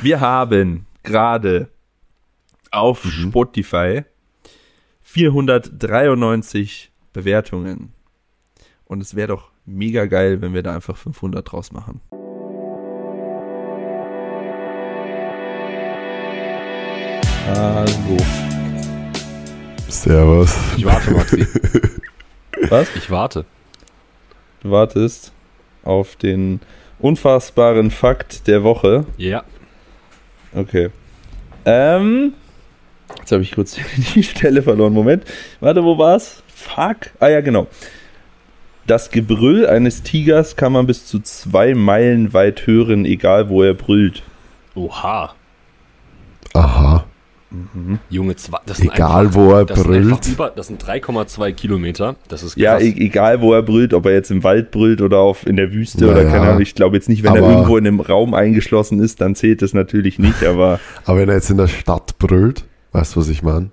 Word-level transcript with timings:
Wir 0.00 0.20
haben 0.20 0.86
gerade 1.02 1.68
auf 2.70 3.04
Mhm. 3.04 3.28
Spotify 3.30 4.04
493 5.02 6.90
Bewertungen. 7.12 7.92
Und 8.84 9.00
es 9.00 9.14
wäre 9.16 9.28
doch 9.28 9.50
mega 9.64 10.06
geil, 10.06 10.40
wenn 10.42 10.54
wir 10.54 10.62
da 10.62 10.74
einfach 10.74 10.96
500 10.96 11.50
draus 11.50 11.72
machen. 11.72 12.00
Hallo. 17.46 18.16
Servus. 19.88 20.56
Ich 20.76 20.84
warte, 20.84 21.10
Maxi. 21.12 21.46
Was? 22.68 22.88
Ich 22.96 23.10
warte. 23.10 23.44
Du 24.62 24.70
wartest 24.70 25.32
auf 25.84 26.16
den 26.16 26.60
unfassbaren 26.98 27.90
Fakt 27.90 28.46
der 28.48 28.62
Woche. 28.64 29.06
Ja. 29.16 29.44
Okay. 30.56 30.90
Ähm. 31.64 32.32
Jetzt 33.18 33.30
habe 33.30 33.42
ich 33.42 33.52
kurz 33.52 33.76
die 34.14 34.22
Stelle 34.22 34.62
verloren. 34.62 34.92
Moment. 34.92 35.24
Warte, 35.60 35.84
wo 35.84 35.96
war's? 35.98 36.42
Fuck. 36.48 37.10
Ah 37.20 37.28
ja, 37.28 37.40
genau. 37.40 37.68
Das 38.86 39.10
Gebrüll 39.10 39.66
eines 39.66 40.02
Tigers 40.02 40.56
kann 40.56 40.72
man 40.72 40.86
bis 40.86 41.06
zu 41.06 41.20
zwei 41.20 41.74
Meilen 41.74 42.32
weit 42.32 42.66
hören, 42.66 43.04
egal 43.04 43.48
wo 43.48 43.62
er 43.62 43.74
brüllt. 43.74 44.22
Oha. 44.74 45.34
Aha. 46.54 47.05
Junge, 48.10 48.34
zwei, 48.36 48.58
das 48.66 48.78
sind 48.78 48.92
Egal, 48.92 49.26
einfach, 49.26 49.40
wo 49.40 49.52
er 49.52 49.64
das 49.64 49.78
Sind 49.78 49.86
brüllt. 49.86 50.26
über, 50.28 50.50
das 50.50 50.66
sind 50.66 50.82
3,2 50.84 51.52
Kilometer. 51.52 52.16
Das 52.28 52.42
ist 52.42 52.56
Ja, 52.56 52.72
krass. 52.72 52.82
e 52.82 52.88
egal 52.98 53.40
wo 53.40 53.52
er 53.54 53.62
brüllt, 53.62 53.94
ob 53.94 54.04
er 54.06 54.12
jetzt 54.14 54.30
im 54.32 54.42
Wald 54.42 54.72
brüllt 54.72 55.00
oder 55.00 55.18
auf, 55.20 55.46
in 55.46 55.54
der 55.56 55.72
Wüste 55.72 56.04
Ja, 56.04 56.10
oder 56.12 56.24
ja. 56.24 56.30
keine 56.30 56.48
Ahnung. 56.48 56.60
Ich 56.62 56.74
glaube 56.74 56.96
jetzt 56.96 57.08
nicht, 57.08 57.22
wenn 57.22 57.34
er 57.36 57.42
Aber- 57.44 57.52
irgendwo 57.52 57.76
in 57.76 57.86
einem 57.86 58.00
Raum 58.00 58.34
eingeschlossen 58.34 58.98
ist, 59.00 59.20
dann 59.20 59.36
zählt 59.36 59.62
das 59.62 59.74
natürlich 59.74 60.18
nicht, 60.18 60.44
aber 60.44 60.80
Aber 61.04 61.18
wenn 61.20 61.28
er 61.28 61.36
jetzt 61.36 61.50
in 61.50 61.56
der 61.56 61.68
Stadt 61.68 62.18
brüllt, 62.18 62.64
weißt 62.92 63.14
du, 63.14 63.20
was 63.20 63.28
ich 63.28 63.42
meine? 63.44 63.70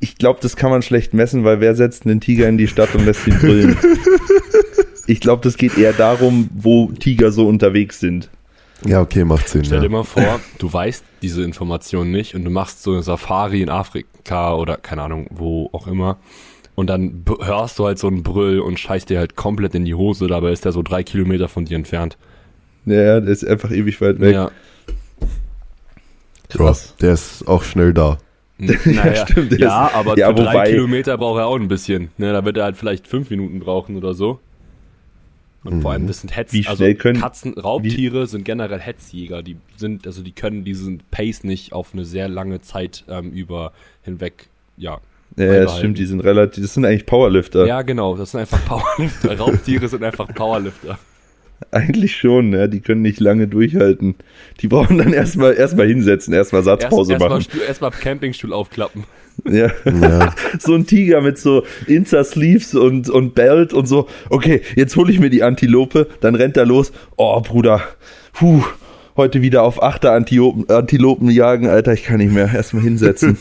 ich 0.00 0.16
glaube, 0.16 0.40
das 0.42 0.56
kann 0.56 0.70
man 0.70 0.82
schlecht 0.82 1.14
messen, 1.14 1.44
weil 1.44 1.60
wer 1.60 1.76
setzt 1.76 2.06
einen 2.06 2.20
Tiger 2.20 2.48
in 2.48 2.58
die 2.58 2.66
Stadt 2.66 2.92
und 2.96 3.04
lässt 3.04 3.24
ihn 3.26 3.38
brüllen? 3.38 3.76
ich 5.06 5.20
glaube, 5.20 5.42
das 5.44 5.56
geht 5.56 5.78
eher 5.78 5.92
darum, 5.92 6.48
wo 6.54 6.86
Tiger 6.90 7.30
so 7.30 7.46
unterwegs 7.46 8.00
sind. 8.00 8.28
Ja, 8.86 9.00
okay, 9.00 9.24
macht 9.24 9.48
Sinn. 9.48 9.64
Stell 9.64 9.78
Ja. 9.78 9.82
dir 9.84 9.88
mal 9.90 10.04
vor, 10.04 10.40
du 10.58 10.72
weißt 10.72 11.04
diese 11.22 11.42
Information 11.42 12.10
nicht 12.10 12.34
und 12.34 12.44
du 12.44 12.50
machst 12.50 12.82
so 12.82 12.92
eine 12.92 13.02
Safari 13.02 13.62
in 13.62 13.68
Afrika 13.68 14.54
oder 14.54 14.76
keine 14.76 15.02
Ahnung, 15.02 15.26
wo 15.30 15.68
auch 15.72 15.86
immer. 15.86 16.18
Und 16.74 16.88
dann 16.88 17.24
hörst 17.40 17.78
du 17.78 17.84
halt 17.86 17.98
so 17.98 18.08
einen 18.08 18.22
Brüll 18.22 18.58
und 18.60 18.80
scheißt 18.80 19.10
dir 19.10 19.18
halt 19.18 19.36
komplett 19.36 19.74
in 19.74 19.84
die 19.84 19.94
Hose, 19.94 20.26
dabei 20.26 20.52
ist 20.52 20.64
der 20.64 20.72
so 20.72 20.82
drei 20.82 21.02
Kilometer 21.02 21.48
von 21.48 21.64
dir 21.66 21.76
entfernt. 21.76 22.16
Ja, 22.86 23.20
der 23.20 23.28
ist 23.30 23.46
einfach 23.46 23.70
ewig 23.70 24.00
weit 24.00 24.18
weg. 24.20 24.34
Ja. 24.34 24.50
Ja, 26.58 26.72
der 27.00 27.12
ist 27.14 27.46
auch 27.48 27.62
schnell 27.62 27.94
da. 27.94 28.18
Naja, 28.58 29.26
stimmt, 29.26 29.52
der 29.52 29.58
ja, 29.58 29.86
ist- 29.86 29.94
aber 29.94 30.18
ja, 30.18 30.28
für 30.28 30.34
drei 30.34 30.52
wobei- 30.52 30.70
Kilometer 30.70 31.16
braucht 31.18 31.38
er 31.38 31.46
auch 31.46 31.56
ein 31.56 31.68
bisschen. 31.68 32.10
Ne, 32.18 32.32
da 32.32 32.44
wird 32.44 32.56
er 32.56 32.64
halt 32.64 32.76
vielleicht 32.76 33.06
fünf 33.08 33.30
Minuten 33.30 33.60
brauchen 33.60 33.96
oder 33.96 34.14
so. 34.14 34.38
Und 35.64 35.82
vor 35.82 35.92
allem, 35.92 36.06
das 36.08 36.20
sind 36.20 36.34
Hetz, 36.36 36.52
Wie 36.52 36.66
also 36.66 36.84
können- 36.94 37.20
Katzen, 37.20 37.54
Raubtiere 37.54 38.26
sind 38.26 38.44
generell 38.44 38.80
Hetzjäger. 38.80 39.42
Die 39.42 39.56
sind, 39.76 40.06
also 40.06 40.22
die 40.22 40.32
können 40.32 40.64
diesen 40.64 41.02
Pace 41.10 41.44
nicht 41.44 41.72
auf 41.72 41.92
eine 41.92 42.04
sehr 42.04 42.28
lange 42.28 42.60
Zeit 42.62 43.04
ähm, 43.08 43.30
über 43.32 43.72
hinweg, 44.02 44.48
ja. 44.76 45.00
Ja, 45.36 45.68
stimmt, 45.68 45.98
die 45.98 46.04
sind 46.04 46.20
relativ, 46.20 46.62
das 46.62 46.74
sind 46.74 46.84
eigentlich 46.84 47.06
Powerlifter. 47.06 47.64
Ja, 47.66 47.82
genau, 47.82 48.16
das 48.16 48.32
sind 48.32 48.40
einfach 48.40 48.62
Powerlifter. 48.66 49.34
Raubtiere 49.38 49.88
sind 49.88 50.04
einfach 50.04 50.28
Powerlifter. 50.34 50.98
Eigentlich 51.70 52.16
schon, 52.16 52.52
ja, 52.52 52.66
die 52.66 52.80
können 52.80 53.02
nicht 53.02 53.20
lange 53.20 53.48
durchhalten. 53.48 54.14
Die 54.60 54.68
brauchen 54.68 54.98
dann 54.98 55.12
erstmal 55.12 55.54
erstmal 55.54 55.86
hinsetzen, 55.86 56.34
erstmal 56.34 56.62
Satzpause 56.62 57.12
Erst, 57.12 57.24
machen. 57.24 57.38
Erstmal 57.38 57.66
erst 57.66 57.80
mal 57.80 57.90
Campingstuhl 57.90 58.52
aufklappen. 58.52 59.04
Ja. 59.46 59.70
Ja. 59.86 60.34
so 60.58 60.74
ein 60.74 60.86
Tiger 60.86 61.22
mit 61.22 61.38
so 61.38 61.64
Insta-Sleeves 61.86 62.74
und, 62.74 63.08
und 63.08 63.34
Belt 63.34 63.72
und 63.72 63.86
so. 63.86 64.06
Okay, 64.28 64.60
jetzt 64.76 64.94
hole 64.94 65.10
ich 65.10 65.20
mir 65.20 65.30
die 65.30 65.42
Antilope, 65.42 66.06
dann 66.20 66.34
rennt 66.34 66.58
er 66.58 66.66
los. 66.66 66.92
Oh, 67.16 67.40
Bruder, 67.40 67.82
puh, 68.34 68.62
heute 69.16 69.40
wieder 69.40 69.62
auf 69.62 69.82
Achter 69.82 70.12
Antilopen, 70.12 70.68
Antilopen 70.68 71.30
jagen, 71.30 71.66
Alter, 71.66 71.94
ich 71.94 72.04
kann 72.04 72.18
nicht 72.18 72.34
mehr. 72.34 72.52
Erstmal 72.54 72.82
hinsetzen. 72.82 73.38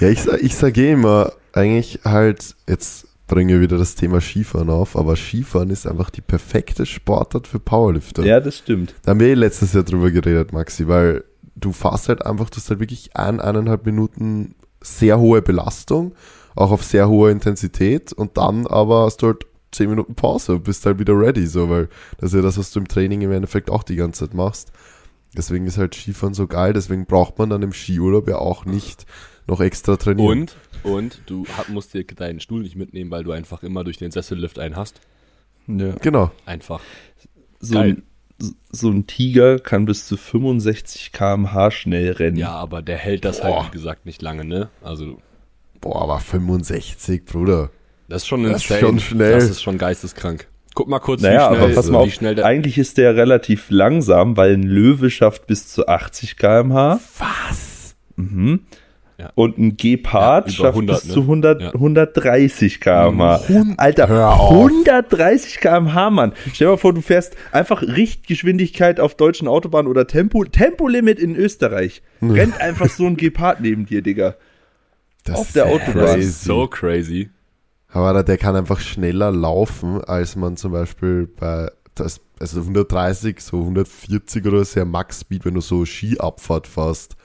Ja, 0.00 0.08
ich, 0.08 0.26
ich 0.40 0.56
sage 0.56 0.80
eh 0.82 0.90
immer, 0.90 1.32
eigentlich 1.52 2.00
halt, 2.04 2.56
jetzt 2.68 3.05
bringen 3.26 3.48
wir 3.48 3.60
wieder 3.60 3.78
das 3.78 3.94
Thema 3.94 4.20
Skifahren 4.20 4.70
auf, 4.70 4.96
aber 4.96 5.16
Skifahren 5.16 5.70
ist 5.70 5.86
einfach 5.86 6.10
die 6.10 6.20
perfekte 6.20 6.86
Sportart 6.86 7.46
für 7.46 7.58
Powerlifter. 7.58 8.24
ja, 8.24 8.40
das 8.40 8.58
stimmt. 8.58 8.94
Da 9.02 9.10
haben 9.10 9.20
wir 9.20 9.28
eh 9.28 9.34
letztes 9.34 9.72
Jahr 9.72 9.82
drüber 9.82 10.10
geredet, 10.10 10.52
Maxi, 10.52 10.86
weil 10.86 11.24
du 11.56 11.72
fährst 11.72 12.08
halt 12.08 12.24
einfach, 12.24 12.50
du 12.50 12.56
hast 12.56 12.70
halt 12.70 12.80
wirklich 12.80 13.16
ein, 13.16 13.40
eineinhalb 13.40 13.84
Minuten 13.84 14.54
sehr 14.80 15.18
hohe 15.18 15.42
Belastung, 15.42 16.14
auch 16.54 16.70
auf 16.70 16.84
sehr 16.84 17.08
hoher 17.08 17.30
Intensität 17.30 18.12
und 18.12 18.36
dann 18.36 18.66
aber 18.66 19.04
hast 19.04 19.22
du 19.22 19.28
halt 19.28 19.46
zehn 19.72 19.90
Minuten 19.90 20.14
Pause 20.14 20.54
und 20.54 20.64
bist 20.64 20.86
halt 20.86 20.98
wieder 20.98 21.18
ready, 21.18 21.46
so, 21.46 21.68
weil 21.68 21.88
das 22.18 22.30
ist 22.30 22.36
ja 22.36 22.42
das, 22.42 22.58
was 22.58 22.70
du 22.70 22.80
im 22.80 22.88
Training 22.88 23.22
im 23.22 23.32
Endeffekt 23.32 23.70
auch 23.70 23.82
die 23.82 23.96
ganze 23.96 24.26
Zeit 24.26 24.34
machst. 24.34 24.70
Deswegen 25.36 25.66
ist 25.66 25.76
halt 25.76 25.94
Skifahren 25.94 26.34
so 26.34 26.46
geil, 26.46 26.72
deswegen 26.72 27.06
braucht 27.06 27.38
man 27.38 27.50
dann 27.50 27.62
im 27.62 27.72
Skiurlaub 27.72 28.28
ja 28.28 28.38
auch 28.38 28.64
nicht 28.64 29.04
noch 29.46 29.60
extra 29.60 29.96
trainieren. 29.96 30.40
Und, 30.40 30.56
und 30.84 31.20
du 31.26 31.46
musst 31.68 31.94
dir 31.94 32.04
deinen 32.04 32.40
Stuhl 32.40 32.62
nicht 32.62 32.76
mitnehmen, 32.76 33.10
weil 33.10 33.24
du 33.24 33.32
einfach 33.32 33.62
immer 33.62 33.84
durch 33.84 33.96
den 33.98 34.10
Sessellift 34.10 34.58
einen 34.58 34.76
hast. 34.76 35.00
Ja. 35.66 35.92
Genau. 36.00 36.30
Einfach. 36.44 36.80
So, 37.60 37.74
Geil. 37.74 38.02
ein, 38.40 38.54
so 38.70 38.90
ein 38.90 39.06
Tiger 39.06 39.58
kann 39.58 39.84
bis 39.86 40.06
zu 40.06 40.16
65 40.16 41.12
km/h 41.12 41.70
schnell 41.70 42.12
rennen. 42.12 42.36
Ja, 42.36 42.52
aber 42.52 42.82
der 42.82 42.98
hält 42.98 43.24
das 43.24 43.40
Boah. 43.40 43.62
halt, 43.62 43.68
wie 43.72 43.76
gesagt, 43.78 44.06
nicht 44.06 44.22
lange, 44.22 44.44
ne? 44.44 44.68
Also, 44.82 45.18
Boah, 45.80 46.02
aber 46.02 46.20
65, 46.20 47.24
Bruder. 47.24 47.70
das 48.08 48.22
ist 48.22 48.28
schon 48.28 48.42
Das 48.44 48.56
ist 48.62 48.70
insane. 48.70 48.80
schon 48.80 49.00
schnell. 49.00 49.32
Das 49.34 49.50
ist 49.50 49.62
schon 49.62 49.78
geisteskrank. 49.78 50.48
Guck 50.74 50.88
mal 50.88 50.98
kurz, 50.98 51.22
Naja, 51.22 51.50
wie 51.50 51.54
schnell, 51.54 51.64
aber 51.64 51.74
pass 51.74 51.90
mal 51.90 52.00
wie 52.00 52.08
auf, 52.08 52.12
schnell 52.12 52.34
der. 52.34 52.44
eigentlich 52.44 52.76
ist 52.76 52.98
der 52.98 53.16
relativ 53.16 53.70
langsam, 53.70 54.36
weil 54.36 54.52
ein 54.52 54.62
Löwe 54.62 55.08
schafft 55.10 55.46
bis 55.46 55.68
zu 55.68 55.88
80 55.88 56.36
km/h. 56.36 57.00
Was? 57.18 57.96
Mhm. 58.16 58.60
Ja. 59.18 59.30
Und 59.34 59.56
ein 59.56 59.76
Gepard 59.78 60.48
Ja, 60.48 60.52
schafft 60.52 60.74
100, 60.74 60.96
bis 60.96 61.04
ne? 61.08 61.14
zu 61.14 61.20
100, 61.22 61.62
Ja. 61.62 61.72
130 61.72 62.80
km/h. 62.80 63.40
Alter, 63.78 64.08
Hör 64.08 64.34
auf. 64.38 64.50
130 64.50 65.60
km/h, 65.60 66.10
Mann. 66.10 66.32
Stell 66.52 66.66
dir 66.66 66.72
mal 66.72 66.76
vor, 66.76 66.92
du 66.92 67.00
fährst 67.00 67.34
einfach 67.50 67.80
Richtgeschwindigkeit 67.82 69.00
auf 69.00 69.14
deutschen 69.14 69.48
Autobahnen 69.48 69.90
oder 69.90 70.06
Tempo, 70.06 70.44
Tempolimit 70.44 71.18
in 71.18 71.34
Österreich. 71.34 72.02
Rennt 72.20 72.60
einfach 72.60 72.90
so 72.90 73.06
ein 73.06 73.16
Gepard 73.16 73.60
neben 73.60 73.86
dir, 73.86 74.02
Digga. 74.02 74.34
Das 75.24 75.36
Auf 75.38 75.52
der 75.52 75.66
Autobahn. 75.66 75.94
das 75.94 76.12
crazy. 76.12 76.28
ist 76.28 76.44
so 76.44 76.66
crazy. 76.66 77.30
Aber 77.88 78.22
der 78.22 78.36
kann 78.36 78.54
einfach 78.54 78.80
schneller 78.80 79.30
laufen, 79.32 80.02
als 80.04 80.36
man 80.36 80.56
zum 80.58 80.72
Beispiel 80.72 81.26
bei, 81.26 81.70
das, 81.94 82.20
also 82.38 82.60
130, 82.60 83.40
so 83.40 83.60
140 83.60 84.44
oder 84.46 84.62
so, 84.64 84.84
Max 84.84 85.20
Speed, 85.20 85.46
wenn 85.46 85.54
du 85.54 85.62
so 85.62 85.86
Skiabfahrt 85.86 86.66
fährst. 86.66 87.16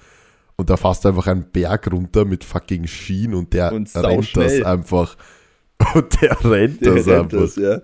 Und 0.57 0.69
da 0.69 0.77
fährst 0.77 1.03
du 1.05 1.09
einfach 1.09 1.27
einen 1.27 1.49
Berg 1.51 1.91
runter 1.91 2.25
mit 2.25 2.43
fucking 2.43 2.87
Skien 2.87 3.33
und 3.33 3.53
der 3.53 3.71
Und 3.73 3.89
rennt 3.95 4.35
das 4.37 4.61
einfach. 4.61 5.15
Und 5.95 6.21
der 6.21 6.37
rennt 6.45 6.85
Der 6.85 6.93
das 6.93 7.07
rennt 7.07 7.33
einfach. 7.33 7.39
das, 7.39 7.55
ja. 7.55 7.81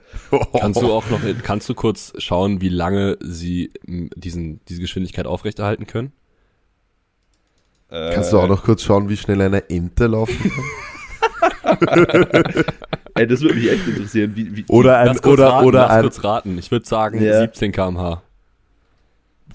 Kannst 0.60 0.80
du 0.82 0.92
auch 0.94 1.10
noch, 1.10 1.20
kannst 1.42 1.68
du 1.68 1.74
kurz 1.74 2.14
schauen, 2.20 2.62
wie 2.62 2.70
lange 2.70 3.18
sie 3.22 3.72
diesen, 3.88 4.60
diese 4.66 4.82
Geschwindigkeit 4.82 5.26
aufrechterhalten 5.26 5.88
können? 5.88 6.12
Kannst 7.90 8.34
du 8.34 8.40
auch 8.40 8.48
noch 8.48 8.64
kurz 8.64 8.84
schauen, 8.84 9.10
wie 9.10 9.18
schnell 9.18 9.42
eine 9.42 9.68
Ente 9.70 10.08
laufen 10.08 10.52
kann? 10.52 12.06
Ey, 13.16 13.26
das 13.28 13.42
würde 13.42 13.56
mich 13.56 13.72
echt 13.72 13.88
interessieren. 13.88 14.34
Wie, 14.36 14.56
wie, 14.56 14.66
Oder 14.68 14.98
ein, 14.98 15.08
Lass 15.08 15.22
kurz 15.22 15.34
oder, 15.40 15.48
raten, 15.50 15.66
oder 15.66 15.80
lass 15.80 15.92
ein, 15.92 16.02
kurz 16.02 16.24
raten. 16.24 16.58
Ich 16.58 16.70
würde 16.70 16.86
sagen 16.86 17.22
Ja. 17.22 17.40
17 17.42 17.72
km/h. 17.72 18.22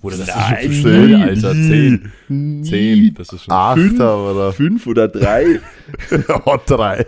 Oder 0.03 0.17
das 0.19 0.27
Nein, 0.29 0.71
ist 0.71 0.82
schon 0.82 1.06
nie, 1.06 1.15
Alter. 1.15 1.55
nie, 1.55 2.00
10. 2.29 2.65
10, 2.65 3.15
das 3.15 3.32
ist 3.32 3.44
schon. 3.44 3.55
Achter 3.55 4.31
oder 4.32 4.53
Fünf 4.53 4.87
oder 4.87 5.09
drei. 5.09 5.61
oh, 6.44 6.56
drei. 6.67 7.06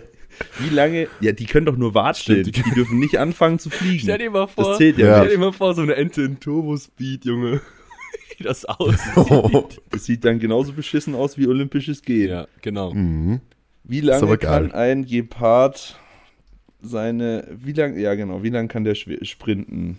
Wie 0.61 0.73
lange? 0.75 1.09
Ja, 1.21 1.33
die 1.33 1.47
können 1.47 1.67
doch 1.67 1.77
nur 1.77 1.95
watscheln. 1.95 2.45
Die, 2.45 2.53
die- 2.53 2.63
dürfen 2.71 2.99
nicht 2.99 3.19
anfangen 3.19 3.59
zu 3.59 3.71
fliegen. 3.71 4.01
Stell 4.01 4.19
dir 4.19 4.31
mal 4.31 4.47
vor, 4.47 4.65
das 4.71 4.79
zählt 4.79 4.99
ja, 4.99 5.07
Ja. 5.07 5.19
stell 5.19 5.31
dir 5.31 5.39
mal 5.39 5.53
vor, 5.53 5.75
so 5.75 5.83
eine 5.83 5.95
Ente 5.97 6.23
in 6.23 6.39
Turbospeed, 6.41 7.25
Junge. 7.25 7.61
Wie 8.39 8.43
das 8.45 8.65
aussieht. 8.65 9.81
Das 9.91 10.05
sieht 10.05 10.25
dann 10.25 10.39
genauso 10.41 10.73
beschissen 10.73 11.15
aus 11.15 11.39
wie 11.39 11.47
olympisches 11.47 12.03
Gehen. 12.03 12.31
ja, 12.31 12.47
genau. 12.63 12.93
Mhm. 12.93 13.41
Wie 13.85 14.01
lange 14.01 14.39
kann 14.39 14.73
ein 14.73 15.05
Gepard 15.05 15.99
seine, 16.83 17.47
wie 17.57 17.73
lang, 17.73 17.97
ja 17.99 18.15
genau, 18.15 18.43
wie 18.43 18.51
lange 18.51 18.69
kann 18.69 18.83
der 18.85 18.95
sprinten? 18.95 19.99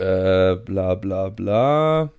Äh, 0.00 0.56
bla 0.64 0.94
bla 0.94 1.28
bla. 1.28 2.10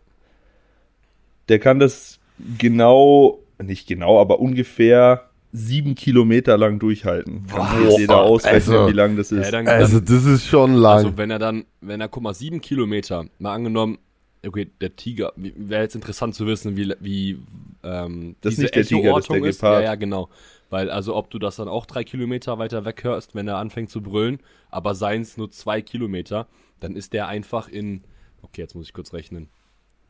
Der 1.49 1.59
kann 1.59 1.79
das 1.79 2.19
genau, 2.57 3.39
nicht 3.61 3.87
genau, 3.87 4.21
aber 4.21 4.39
ungefähr 4.39 5.29
sieben 5.51 5.95
Kilometer 5.95 6.57
lang 6.57 6.79
durchhalten. 6.79 7.45
Kann 7.47 7.85
sich 7.89 7.97
jeder 7.99 8.21
ausrechnen, 8.21 8.75
Also- 8.77 8.87
wie 8.87 8.93
lang 8.95 9.17
das 9.17 9.31
ist. 9.31 9.45
Ja, 9.45 9.51
dann, 9.51 9.67
Also, 9.67 9.97
dann, 9.99 10.05
das 10.05 10.25
ist 10.25 10.45
schon 10.45 10.75
lang. 10.75 10.97
also 10.97 11.17
wenn 11.17 11.29
er 11.31 11.39
dann, 11.39 11.65
wenn 11.81 11.99
er, 11.99 12.07
guck 12.07 12.23
mal, 12.23 12.33
sieben 12.33 12.61
Kilometer, 12.61 13.25
mal 13.39 13.53
angenommen, 13.53 13.97
okay, 14.45 14.69
der 14.79 14.95
Tiger, 14.95 15.33
wäre 15.35 15.83
jetzt 15.83 15.95
interessant 15.95 16.35
zu 16.35 16.47
wissen, 16.47 16.77
wie, 16.77 16.93
wie 16.99 17.39
ähm, 17.83 18.35
Das 18.41 18.53
ist 18.53 18.59
nicht 18.59 18.75
der 18.75 18.85
Tiger, 18.85 19.13
das 19.13 19.25
ist 19.25 19.29
der 19.29 19.41
Gepard. 19.41 19.83
Ja, 19.83 19.89
ja, 19.91 19.95
genau. 19.95 20.29
Weil, 20.69 20.89
also 20.89 21.15
ob 21.17 21.29
du 21.29 21.37
das 21.37 21.57
dann 21.57 21.67
auch 21.67 21.85
drei 21.85 22.05
Kilometer 22.05 22.57
weiter 22.57 22.85
weg 22.85 23.03
hörst, 23.03 23.35
wenn 23.35 23.47
er 23.47 23.57
anfängt 23.57 23.89
zu 23.89 24.01
brüllen, 24.01 24.39
aber 24.69 24.95
seins 24.95 25.35
nur 25.35 25.51
zwei 25.51 25.81
Kilometer, 25.81 26.47
dann 26.81 26.95
ist 26.95 27.13
der 27.13 27.27
einfach 27.27 27.69
in, 27.69 28.03
okay, 28.41 28.61
jetzt 28.61 28.75
muss 28.75 28.87
ich 28.87 28.93
kurz 28.93 29.13
rechnen. 29.13 29.47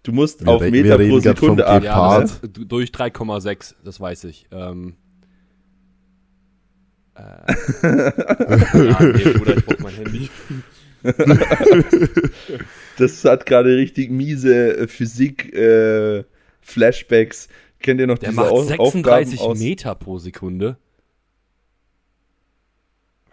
Du 0.04 0.12
musst 0.12 0.44
Wir 0.44 0.52
auf 0.52 0.62
Meter 0.62 0.98
pro 0.98 1.20
Sekunde 1.20 1.68
atmen. 1.68 1.84
Ja, 1.84 2.26
durch 2.48 2.90
3,6, 2.90 3.76
das 3.84 4.00
weiß 4.00 4.24
ich. 4.24 4.48
Ähm, 4.52 4.96
äh, 7.14 7.22
ja, 7.84 9.04
nee, 9.04 9.34
Bruder, 9.34 9.58
ich 9.58 9.66
brauch 9.66 9.80
mein 9.80 9.94
Handy. 9.94 10.30
Das 12.98 13.24
hat 13.26 13.48
gerade 13.48 13.78
richtig 13.78 14.12
miese 14.12 14.78
äh, 14.78 14.88
Physik 14.88 15.52
äh, 15.54 16.24
Flashbacks. 16.60 17.48
Kennt 17.80 18.00
ihr 18.00 18.06
noch 18.06 18.20
Der 18.20 18.30
diese 18.30 18.42
macht 18.42 18.52
Au 18.52 18.62
36 18.62 19.40
Aufgaben 19.40 19.52
aus? 19.52 19.60
Meter 19.60 19.96
pro 19.96 20.20
Sekunde. 20.20 20.78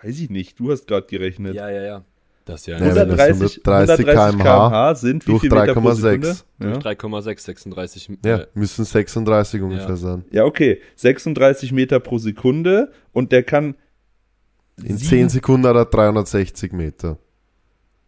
Weiß 0.03 0.19
ich 0.21 0.31
nicht, 0.31 0.59
du 0.59 0.71
hast 0.71 0.87
gerade 0.87 1.07
gerechnet. 1.07 1.55
Ja, 1.55 1.69
ja, 1.69 1.83
ja. 1.83 2.05
Das 2.49 2.61
ist 2.63 2.67
ja, 2.67 2.79
Ja, 2.79 2.81
wenn 2.81 2.95
das 3.11 3.19
130, 3.21 3.61
130 3.67 4.07
130 4.07 4.07
km/h 4.07 4.43
km/h 4.69 4.95
sind 4.95 5.27
wie 5.27 5.31
durch 5.33 5.41
viel 5.43 5.51
Meter 5.51 5.75
pro 5.75 5.93
Sekunde? 5.93 6.29
3,6. 6.31 6.45
Ja. 6.61 6.73
3,6, 6.79 7.41
36. 7.45 8.11
Ja, 8.25 8.37
Äh, 8.39 8.47
müssen 8.55 8.85
36 8.87 9.61
ungefähr 9.61 9.89
Ja. 9.91 9.97
sein. 9.97 10.25
ja, 10.31 10.45
okay. 10.45 10.81
36 10.97 11.73
Meter 11.73 12.01
pro 12.01 12.17
Sekunde 12.17 12.91
und 13.13 13.33
der 13.33 13.43
kann 13.43 13.75
In 14.79 14.97
sieben- 14.97 15.11
10 15.11 15.29
Sekunden 15.29 15.67
hat 15.67 15.77
er 15.77 15.85
360 15.85 16.73
Meter. 16.73 17.19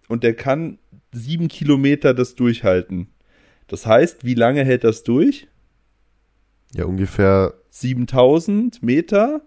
und 0.09 0.25
der 0.25 0.33
kann 0.35 0.79
sieben 1.13 1.49
Kilometer 1.49 2.15
das 2.15 2.35
durchhalten. 2.35 3.09
Das 3.69 3.85
heißt, 3.85 4.25
wie 4.25 4.35
lange 4.35 4.65
hält 4.65 4.85
das 4.85 5.03
durch? 5.03 5.49
Ja, 6.73 6.87
ungefähr 6.87 7.53
7000 7.69 8.83
Meter? 8.83 9.43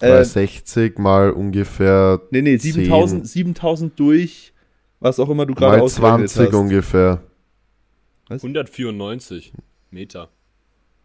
Äh, 0.00 0.08
360 0.08 0.98
mal 0.98 1.30
ungefähr 1.30 2.20
nee, 2.30 2.42
nee, 2.42 2.56
7000, 2.56 3.26
7000 3.28 3.98
durch, 3.98 4.52
was 5.00 5.18
auch 5.20 5.28
immer 5.30 5.46
du 5.46 5.54
gerade 5.54 5.78
mal 5.78 5.82
ausgerechnet 5.84 6.30
20 6.30 6.52
hast. 6.52 6.60
ungefähr. 6.60 7.22
194 8.30 9.52
Meter. 9.90 10.28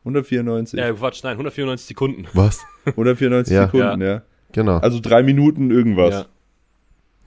194. 0.03 0.79
Äh, 0.79 0.93
Quatsch, 0.93 1.23
nein, 1.23 1.33
194 1.33 1.87
Sekunden. 1.87 2.25
Was? 2.33 2.59
194 2.85 3.53
Ja. 3.53 3.65
Sekunden, 3.65 4.01
ja. 4.01 4.21
Genau. 4.53 4.77
Also 4.77 4.99
drei 5.01 5.21
Minuten 5.23 5.69
irgendwas. 5.71 6.25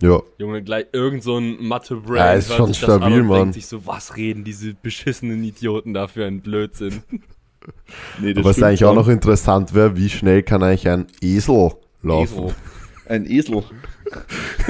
Ja. 0.01 0.09
Ja. 0.09 0.21
Junge, 0.39 0.63
gleich 0.65 0.87
irgend 0.93 1.23
so 1.23 1.37
ein 1.39 1.63
Mathe-Brain 1.65 2.17
Ja, 2.17 2.33
ist 2.33 2.49
hört 2.49 2.57
schon 2.59 2.67
sich 2.73 2.81
das 2.81 2.91
an 2.91 3.03
stabil, 3.03 3.21
und 3.21 3.27
Mann. 3.29 3.39
denkt 3.39 3.55
sich 3.55 3.67
so, 3.67 3.87
was 3.87 4.17
reden 4.17 4.43
diese 4.43 4.75
beschissenen 4.75 5.45
Idioten 5.45 5.95
da 5.95 6.09
für 6.09 6.25
einen 6.27 6.41
Blödsinn? 6.41 7.03
Nee, 8.21 8.35
das 8.35 8.45
Was 8.45 8.63
eigentlich 8.63 8.85
auch 8.85 8.95
noch 8.95 9.09
interessant 9.09 9.75
wäre, 9.75 9.97
wie 9.97 10.09
schnell 10.09 10.43
kann 10.43 10.63
eigentlich 10.63 10.89
ein 10.89 11.07
Esel 11.21 11.73
laufen? 12.03 12.45
Esel. 12.45 12.55
Ein 13.09 13.27
Esel. 13.31 13.63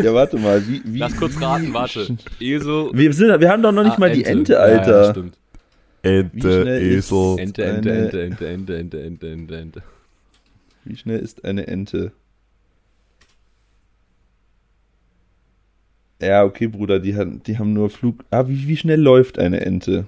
ja, 0.03 0.13
warte 0.15 0.39
mal. 0.39 0.67
Wie, 0.67 0.83
wie, 0.85 0.99
Lass 0.99 1.17
kurz 1.17 1.41
raten, 1.41 1.73
warte. 1.75 2.07
Esel. 2.41 2.91
Wir, 2.93 3.13
sind, 3.13 3.41
wir 3.41 3.51
haben 3.51 3.63
doch 3.63 3.73
noch 3.73 3.85
nicht 3.85 3.97
Ah, 3.97 4.01
mal 4.01 4.13
die 4.13 4.25
Ente, 4.25 4.55
Ja, 4.55 4.69
ja, 4.69 4.79
Alter. 4.79 5.11
stimmt. 5.11 5.39
Wie 6.03 6.09
Ente, 6.09 6.63
schnell 6.63 6.83
ist- 6.83 7.13
Esel. 7.13 7.39
Ente, 7.39 7.65
Ente, 7.65 7.91
Eine- 7.93 8.01
Ente, 8.03 8.21
Ente, 8.23 8.47
Ente, 8.49 8.77
Ente, 8.79 9.01
Ente, 9.03 9.29
Ente, 9.31 9.57
Ente. 9.59 9.83
wie 10.85 10.97
schnell 10.97 11.19
ist 11.21 11.45
eine 11.45 11.67
Ente? 11.67 12.13
Ja, 16.21 16.45
okay, 16.45 16.69
Bruder, 16.69 17.01
die, 17.01 17.17
haben- 17.17 17.43
die 17.43 17.59
haben 17.59 17.73
nur 17.73 17.91
Flug. 17.91 18.25
Ah, 18.31 18.47
wie, 18.47 18.69
wie 18.69 18.77
schnell 18.77 19.01
läuft 19.01 19.39
eine 19.39 19.61
Ente? 19.65 20.07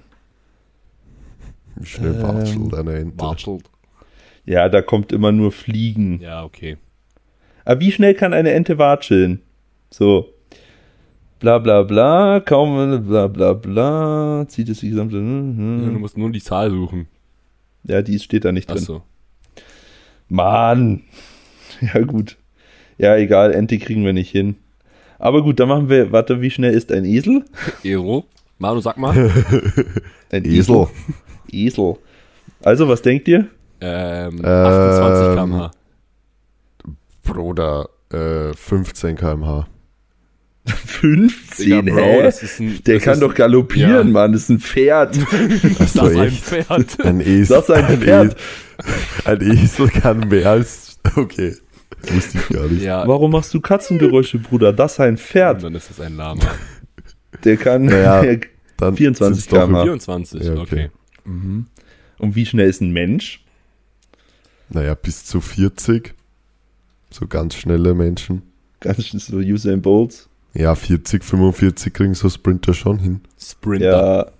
Wie 1.75 1.85
schnell 1.85 2.15
Ähm, 2.15 2.23
watschelt 2.23 2.73
eine 2.73 2.93
Ente? 2.95 3.23
Watschelt. 3.23 3.69
Ja, 4.45 4.69
da 4.69 4.81
kommt 4.81 5.11
immer 5.11 5.31
nur 5.31 5.51
Fliegen. 5.51 6.19
Ja, 6.21 6.43
okay. 6.43 6.77
Aber 7.65 7.79
wie 7.79 7.91
schnell 7.91 8.13
kann 8.13 8.33
eine 8.33 8.51
Ente 8.51 8.77
watscheln? 8.77 9.41
So. 9.89 10.29
Bla 11.39 11.59
bla 11.59 11.83
bla, 11.83 12.39
kaum 12.39 13.05
bla 13.05 13.27
bla 13.27 13.53
bla, 13.53 14.45
zieht 14.47 14.69
es 14.69 14.79
die 14.79 14.89
gesamte. 14.91 15.15
Du 15.15 15.21
hm, 15.21 15.99
musst 15.99 16.17
nur 16.17 16.31
die 16.31 16.41
Zahl 16.41 16.69
suchen. 16.69 17.07
Ja, 17.83 18.01
die 18.01 18.19
steht 18.19 18.45
da 18.45 18.51
nicht 18.51 18.69
drin. 18.69 18.77
Achso. 18.77 19.03
Mann. 20.29 21.03
Ja, 21.81 21.99
gut. 21.99 22.37
Ja, 22.97 23.17
egal, 23.17 23.51
Ente 23.53 23.77
kriegen 23.79 24.05
wir 24.05 24.13
nicht 24.13 24.31
hin. 24.31 24.55
Aber 25.19 25.43
gut, 25.43 25.59
dann 25.59 25.67
machen 25.67 25.89
wir, 25.89 26.13
warte, 26.13 26.39
wie 26.39 26.49
schnell 26.49 26.73
ist 26.73 26.89
ein 26.89 27.03
Esel? 27.03 27.43
Ero. 27.83 28.25
Manu, 28.57 28.79
sag 28.79 28.97
mal. 28.97 29.13
Ein 30.31 30.45
Esel. 30.45 30.59
Esel. 30.59 30.87
Also, 32.63 32.87
was 32.87 33.01
denkt 33.01 33.27
ihr? 33.27 33.47
ähm, 33.81 34.43
28 34.43 35.27
Ähm, 35.27 35.35
km/h. 35.35 35.71
Bruder, 37.23 37.89
äh, 38.11 38.53
15 38.53 39.15
km/h. 39.15 39.67
15, 40.65 41.85
Digga, 41.85 41.93
Bro, 41.95 42.21
das 42.23 42.59
ein, 42.59 42.79
Der 42.87 42.95
das 42.95 43.03
kann 43.03 43.13
ist, 43.15 43.19
doch 43.21 43.35
galoppieren, 43.35 44.07
Ja. 44.07 44.13
Mann. 44.13 44.31
Das 44.31 44.43
ist 44.43 44.49
ein 44.49 44.59
Pferd. 44.59 45.15
Das 45.77 45.93
ist 45.95 45.99
ein? 45.99 46.31
Pferd. 46.31 47.05
Ein 47.05 47.21
Esel. 47.21 47.55
Das 47.57 47.69
ist 47.69 47.75
ein 47.75 47.99
Pferd. 48.01 48.35
Ein 49.25 49.41
Esel 49.41 49.87
kann 49.89 50.27
mehr 50.27 50.49
als. 50.49 50.99
Okay. 51.15 51.55
Wusste 52.11 52.39
ich 52.39 52.49
gar 52.49 52.65
nicht. 52.67 52.81
Ja, 52.83 53.07
Warum 53.07 53.31
machst 53.31 53.53
du 53.53 53.61
Katzengeräusche, 53.61 54.39
Bruder? 54.39 54.73
Das 54.73 54.93
ist 54.93 54.99
ein 55.01 55.17
Pferd. 55.17 55.61
dann 55.63 55.75
ist 55.75 55.91
es 55.91 55.99
ein 56.01 56.17
Lama. 56.17 56.41
Der 57.43 57.57
kann. 57.57 57.85
Naja. 57.85 58.23
Dann 58.77 58.95
24 58.95 59.35
sind's 59.45 59.47
doch 59.47 59.67
km/h. 59.67 59.83
24, 59.83 60.43
Ja, 60.43 60.51
okay. 60.53 60.61
okay. 60.61 60.89
Und 61.25 62.35
wie 62.35 62.45
schnell 62.45 62.69
ist 62.69 62.81
ein 62.81 62.91
Mensch? 62.93 63.43
Naja, 64.69 64.93
bis 64.95 65.25
zu 65.25 65.41
40. 65.41 66.13
So 67.09 67.27
ganz 67.27 67.55
schnelle 67.55 67.93
Menschen. 67.93 68.41
Ganz 68.79 69.05
schön 69.07 69.19
so 69.19 69.37
Usain 69.37 69.81
Bolt. 69.81 70.27
Ja, 70.53 70.75
40, 70.75 71.23
45 71.23 71.93
kriegen 71.93 72.13
so 72.13 72.29
Sprinter 72.29 72.73
schon 72.73 72.99
hin. 72.99 73.21
Sprinter. 73.39 74.25
Ja, 74.27 74.31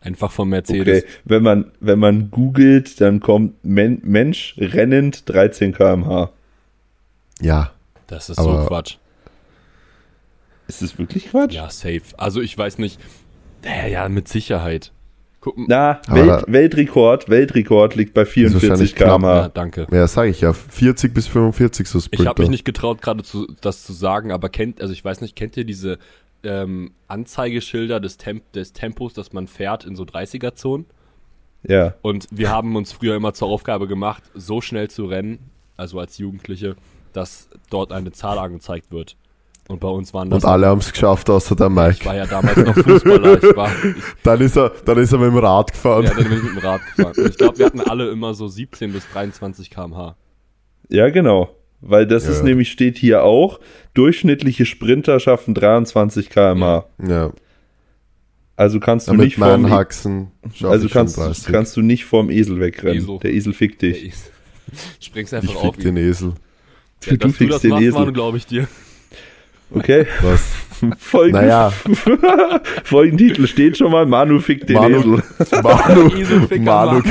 Einfach 0.00 0.32
vom 0.32 0.48
Mercedes. 0.48 1.04
okay. 1.04 1.12
Wenn 1.24 1.42
man, 1.44 1.70
wenn 1.80 1.98
man 2.00 2.30
googelt, 2.30 3.00
dann 3.00 3.20
kommt 3.20 3.64
Men 3.64 4.00
Mensch 4.02 4.54
rennend 4.58 5.28
13 5.28 5.72
km/h. 5.72 6.30
Ja. 7.40 7.72
Das 8.08 8.28
ist 8.28 8.38
Aber- 8.38 8.62
so 8.62 8.68
Quatsch. 8.68 8.96
Ist 10.68 10.82
das 10.82 10.98
wirklich 10.98 11.26
Quatsch? 11.30 11.52
Ja, 11.54 11.70
safe. 11.70 12.02
Also 12.16 12.40
ich 12.40 12.56
weiß 12.58 12.78
nicht. 12.78 12.98
Ja, 13.64 13.86
ja, 13.86 14.08
mit 14.08 14.26
Sicherheit. 14.28 14.90
Guck 15.42 15.58
mal. 15.58 15.66
Na, 15.68 16.00
Welt, 16.14 16.28
da- 16.28 16.44
Weltrekord, 16.46 17.28
Weltrekord 17.28 17.96
liegt 17.96 18.14
bei 18.14 18.24
44 18.24 18.70
wahrscheinlich 18.70 18.94
knapp, 18.94 19.22
Ja, 19.22 19.48
danke. 19.48 19.88
Ja, 19.90 20.06
sage 20.06 20.30
ich 20.30 20.40
ja. 20.40 20.52
40 20.52 21.12
bis 21.12 21.26
45 21.26 21.88
so 21.88 21.98
Sprinter. 21.98 22.22
Ich 22.22 22.28
habe 22.28 22.42
mich 22.42 22.50
nicht 22.50 22.64
getraut, 22.64 23.02
gerade 23.02 23.24
zu, 23.24 23.48
das 23.60 23.82
zu 23.84 23.92
sagen, 23.92 24.30
aber 24.30 24.48
kennt, 24.48 24.80
also 24.80 24.92
ich 24.92 25.04
weiß 25.04 25.20
nicht, 25.20 25.34
kennt 25.34 25.56
ihr 25.56 25.64
diese 25.64 25.98
ähm, 26.44 26.92
Anzeigeschilder 27.08 27.98
des, 27.98 28.18
Temp 28.18 28.52
des 28.52 28.72
Tempos, 28.72 29.14
dass 29.14 29.32
man 29.32 29.48
fährt 29.48 29.84
in 29.84 29.96
so 29.96 30.04
30er-Zonen? 30.04 30.86
Ja. 31.66 31.94
Und 32.02 32.28
wir 32.30 32.50
haben 32.50 32.76
uns 32.76 32.92
früher 32.92 33.16
immer 33.16 33.34
zur 33.34 33.48
Aufgabe 33.48 33.88
gemacht, 33.88 34.22
so 34.34 34.60
schnell 34.60 34.90
zu 34.90 35.06
rennen, 35.06 35.50
also 35.76 35.98
als 35.98 36.18
Jugendliche, 36.18 36.76
dass 37.12 37.48
dort 37.68 37.90
eine 37.90 38.12
Zahl 38.12 38.38
angezeigt 38.38 38.92
wird. 38.92 39.16
Und 39.72 39.80
bei 39.80 39.88
uns 39.88 40.12
waren 40.12 40.28
das. 40.28 40.44
Und 40.44 40.50
alle 40.50 40.66
haben 40.66 40.78
es 40.80 40.92
geschafft, 40.92 41.30
außer 41.30 41.56
der 41.56 41.68
ich 41.68 41.72
Mike. 41.72 42.04
war 42.04 42.14
ja 42.16 42.26
damals 42.26 42.56
noch 42.58 42.74
Fußballer. 42.74 43.42
Ich 43.42 43.56
war, 43.56 43.70
ich, 43.84 43.94
Dann 44.22 44.40
ist 44.42 44.56
er, 44.56 44.70
dann 44.84 44.98
ist 44.98 45.12
er 45.12 45.18
mit 45.18 45.28
dem 45.28 45.38
Rad 45.38 45.72
gefahren. 45.72 46.04
ja, 46.04 46.10
dann 46.14 46.24
bin 46.24 46.32
ich 46.38 46.42
mit 46.42 46.52
dem 46.52 46.58
Rad 46.58 46.80
gefahren. 46.94 47.14
Und 47.16 47.28
ich 47.30 47.36
glaube, 47.38 47.58
wir 47.58 47.66
hatten 47.66 47.80
alle 47.80 48.10
immer 48.10 48.34
so 48.34 48.48
17 48.48 48.92
bis 48.92 49.08
23 49.12 49.70
km/h. 49.70 50.16
Ja, 50.90 51.08
genau. 51.08 51.56
Weil 51.80 52.06
das 52.06 52.26
Ja. 52.26 52.32
ist 52.32 52.44
nämlich, 52.44 52.70
steht 52.70 52.98
hier 52.98 53.24
auch, 53.24 53.58
durchschnittliche 53.94 54.66
Sprinter 54.66 55.18
schaffen 55.20 55.54
23 55.54 56.28
km/h. 56.28 56.84
Ja. 57.06 57.32
Also 58.56 58.78
kannst 58.78 59.08
du 59.08 59.12
ja 59.12 59.16
mit 59.16 59.24
nicht 59.24 59.36
vorm, 59.38 59.62
meinen 59.62 59.72
E- 59.72 59.74
Haxen 59.74 60.30
also 60.62 60.86
ich 60.86 60.92
kannst, 60.92 61.16
30. 61.16 61.46
kannst 61.52 61.76
du 61.76 61.80
nicht 61.82 62.04
vorm 62.04 62.30
Esel 62.30 62.60
wegrennen. 62.60 62.98
Esel. 62.98 63.18
Der 63.20 63.32
Esel 63.32 63.52
fickt 63.54 63.80
dich. 63.82 64.00
Der 64.00 64.08
ist- 64.08 64.30
Springst 65.00 65.32
ich 65.32 65.38
einfach 65.38 65.56
auf 65.56 65.74
fick 65.74 65.84
den 65.84 65.96
Esel. 65.96 66.34
Ja, 67.04 67.12
Du 67.12 67.16
du 67.16 67.28
fickst 67.32 67.54
das 67.54 67.62
den 67.62 67.70
machst, 67.70 67.82
Esel. 67.84 68.12
Glaube 68.12 68.36
ich 68.36 68.46
dir. 68.46 68.68
Okay, 69.74 70.06
Was? 70.22 70.42
Folgen, 70.98 71.32
Naja, 71.32 71.70
Folgentitel 72.84 73.46
steht 73.46 73.78
schon 73.78 73.92
mal, 73.92 74.04
Manu 74.04 74.40
fickt 74.40 74.68
den 74.68 74.76
Manu, 74.76 74.98
Esel. 74.98 75.22
Manu, 75.62 76.10
Manu, 76.10 76.58
Manu. 76.60 77.02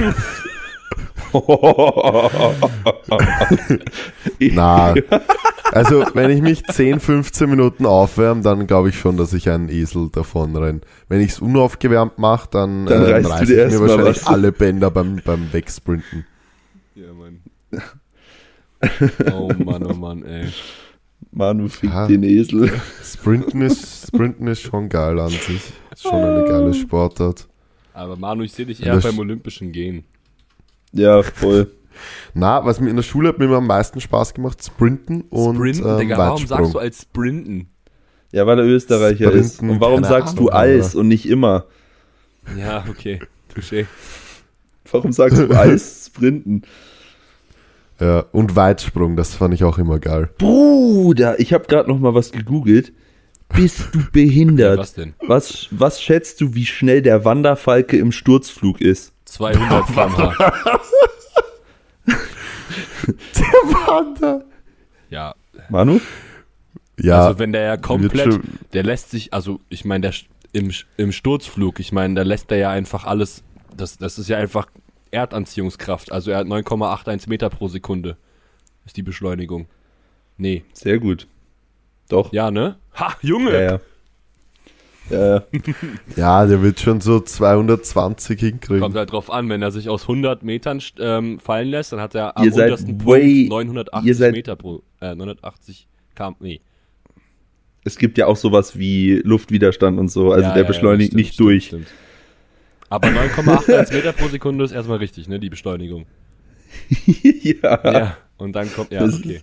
na. 4.39 4.93
Also, 5.71 6.03
wenn 6.13 6.29
ich 6.31 6.41
mich 6.41 6.63
10, 6.65 6.99
15 6.99 7.49
Minuten 7.49 7.85
aufwärme, 7.85 8.41
dann 8.41 8.67
glaube 8.67 8.89
ich 8.89 8.99
schon, 8.99 9.15
dass 9.15 9.31
ich 9.31 9.49
einen 9.49 9.69
Esel 9.69 10.09
davon 10.11 10.53
renne. 10.57 10.81
Wenn 11.07 11.21
ich 11.21 11.31
es 11.31 11.39
unaufgewärmt 11.39 12.17
mache, 12.17 12.49
dann, 12.51 12.85
Dann 12.85 13.03
äh, 13.03 13.11
reißt 13.13 13.29
reiß 13.29 13.49
ich 13.49 13.55
mir 13.71 13.79
wahrscheinlich 13.79 14.17
was. 14.21 14.27
alle 14.27 14.51
Bänder 14.51 14.91
beim, 14.91 15.21
beim 15.23 15.53
Wegsprinten. 15.53 16.25
Ja, 16.95 17.07
Mann. 17.13 17.39
Oh 19.31 19.49
Mann, 19.63 19.85
oh 19.85 19.93
Mann, 19.93 20.25
ey. 20.25 20.49
Manu 21.31 21.67
fickt 21.67 21.93
Ja. 21.93 22.07
den 22.07 22.23
Esel. 22.23 22.71
Sprinten 23.03 23.61
ist, 23.61 24.07
Sprinten 24.07 24.47
ist 24.47 24.61
schon 24.61 24.89
geil 24.89 25.19
an 25.19 25.29
sich. 25.29 25.61
Ist 25.91 26.01
schon 26.03 26.13
eine 26.13 26.45
geile 26.45 26.73
Sportart. 26.73 27.47
Aber 27.93 28.15
Manu, 28.15 28.43
ich 28.43 28.53
sehe 28.53 28.65
dich 28.65 28.79
Ja, 28.79 28.95
eher 28.95 29.01
beim 29.01 29.19
Olympischen 29.19 29.71
Gehen. 29.71 30.03
Ja, 30.93 31.21
voll. 31.23 31.71
Na, 32.33 32.65
was 32.65 32.79
mir 32.79 32.89
in 32.89 32.95
der 32.95 33.03
Schule 33.03 33.29
hat 33.29 33.37
mir 33.39 33.45
immer 33.45 33.57
am 33.57 33.67
meisten 33.67 33.99
Spaß 34.01 34.33
gemacht, 34.33 34.63
Sprinten 34.63 35.21
und 35.29 35.55
Sprinten, 35.55 35.85
ähm, 35.87 35.97
Digga, 35.99 36.17
warum 36.17 36.45
sagst 36.47 36.73
du 36.73 36.79
als 36.79 37.01
Sprinten? 37.01 37.67
Ja, 38.31 38.47
weil 38.47 38.59
er 38.59 38.65
Österreicher 38.65 39.25
Sprinten, 39.27 39.39
ist. 39.39 39.61
Und 39.61 39.81
warum 39.81 40.01
keine 40.01 40.07
sagst 40.07 40.39
du 40.39 40.49
Ahnung, 40.49 40.53
Eis 40.77 40.85
Alter. 40.85 40.97
und 40.99 41.07
nicht 41.09 41.27
immer? 41.27 41.65
Ja, 42.57 42.85
okay. 42.89 43.19
Touché. 43.53 43.85
Warum 44.89 45.11
sagst 45.11 45.37
du 45.37 45.49
Eis 45.55 46.05
sprinten? 46.07 46.63
Ja, 48.01 48.25
und 48.31 48.55
Weitsprung, 48.55 49.15
das 49.15 49.36
fand 49.36 49.53
ich 49.53 49.63
auch 49.63 49.77
immer 49.77 50.00
geil. 50.00 50.29
Bruder, 50.39 51.39
ich 51.39 51.53
habe 51.53 51.67
gerade 51.67 51.88
noch 51.88 52.00
mal 52.00 52.15
was 52.15 52.31
gegoogelt. 52.31 52.93
Bist 53.50 53.89
du 53.93 54.00
behindert? 54.12 54.79
Was 54.79 54.93
denn? 54.93 55.13
Was, 55.27 55.67
was 55.70 56.01
schätzt 56.01 56.41
du, 56.41 56.55
wie 56.55 56.65
schnell 56.65 57.01
der 57.03 57.25
Wanderfalke 57.25 57.98
im 57.98 58.12
Sturzflug 58.12 58.81
ist? 58.81 59.13
200 59.25 59.86
km/h. 63.34 64.41
Ja, 65.10 65.34
Ja, 65.34 65.36
Manu? 65.70 66.00
also 67.27 67.39
wenn 67.39 67.51
der 67.51 67.63
ja 67.63 67.77
komplett, 67.77 68.39
der 68.74 68.84
lässt 68.84 69.12
sich, 69.12 69.34
also 69.34 69.60
ich 69.70 69.86
meine, 69.86 70.01
der 70.01 70.13
im, 70.53 70.72
im 70.98 71.12
Sturzflug, 71.12 71.79
ich 71.79 71.91
meine, 71.91 72.15
da 72.15 72.22
lässt 72.24 72.51
er 72.51 72.58
ja 72.58 72.70
einfach 72.70 73.05
alles, 73.05 73.43
das, 73.75 73.98
das 73.98 74.20
ist 74.20 74.27
ja 74.29 74.38
einfach 74.38 74.67
Erdanziehungskraft. 75.11 76.11
Also 76.11 76.31
er 76.31 76.37
hat 76.39 76.47
9,81 76.47 77.29
Meter 77.29 77.49
pro 77.49 77.67
Sekunde. 77.67 78.17
Ist 78.85 78.97
die 78.97 79.03
Beschleunigung. 79.03 79.67
Nee. 80.37 80.63
Sehr 80.73 80.97
gut. 80.99 81.27
Doch. 82.09 82.33
Ja, 82.33 82.49
ne? 82.51 82.77
Ha, 82.95 83.13
Junge! 83.21 83.53
Ja, 83.53 83.61
ja. 83.61 83.79
Ja, 85.09 85.35
ja. 85.35 85.43
ja, 86.15 86.45
der 86.45 86.61
wird 86.61 86.79
schon 86.79 87.01
so 87.01 87.19
220 87.19 88.39
hinkriegen. 88.39 88.79
Kommt 88.81 88.95
halt 88.95 89.11
drauf 89.11 89.29
an, 89.31 89.49
wenn 89.49 89.61
er 89.61 89.71
sich 89.71 89.89
aus 89.89 90.03
100 90.03 90.41
Metern 90.43 90.81
ähm, 90.99 91.39
fallen 91.39 91.67
lässt, 91.67 91.91
dann 91.91 91.99
hat 91.99 92.15
er 92.15 92.37
am 92.37 92.45
Ihr 92.45 92.51
seid 92.53 92.71
untersten 92.71 93.05
way- 93.05 93.47
Punkt 93.49 93.49
980 93.73 94.07
ihr 94.07 94.15
seid- 94.15 94.31
Meter 94.33 94.55
pro, 94.55 94.83
äh, 95.01 95.13
980 95.15 95.87
km, 96.15 96.35
nee. 96.39 96.61
Es 97.83 97.97
gibt 97.97 98.17
ja 98.19 98.27
auch 98.27 98.37
sowas 98.37 98.77
wie 98.77 99.21
Luftwiderstand 99.23 99.99
und 99.99 100.09
so. 100.09 100.31
Also 100.31 100.43
Ja, 100.49 100.53
der 100.53 100.63
ja, 100.63 100.67
beschleunigt 100.67 101.13
ja, 101.13 101.17
nicht 101.17 101.33
stimmt, 101.33 101.47
durch. 101.49 101.65
Stimmt, 101.65 101.87
stimmt. 101.87 101.99
Aber 102.91 103.07
9,81 103.07 103.93
Meter 103.93 104.12
pro 104.12 104.27
Sekunde 104.27 104.65
ist 104.65 104.71
erstmal 104.71 104.98
richtig, 104.98 105.27
ne, 105.29 105.39
die 105.39 105.50
Beschleunigung. 105.50 106.05
ja. 107.24 107.91
Ja, 107.91 108.17
und 108.38 108.53
dann 108.53 108.71
kommt, 108.71 108.91
ja, 108.91 109.00
Das 109.00 109.15
okay. 109.15 109.41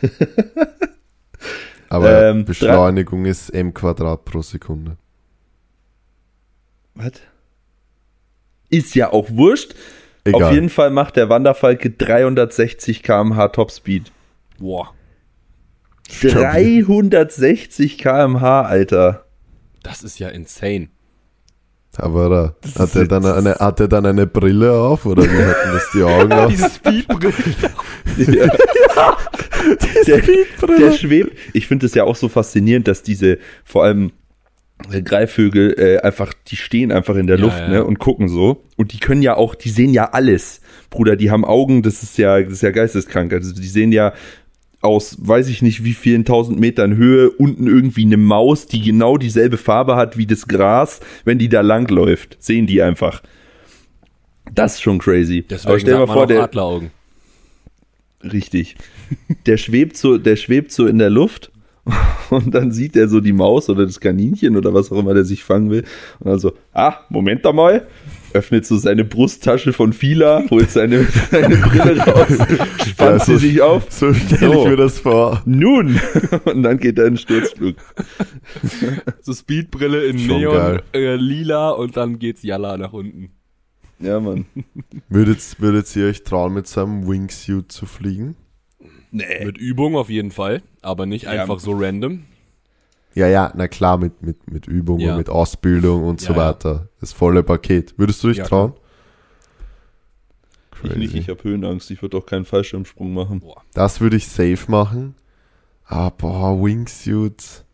Aber 1.88 2.28
Ähm, 2.28 2.44
Beschleunigung 2.44 3.26
ist 3.26 3.50
m 3.50 3.74
Quadrat 3.74 4.24
pro 4.24 4.42
Sekunde. 4.42 4.96
Was? 6.94 7.12
Ist 8.70 8.94
ja 8.94 9.12
auch 9.12 9.28
wurscht. 9.30 9.74
Egal. 10.24 10.42
Auf 10.44 10.52
jeden 10.52 10.70
Fall 10.70 10.90
macht 10.90 11.16
der 11.16 11.28
Wanderfalke 11.28 11.90
360 11.90 13.02
km/h 13.02 13.48
Topspeed. 13.48 14.12
Boah, 14.58 14.94
360 16.20 17.98
km/h, 17.98 18.62
Alter. 18.62 19.24
das 19.82 20.02
ist 20.02 20.18
ja 20.18 20.28
insane. 20.28 20.88
Aber 21.98 22.28
da, 22.28 22.80
hat, 22.80 22.94
er 22.96 23.06
dann 23.06 23.26
eine, 23.26 23.54
hat 23.56 23.80
er 23.80 23.88
dann 23.88 24.06
eine 24.06 24.26
Brille 24.26 24.72
auf 24.72 25.04
oder 25.04 25.24
wie 25.24 25.44
hatten 25.44 25.72
das 25.72 25.90
die 25.92 26.02
Augen 26.02 26.32
aus? 26.32 26.74
Speedbrille. 26.76 27.32
Ja. 28.96 29.16
der, 30.06 30.22
der 30.78 30.92
schwebt. 30.92 31.36
Ich 31.52 31.66
finde 31.66 31.86
es 31.86 31.94
ja 31.94 32.04
auch 32.04 32.16
so 32.16 32.28
faszinierend, 32.28 32.88
dass 32.88 33.02
diese, 33.02 33.38
vor 33.64 33.84
allem 33.84 34.12
äh, 34.90 35.02
Greifvögel, 35.02 35.74
äh, 35.78 35.98
einfach, 36.00 36.32
die 36.48 36.56
stehen 36.56 36.92
einfach 36.92 37.14
in 37.14 37.26
der 37.26 37.36
Ja, 37.38 37.44
Luft 37.44 37.58
ja. 37.58 37.68
Ne, 37.68 37.84
und 37.84 37.98
gucken 37.98 38.28
so. 38.28 38.64
Und 38.76 38.92
die 38.92 38.98
können 38.98 39.22
ja 39.22 39.36
auch, 39.36 39.54
die 39.54 39.70
sehen 39.70 39.94
ja 39.94 40.10
alles. 40.10 40.60
Bruder, 40.90 41.16
die 41.16 41.30
haben 41.30 41.44
Augen, 41.44 41.82
das 41.82 42.02
ist 42.02 42.18
ja, 42.18 42.40
das 42.42 42.54
ist 42.54 42.62
ja 42.62 42.70
geisteskrank. 42.70 43.32
Also 43.32 43.54
die 43.54 43.66
sehen 43.66 43.92
ja 43.92 44.12
aus, 44.82 45.16
weiß 45.20 45.48
ich 45.48 45.62
nicht, 45.62 45.84
wie 45.84 45.94
vielen 45.94 46.24
tausend 46.24 46.58
Metern 46.58 46.96
Höhe 46.96 47.30
unten 47.30 47.66
irgendwie 47.66 48.04
eine 48.04 48.16
Maus, 48.16 48.66
die 48.66 48.82
genau 48.82 49.16
dieselbe 49.16 49.56
Farbe 49.56 49.96
hat 49.96 50.18
wie 50.18 50.26
das 50.26 50.48
Gras, 50.48 51.00
wenn 51.24 51.38
die 51.38 51.48
da 51.48 51.60
langläuft. 51.60 52.36
Sehen 52.40 52.66
die 52.66 52.82
einfach. 52.82 53.22
Das 54.52 54.74
ist 54.74 54.82
schon 54.82 54.98
crazy. 54.98 55.44
Deswegen 55.48 55.80
stell 55.80 55.94
dir 55.94 55.98
sagt 55.98 56.08
mal 56.08 56.14
vor, 56.14 56.26
der, 56.26 56.42
Adleraugen. 56.42 56.90
Richtig. 58.24 58.76
Der 59.46 59.56
schwebt 59.56 59.96
so, 59.96 60.18
der 60.18 60.36
schwebt 60.36 60.72
so 60.72 60.86
in 60.86 60.98
der 60.98 61.10
Luft 61.10 61.50
und 62.30 62.54
dann 62.54 62.72
sieht 62.72 62.96
er 62.96 63.08
so 63.08 63.20
die 63.20 63.32
Maus 63.32 63.68
oder 63.68 63.86
das 63.86 64.00
Kaninchen 64.00 64.56
oder 64.56 64.72
was 64.72 64.92
auch 64.92 64.98
immer 64.98 65.14
der 65.14 65.24
sich 65.24 65.42
fangen 65.42 65.70
will 65.70 65.84
und 66.20 66.30
dann 66.30 66.38
so, 66.38 66.52
ah, 66.72 66.98
Moment 67.08 67.44
einmal, 67.46 67.86
öffnet 68.34 68.66
so 68.66 68.76
seine 68.76 69.04
Brusttasche 69.04 69.72
von 69.72 69.92
Fila, 69.92 70.44
holt 70.50 70.70
seine, 70.70 71.04
seine 71.30 71.56
Brille 71.56 71.98
raus, 72.00 72.28
spannt 72.86 72.98
Ja, 72.98 73.18
sie 73.20 73.32
so- 73.32 73.38
sich 73.38 73.60
auf, 73.62 73.86
So 73.90 74.12
stelle 74.14 74.52
So. 74.54 74.62
ich 74.64 74.68
mir 74.70 74.76
das 74.76 74.98
vor. 74.98 75.42
nun, 75.44 76.00
und 76.44 76.62
dann 76.62 76.78
geht 76.78 76.98
er 76.98 77.06
in 77.06 77.14
den 77.14 77.18
Sturzflug. 77.18 77.76
So 79.20 79.32
Speedbrille 79.32 80.04
in 80.06 80.18
Schon 80.18 80.40
Neon, 80.40 80.80
äh, 80.94 81.16
lila 81.16 81.70
und 81.70 81.96
dann 81.96 82.18
geht's 82.18 82.42
Jalla 82.42 82.76
nach 82.76 82.92
unten. 82.92 83.30
Ja, 84.00 84.18
Mann. 84.18 84.46
Würdet, 85.08 85.38
würdet 85.60 85.94
ihr 85.94 86.06
euch 86.06 86.24
trauen, 86.24 86.54
mit 86.54 86.66
so 86.66 86.82
einem 86.82 87.06
Wingsuit 87.08 87.70
zu 87.70 87.86
fliegen? 87.86 88.34
Nee. 89.12 89.44
Mit 89.44 89.58
Übung 89.58 89.94
auf 89.94 90.08
jeden 90.10 90.30
Fall, 90.32 90.62
aber 90.80 91.06
nicht 91.06 91.24
Ja. 91.24 91.30
einfach 91.42 91.60
so 91.60 91.72
random. 91.72 92.24
Ja, 93.14 93.26
ja, 93.28 93.52
na 93.54 93.68
klar, 93.68 93.98
mit, 93.98 94.22
mit, 94.22 94.50
mit 94.50 94.66
Übung 94.66 95.00
Ja. 95.00 95.12
und 95.12 95.18
mit 95.18 95.28
Ausbildung 95.28 96.04
und 96.04 96.20
so 96.20 96.32
Ja, 96.32 96.38
ja. 96.38 96.48
weiter. 96.48 96.88
Das 97.00 97.12
volle 97.12 97.42
Paket. 97.42 97.94
Würdest 97.98 98.22
du 98.24 98.28
dich 98.28 98.38
Ja, 98.38 98.44
trauen? 98.44 98.72
Ich 100.84 100.96
nicht, 100.96 101.14
ich 101.14 101.28
habe 101.28 101.44
Höhenangst, 101.44 101.90
ich 101.92 102.02
würde 102.02 102.16
auch 102.16 102.26
keinen 102.26 102.44
Fallschirmsprung 102.44 103.14
machen. 103.14 103.40
Boah. 103.40 103.62
Das 103.72 104.00
würde 104.00 104.16
ich 104.16 104.26
safe 104.28 104.68
machen. 104.68 105.14
Aber 105.84 106.10
boah, 106.10 106.60
Wingsuit. 106.64 107.64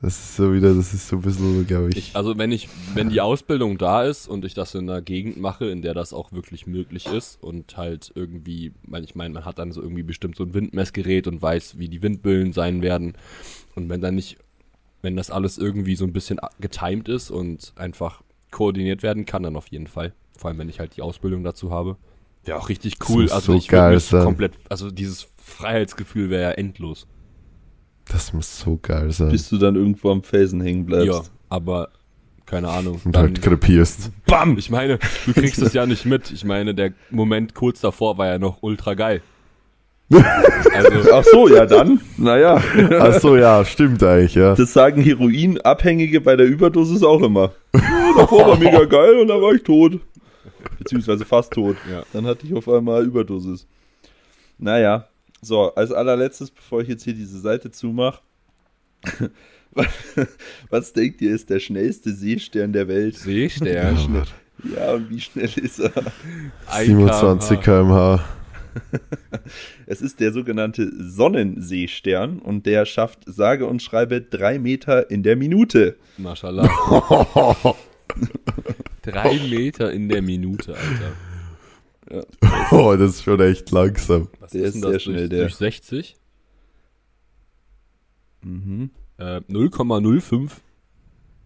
Das 0.00 0.18
ist 0.18 0.36
so 0.36 0.52
wieder, 0.52 0.74
das 0.74 0.92
ist 0.92 1.08
so 1.08 1.16
ein 1.16 1.22
bisschen, 1.22 1.66
glaube 1.66 1.88
ich. 1.88 1.96
Ich, 1.96 2.10
also 2.16 2.36
wenn 2.36 2.52
ich, 2.52 2.68
wenn 2.94 3.08
die 3.08 3.22
Ausbildung 3.22 3.78
da 3.78 4.04
ist 4.04 4.28
und 4.28 4.44
ich 4.44 4.52
das 4.52 4.74
in 4.74 4.88
einer 4.90 5.00
Gegend 5.00 5.38
mache, 5.40 5.64
in 5.70 5.80
der 5.80 5.94
das 5.94 6.12
auch 6.12 6.30
wirklich 6.30 6.66
möglich 6.66 7.06
ist 7.06 7.42
und 7.42 7.76
halt 7.78 8.12
irgendwie, 8.14 8.72
weil 8.86 9.02
ich 9.02 9.14
meine, 9.14 9.32
man 9.32 9.46
hat 9.46 9.58
dann 9.58 9.72
so 9.72 9.80
irgendwie 9.80 10.02
bestimmt 10.02 10.36
so 10.36 10.44
ein 10.44 10.52
Windmessgerät 10.52 11.26
und 11.26 11.40
weiß, 11.40 11.78
wie 11.78 11.88
die 11.88 12.02
Windböen 12.02 12.52
sein 12.52 12.82
werden. 12.82 13.14
Und 13.74 13.88
wenn 13.88 14.02
dann 14.02 14.14
nicht, 14.14 14.36
wenn 15.04 15.16
das 15.16 15.30
alles 15.30 15.58
irgendwie 15.58 15.94
so 15.96 16.04
ein 16.04 16.12
bisschen 16.12 16.40
getimed 16.60 17.08
ist 17.08 17.30
und 17.30 17.72
einfach 17.76 18.22
koordiniert 18.50 19.02
werden 19.02 19.24
kann, 19.26 19.42
dann 19.44 19.54
auf 19.56 19.68
jeden 19.68 19.86
Fall. 19.86 20.12
Vor 20.36 20.48
allem, 20.48 20.58
wenn 20.58 20.68
ich 20.68 20.80
halt 20.80 20.96
die 20.96 21.02
Ausbildung 21.02 21.44
dazu 21.44 21.70
habe. 21.70 21.96
Wäre 22.44 22.58
auch 22.58 22.68
richtig 22.68 22.98
Das 22.98 23.08
cool. 23.08 23.22
muss 23.22 23.32
Also 23.32 23.52
so 23.52 23.58
ich 23.58 23.70
würde 23.70 23.82
geil 23.82 23.94
mich 23.94 24.04
sein. 24.04 24.24
komplett, 24.24 24.52
also 24.68 24.90
dieses 24.90 25.28
Freiheitsgefühl 25.36 26.28
wäre 26.30 26.42
ja 26.42 26.50
endlos. 26.50 27.06
das 28.06 28.32
muss 28.32 28.58
so 28.60 28.78
geil 28.82 29.10
sein. 29.12 29.30
Bis 29.30 29.48
du 29.48 29.56
dann 29.58 29.76
irgendwo 29.76 30.10
am 30.10 30.22
Felsen 30.22 30.60
hängen 30.60 30.84
bleibst. 30.84 31.06
Ja, 31.06 31.22
aber 31.48 31.88
keine 32.46 32.68
Ahnung. 32.68 33.00
und 33.04 33.14
dann- 33.16 33.22
halt 33.28 33.40
krepierst. 33.42 34.10
Bam! 34.26 34.58
Ich 34.58 34.68
meine, 34.70 34.98
du 35.24 35.32
kriegst 35.32 35.60
es 35.62 35.72
ja 35.72 35.86
nicht 35.86 36.04
mit. 36.04 36.30
Ich 36.30 36.44
meine, 36.44 36.74
der 36.74 36.92
Moment 37.10 37.54
kurz 37.54 37.80
davor 37.80 38.18
war 38.18 38.26
ja 38.26 38.38
noch 38.38 38.62
ultra 38.62 38.92
geil. 38.94 39.22
Also, 40.74 41.12
Ach 41.12 41.24
so, 41.24 41.48
ja 41.48 41.66
dann. 41.66 42.00
Naja. 42.16 42.62
Ach 42.98 43.20
so, 43.20 43.36
ja, 43.36 43.64
stimmt 43.64 44.02
eigentlich, 44.02 44.34
ja. 44.34 44.54
Das 44.54 44.72
sagen 44.72 45.02
Heroinabhängige 45.02 46.20
bei 46.20 46.36
der 46.36 46.46
Überdosis 46.46 47.02
auch 47.02 47.22
immer. 47.22 47.52
Ja, 47.74 48.12
davor 48.16 48.48
war 48.48 48.58
mega 48.58 48.84
geil 48.84 49.18
und 49.18 49.28
dann 49.28 49.40
war 49.40 49.52
ich 49.52 49.62
tot. 49.62 50.00
Beziehungsweise 50.78 51.24
fast 51.24 51.52
tot. 51.52 51.76
Ja. 51.90 52.02
Dann 52.12 52.26
hatte 52.26 52.46
ich 52.46 52.54
auf 52.54 52.68
einmal 52.68 53.04
Überdosis. 53.04 53.66
Naja, 54.58 55.08
so, 55.42 55.74
als 55.74 55.92
allerletztes, 55.92 56.50
bevor 56.50 56.80
ich 56.80 56.88
jetzt 56.88 57.04
hier 57.04 57.14
diese 57.14 57.38
Seite 57.38 57.70
zumache. 57.70 58.20
was, 59.72 59.86
was 60.70 60.92
denkt 60.92 61.20
ihr, 61.20 61.34
ist 61.34 61.50
der 61.50 61.60
schnellste 61.60 62.12
Seestern 62.12 62.72
der 62.72 62.88
Welt? 62.88 63.16
Seestern. 63.16 64.24
Ja, 64.74 64.94
und 64.94 65.10
wie 65.10 65.20
schnell 65.20 65.50
ist 65.56 65.80
er? 65.80 65.92
27 66.70 67.60
km/h. 67.60 68.24
Es 69.86 70.00
ist 70.00 70.20
der 70.20 70.32
sogenannte 70.32 70.90
Sonnenseestern 70.98 72.38
und 72.38 72.64
der 72.66 72.86
schafft 72.86 73.20
sage 73.26 73.66
und 73.66 73.82
schreibe 73.82 74.20
drei 74.22 74.58
Meter 74.58 75.10
in 75.10 75.22
der 75.22 75.36
Minute. 75.36 75.96
Maschallah. 76.16 76.66
Drei 79.02 79.38
Meter 79.50 79.92
in 79.92 80.08
der 80.08 80.22
Minute, 80.22 80.74
Alter. 80.74 82.26
Oh, 82.70 82.94
das 82.96 83.16
ist 83.16 83.24
schon 83.24 83.40
echt 83.40 83.70
langsam. 83.70 84.28
Was 84.40 84.52
Der 84.52 84.62
ist 84.62 84.74
denn 84.74 84.82
sehr 84.82 84.92
das 84.92 85.02
schnell, 85.02 85.16
durch, 85.16 85.30
der. 85.30 85.40
durch 85.40 85.54
60? 85.56 86.16
Mhm. 88.42 88.90
Äh, 89.18 89.40
0,05 89.50 90.50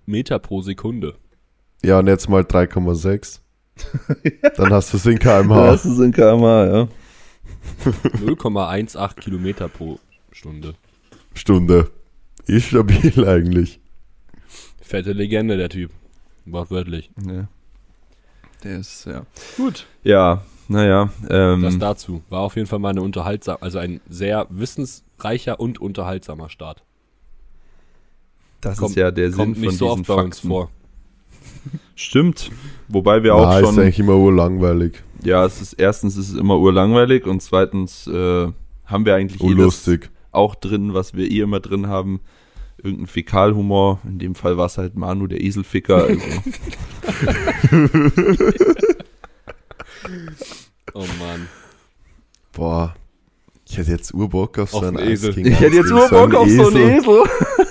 Meter 0.07 0.39
pro 0.39 0.63
Sekunde. 0.63 1.15
Ja, 1.85 1.99
und 2.01 2.07
jetzt 2.07 2.29
mal 2.29 2.43
3,6. 2.43 3.41
Dann 4.57 4.73
hast 4.73 4.93
du 4.93 4.97
es 4.97 5.07
in 5.07 5.19
km/h. 5.19 5.67
hast 5.69 5.85
du 5.85 5.93
es 5.93 5.99
in 6.01 6.13
kmh, 6.13 6.67
ja. 6.67 6.89
0,18 7.85 9.15
Kilometer 9.21 9.69
pro 9.69 9.99
Stunde. 10.33 10.75
Stunde. 11.35 11.91
Ist 12.47 12.67
stabil 12.69 13.27
eigentlich. 13.29 13.81
Fette 14.81 15.13
Legende, 15.13 15.57
der 15.57 15.69
Typ. 15.69 15.91
Wortwörtlich. 16.47 17.11
Ja. 17.27 17.49
Der 18.65 18.79
ist, 18.79 19.05
ja. 19.05 19.25
Gut. 19.57 19.87
Ja, 20.03 20.43
naja. 20.67 21.11
Ähm, 21.29 21.63
Das 21.63 21.79
dazu. 21.79 22.23
War 22.29 22.41
auf 22.41 22.57
jeden 22.57 22.67
Fall 22.67 22.79
mal 22.79 22.91
eine 22.91 23.03
unterhaltsam, 23.03 23.59
also 23.61 23.79
ein 23.79 24.01
sehr 24.09 24.47
wissensreicher 24.51 25.61
und 25.61 25.81
unterhaltsamer 25.81 26.49
Start. 26.49 26.83
das 28.61 28.79
Kommt- 28.79 28.91
ist 28.91 28.97
ja 28.97 29.11
der 29.11 29.29
Sinn 29.31 29.37
Kommt 29.39 29.57
von 29.59 29.67
nicht 29.67 29.79
so 29.79 29.85
diesen 29.95 30.01
oft 30.01 30.09
bei 30.09 30.15
uns 30.15 30.37
Fakten. 30.37 30.49
vor. 30.49 30.71
Stimmt. 31.95 32.51
Wobei 32.89 33.23
wir 33.23 33.35
auch 33.35 33.43
Na, 33.43 33.59
ist 33.61 33.67
schon. 33.67 33.79
eigentlich 33.79 33.99
immer 33.99 34.17
urlangweilig. 34.17 35.03
Ja, 35.23 35.45
es 35.45 35.61
ist 35.61 35.73
erstens 35.75 36.17
ist 36.17 36.31
es 36.31 36.37
immer 36.37 36.59
urlangweilig 36.59 37.27
und 37.27 37.43
zweitens 37.43 38.07
äh, 38.07 38.49
haben 38.87 39.05
wir 39.05 39.15
eigentlich 39.15 39.41
eh 39.43 39.47
Unlustig. 39.47 40.11
auch 40.33 40.55
drin, 40.55 40.95
was 40.95 41.15
wir 41.15 41.31
eh 41.31 41.41
immer 41.41 41.61
drin 41.61 41.89
haben. 41.89 42.21
Irgendein 42.81 43.07
Fäkalhumor. 43.09 43.99
In 44.05 44.19
dem 44.21 44.35
Fall 44.37 44.57
war 44.57 44.67
es 44.67 44.79
halt 44.79 44.95
Manu, 44.97 45.27
der 45.27 45.41
Eselficker. 45.43 46.05
Also, 46.05 46.21
Oh 50.95 51.05
Mann. 51.19 51.49
Boah. 52.53 52.95
Ich 53.69 53.77
hätte 53.77 53.91
jetzt 53.91 54.15
Urbock 54.15 54.59
auf 54.59 54.71
so 54.71 54.79
Auf 54.79 54.85
einen 54.85 54.97
einen 54.97 55.11
Esel. 55.11 55.37
Ich 55.39 55.61
hätte 55.61 55.77
jetzt 55.77 55.85
Eis 55.87 55.91
nur 55.91 56.09
gegen 56.09 56.31
Bock 56.31 56.35
auf 56.35 56.49
so 56.49 56.69
einen 56.69 56.91
Esel. 56.91 57.23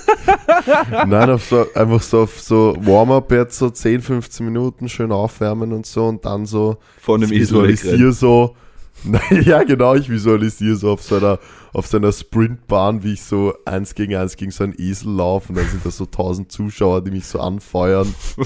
Nein, 1.07 1.29
auf 1.29 1.45
so, 1.45 1.65
einfach 1.73 2.01
so 2.01 2.21
auf 2.21 2.39
so 2.39 2.75
Warm-up 2.79 3.31
jetzt 3.31 3.57
so 3.57 3.69
10, 3.69 4.01
15 4.01 4.45
Minuten 4.45 4.89
schön 4.89 5.11
aufwärmen 5.11 5.73
und 5.73 5.85
so 5.85 6.05
und 6.05 6.25
dann 6.25 6.45
so 6.45 6.77
Von 7.01 7.21
einem 7.23 7.31
ich 7.31 7.41
Esel 7.41 7.63
visualisiere 7.63 8.11
so, 8.13 8.55
Nein, 9.03 9.43
ja 9.45 9.63
genau, 9.63 9.93
ich 9.95 10.09
visualisiere 10.09 10.75
so 10.75 10.91
auf 10.91 11.03
so 11.03 11.17
einer, 11.17 11.39
auf 11.73 11.85
so 11.85 11.97
einer 11.97 12.11
Sprintbahn, 12.11 13.03
wie 13.03 13.13
ich 13.13 13.21
so 13.21 13.53
eins 13.65 13.93
gegen 13.93 14.15
eins 14.15 14.35
gegen 14.37 14.49
so 14.51 14.63
einen 14.63 14.73
Esel 14.77 15.11
laufe 15.13 15.49
und 15.49 15.55
dann 15.55 15.67
sind 15.67 15.85
da 15.85 15.91
so 15.91 16.05
tausend 16.05 16.51
Zuschauer, 16.51 17.03
die 17.03 17.11
mich 17.11 17.25
so 17.27 17.39
anfeuern. 17.39 18.13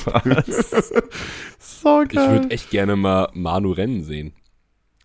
so 1.60 2.02
Ich 2.04 2.10
geil. 2.10 2.32
würde 2.32 2.52
echt 2.52 2.70
gerne 2.70 2.96
mal 2.96 3.30
Manu 3.34 3.72
rennen 3.72 4.04
sehen. 4.04 4.34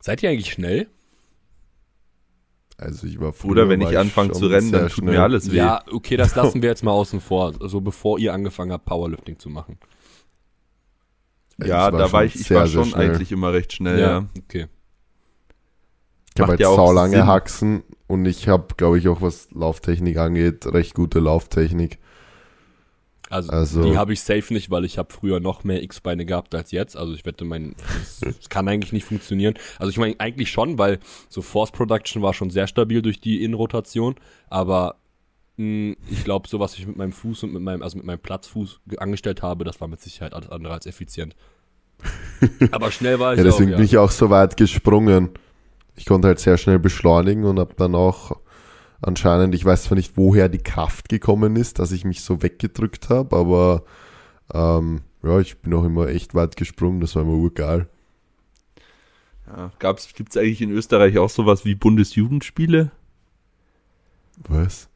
Seid 0.00 0.22
ihr 0.22 0.30
eigentlich 0.30 0.52
schnell? 0.52 0.88
Also 2.78 3.06
ich 3.06 3.18
war 3.20 3.32
früher, 3.32 3.50
Oder 3.52 3.68
wenn 3.68 3.80
ich 3.80 3.96
anfange 3.96 4.32
zu 4.32 4.46
rennen, 4.46 4.70
dann 4.72 4.88
tut 4.88 4.98
schnell. 4.98 5.14
mir 5.14 5.22
alles 5.22 5.50
weh. 5.50 5.56
Ja, 5.56 5.82
okay, 5.90 6.16
das 6.16 6.34
lassen 6.34 6.60
wir 6.62 6.68
jetzt 6.68 6.84
mal 6.84 6.92
außen 6.92 7.20
vor. 7.20 7.54
Also 7.60 7.80
bevor 7.80 8.18
ihr 8.18 8.34
angefangen 8.34 8.72
habt, 8.72 8.84
Powerlifting 8.84 9.38
zu 9.38 9.48
machen. 9.48 9.78
Ja, 11.58 11.86
Ich 11.86 11.92
war 11.92 11.98
da 11.98 12.12
war 12.12 12.24
ich, 12.24 12.34
ich 12.34 12.46
sehr, 12.46 12.58
war 12.58 12.66
schon 12.66 12.94
eigentlich 12.94 13.32
immer 13.32 13.52
recht 13.52 13.72
schnell, 13.72 13.98
ja. 13.98 14.26
okay. 14.38 14.66
Ich 16.34 16.40
habe 16.42 16.42
Macht 16.42 16.50
halt 16.50 16.60
ja 16.60 16.68
auch 16.68 16.76
saulange 16.76 17.16
Sinn. 17.16 17.26
Haxen 17.26 17.82
und 18.08 18.26
ich 18.26 18.46
habe, 18.46 18.74
glaube 18.76 18.98
ich, 18.98 19.08
auch 19.08 19.22
was 19.22 19.48
Lauftechnik 19.52 20.18
angeht, 20.18 20.66
recht 20.66 20.92
gute 20.94 21.18
Lauftechnik. 21.18 21.98
Also, 23.30 23.50
Also- 23.50 23.82
die 23.84 23.96
habe 23.96 24.12
ich 24.12 24.20
safe 24.20 24.52
nicht, 24.54 24.70
weil 24.70 24.84
ich 24.84 24.98
habe 24.98 25.12
früher 25.12 25.40
noch 25.40 25.64
mehr 25.64 25.82
X-Beine 25.82 26.24
gehabt 26.26 26.54
als 26.54 26.70
jetzt. 26.70 26.96
Also 26.96 27.12
ich 27.14 27.24
wette, 27.26 27.44
mein, 27.44 27.74
das 28.20 28.48
kann 28.48 28.68
eigentlich 28.68 28.92
nicht 28.92 29.04
funktionieren. 29.04 29.54
Also 29.78 29.90
ich 29.90 29.98
meine 29.98 30.14
eigentlich 30.18 30.50
schon, 30.50 30.78
weil 30.78 30.98
so 31.28 31.42
Force 31.42 31.72
Production 31.72 32.22
war 32.22 32.34
schon 32.34 32.50
sehr 32.50 32.66
stabil 32.66 33.02
durch 33.02 33.20
die 33.20 33.42
Innenrotation. 33.42 34.14
Aber 34.48 34.96
mh, 35.56 35.96
ich 36.10 36.22
glaube, 36.24 36.46
so 36.48 36.60
was 36.60 36.78
ich 36.78 36.86
mit 36.86 36.96
meinem 36.96 37.12
Fuß 37.12 37.42
und 37.44 37.52
mit 37.52 37.62
meinem, 37.62 37.82
also 37.82 37.96
mit 37.96 38.06
meinem 38.06 38.20
Platzfuß 38.20 38.80
ge- 38.86 38.98
angestellt 38.98 39.42
habe, 39.42 39.64
das 39.64 39.80
war 39.80 39.88
mit 39.88 40.00
Sicherheit 40.00 40.32
alles 40.34 40.48
andere 40.50 40.74
als 40.74 40.86
effizient. 40.86 41.34
aber 42.72 42.90
schnell 42.90 43.18
war 43.18 43.32
ich 43.32 43.38
Ja, 43.38 43.44
deswegen 43.44 43.70
auch, 43.70 43.72
ja. 43.72 43.76
bin 43.78 43.86
ich 43.86 43.98
auch 43.98 44.10
so 44.10 44.30
weit 44.30 44.56
gesprungen. 44.56 45.30
Ich 45.96 46.04
konnte 46.04 46.28
halt 46.28 46.38
sehr 46.38 46.58
schnell 46.58 46.78
beschleunigen 46.78 47.44
und 47.44 47.58
habe 47.58 47.74
dann 47.76 47.94
auch 47.94 48.32
anscheinend, 49.06 49.54
ich 49.54 49.64
weiß 49.64 49.84
zwar 49.84 49.96
nicht, 49.96 50.16
woher 50.16 50.48
die 50.48 50.58
Kraft 50.58 51.08
gekommen 51.08 51.56
ist, 51.56 51.78
dass 51.78 51.92
ich 51.92 52.04
mich 52.04 52.22
so 52.22 52.42
weggedrückt 52.42 53.08
habe, 53.08 53.36
aber 53.36 53.84
ähm, 54.52 55.02
ja, 55.22 55.38
ich 55.40 55.58
bin 55.58 55.74
auch 55.74 55.84
immer 55.84 56.08
echt 56.08 56.34
weit 56.34 56.56
gesprungen, 56.56 57.00
das 57.00 57.14
war 57.14 57.22
immer 57.22 57.34
urgeil. 57.34 57.88
ja. 59.46 59.70
Gab's, 59.78 60.12
gibt's 60.14 60.36
eigentlich 60.36 60.62
in 60.62 60.70
Österreich 60.70 61.18
auch 61.18 61.30
sowas 61.30 61.64
wie 61.64 61.74
Bundesjugendspiele? 61.74 62.90
Was? 64.48 64.88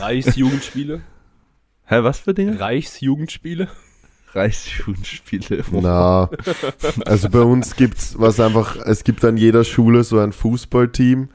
Reichsjugendspiele? 0.00 1.02
Hä, 1.84 2.02
was 2.02 2.18
für 2.18 2.34
Dinge? 2.34 2.58
Reichsjugendspiele? 2.58 3.68
Reichsjugendspiele. 4.32 5.64
Na, 5.70 6.28
also 7.06 7.30
bei 7.30 7.40
uns 7.40 7.76
gibt's 7.76 8.18
was 8.18 8.40
einfach, 8.40 8.76
es 8.76 9.04
gibt 9.04 9.24
an 9.24 9.36
jeder 9.36 9.64
Schule 9.64 10.04
so 10.04 10.18
ein 10.18 10.32
Fußballteam 10.32 11.28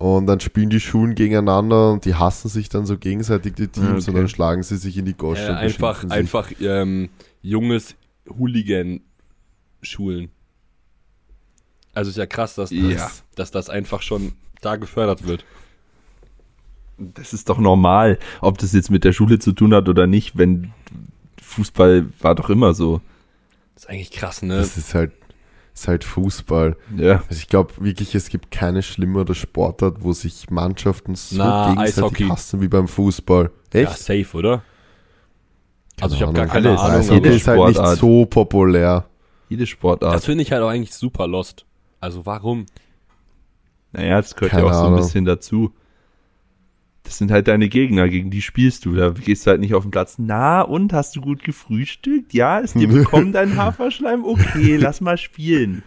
und 0.00 0.26
dann 0.26 0.40
spielen 0.40 0.70
die 0.70 0.80
Schulen 0.80 1.14
gegeneinander 1.14 1.92
und 1.92 2.06
die 2.06 2.14
hassen 2.14 2.48
sich 2.48 2.70
dann 2.70 2.86
so 2.86 2.96
gegenseitig 2.96 3.52
die 3.52 3.68
Teams 3.68 4.04
Okay. 4.04 4.10
und 4.10 4.16
dann 4.16 4.28
schlagen 4.30 4.62
sie 4.62 4.78
sich 4.78 4.96
in 4.96 5.04
die 5.04 5.12
Gosch 5.14 5.40
Äh, 5.40 5.48
einfach 5.52 6.08
einfach 6.08 6.50
ähm, 6.58 7.10
junges 7.42 7.96
Hooligan-Schulen. 8.26 10.30
Also 11.92 12.10
ist 12.10 12.16
ja 12.16 12.24
krass, 12.26 12.54
dass 12.54 12.70
das, 12.70 12.78
Ja. 12.78 13.10
dass 13.34 13.50
das 13.50 13.68
einfach 13.68 14.00
schon 14.00 14.32
da 14.62 14.76
gefördert 14.76 15.26
wird. 15.26 15.44
Das 16.96 17.34
ist 17.34 17.50
doch 17.50 17.58
normal, 17.58 18.18
ob 18.40 18.56
das 18.58 18.72
jetzt 18.72 18.90
mit 18.90 19.04
der 19.04 19.12
Schule 19.12 19.38
zu 19.38 19.52
tun 19.52 19.74
hat 19.74 19.86
oder 19.88 20.06
nicht, 20.06 20.38
wenn 20.38 20.72
Fußball 21.42 22.06
war 22.20 22.34
doch 22.34 22.48
immer 22.48 22.72
so. 22.72 23.02
Das 23.74 23.84
ist 23.84 23.90
eigentlich 23.90 24.12
krass, 24.12 24.40
ne? 24.42 24.56
Das 24.56 24.78
ist 24.78 24.94
halt, 24.94 25.12
ist 25.80 25.88
halt 25.88 26.04
Fußball. 26.04 26.76
Ja. 26.96 27.22
Also 27.28 27.32
ich 27.40 27.48
glaube 27.48 27.72
wirklich, 27.80 28.14
es 28.14 28.28
gibt 28.28 28.50
keine 28.50 28.82
schlimmere 28.82 29.34
Sportart, 29.34 30.02
wo 30.02 30.12
sich 30.12 30.50
Mannschaften 30.50 31.14
so 31.14 31.36
Na, 31.36 31.68
gegenseitig 31.70 31.98
Eishockey. 31.98 32.24
hassen 32.28 32.60
wie 32.60 32.68
beim 32.68 32.86
Fußball. 32.88 33.50
Ja, 33.72 33.80
Echt? 33.80 33.98
safe, 33.98 34.36
oder? 34.36 34.62
Also 36.00 36.16
ich 36.16 36.22
habe 36.22 36.32
gar 36.32 36.46
Keine 36.46 36.68
keine 36.68 36.68
Alles. 36.70 36.80
Ahnung. 36.80 36.96
Also 36.96 37.12
Eishockey 37.14 37.24
jede 37.28 37.36
ist 37.36 37.48
halt 37.48 37.58
nicht 37.60 37.74
Sportart. 37.76 37.98
so 37.98 38.26
populär. 38.26 39.04
Jede 39.48 39.62
Das 39.62 39.68
Sportart. 39.70 40.24
finde 40.24 40.42
ich 40.42 40.52
halt 40.52 40.62
auch 40.62 40.68
eigentlich 40.68 40.94
super 40.94 41.26
lost. 41.26 41.64
Also 42.00 42.24
warum? 42.26 42.66
Naja, 43.92 44.20
das 44.20 44.34
gehört 44.34 44.52
Keine 44.52 44.64
ja 44.64 44.68
auch 44.70 44.74
so 44.74 44.80
ein 44.80 44.86
Ahnung. 44.86 44.98
bisschen 45.00 45.24
dazu. 45.24 45.72
Das 47.02 47.18
sind 47.18 47.30
halt 47.30 47.48
deine 47.48 47.68
Gegner, 47.68 48.08
gegen 48.08 48.30
die 48.30 48.42
spielst 48.42 48.84
du. 48.84 48.94
Da 48.94 49.10
gehst 49.10 49.46
du 49.46 49.50
halt 49.50 49.60
nicht 49.60 49.74
auf 49.74 49.82
den 49.84 49.90
Platz. 49.90 50.16
Na, 50.18 50.62
und 50.62 50.92
hast 50.92 51.16
du 51.16 51.20
gut 51.20 51.42
gefrühstückt? 51.42 52.32
Ja, 52.34 52.58
ist 52.58 52.74
dir 52.74 52.88
bekommen 52.92 53.32
dein 53.32 53.56
Haferschleim? 53.56 54.24
Okay, 54.24 54.76
lass 54.80 55.00
mal 55.00 55.16
spielen. 55.18 55.82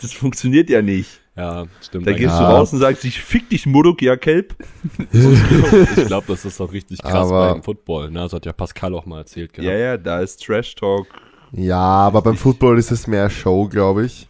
Das 0.00 0.12
funktioniert 0.12 0.68
ja 0.68 0.82
nicht. 0.82 1.20
Ja, 1.36 1.66
stimmt. 1.82 2.06
Da 2.06 2.12
gehst 2.12 2.34
du 2.34 2.42
Ja. 2.42 2.50
raus 2.50 2.72
und 2.72 2.78
sagst, 2.80 3.04
ich 3.04 3.20
fick 3.20 3.48
dich, 3.50 3.66
Muruk, 3.66 4.00
ja, 4.02 4.16
Kelp. 4.16 4.54
ich 5.12 6.06
glaube, 6.06 6.26
das 6.28 6.44
ist 6.44 6.60
auch 6.60 6.72
richtig 6.72 7.00
krass 7.02 7.28
Aber- 7.28 7.52
beim 7.52 7.62
Football. 7.62 8.10
Ne? 8.10 8.20
Das 8.20 8.32
hat 8.32 8.46
ja 8.46 8.52
Pascal 8.52 8.94
auch 8.94 9.06
mal 9.06 9.18
erzählt. 9.18 9.52
gehabt. 9.52 9.66
Ja, 9.70 9.76
ja, 9.78 9.96
da 9.96 10.20
ist 10.20 10.42
Trash 10.44 10.74
Talk. 10.74 11.06
Ja, 11.52 11.78
aber 11.78 12.22
beim 12.22 12.36
Football 12.36 12.78
ist 12.78 12.90
es 12.90 13.06
mehr 13.06 13.30
Show, 13.30 13.68
glaube 13.68 14.04
ich, 14.06 14.26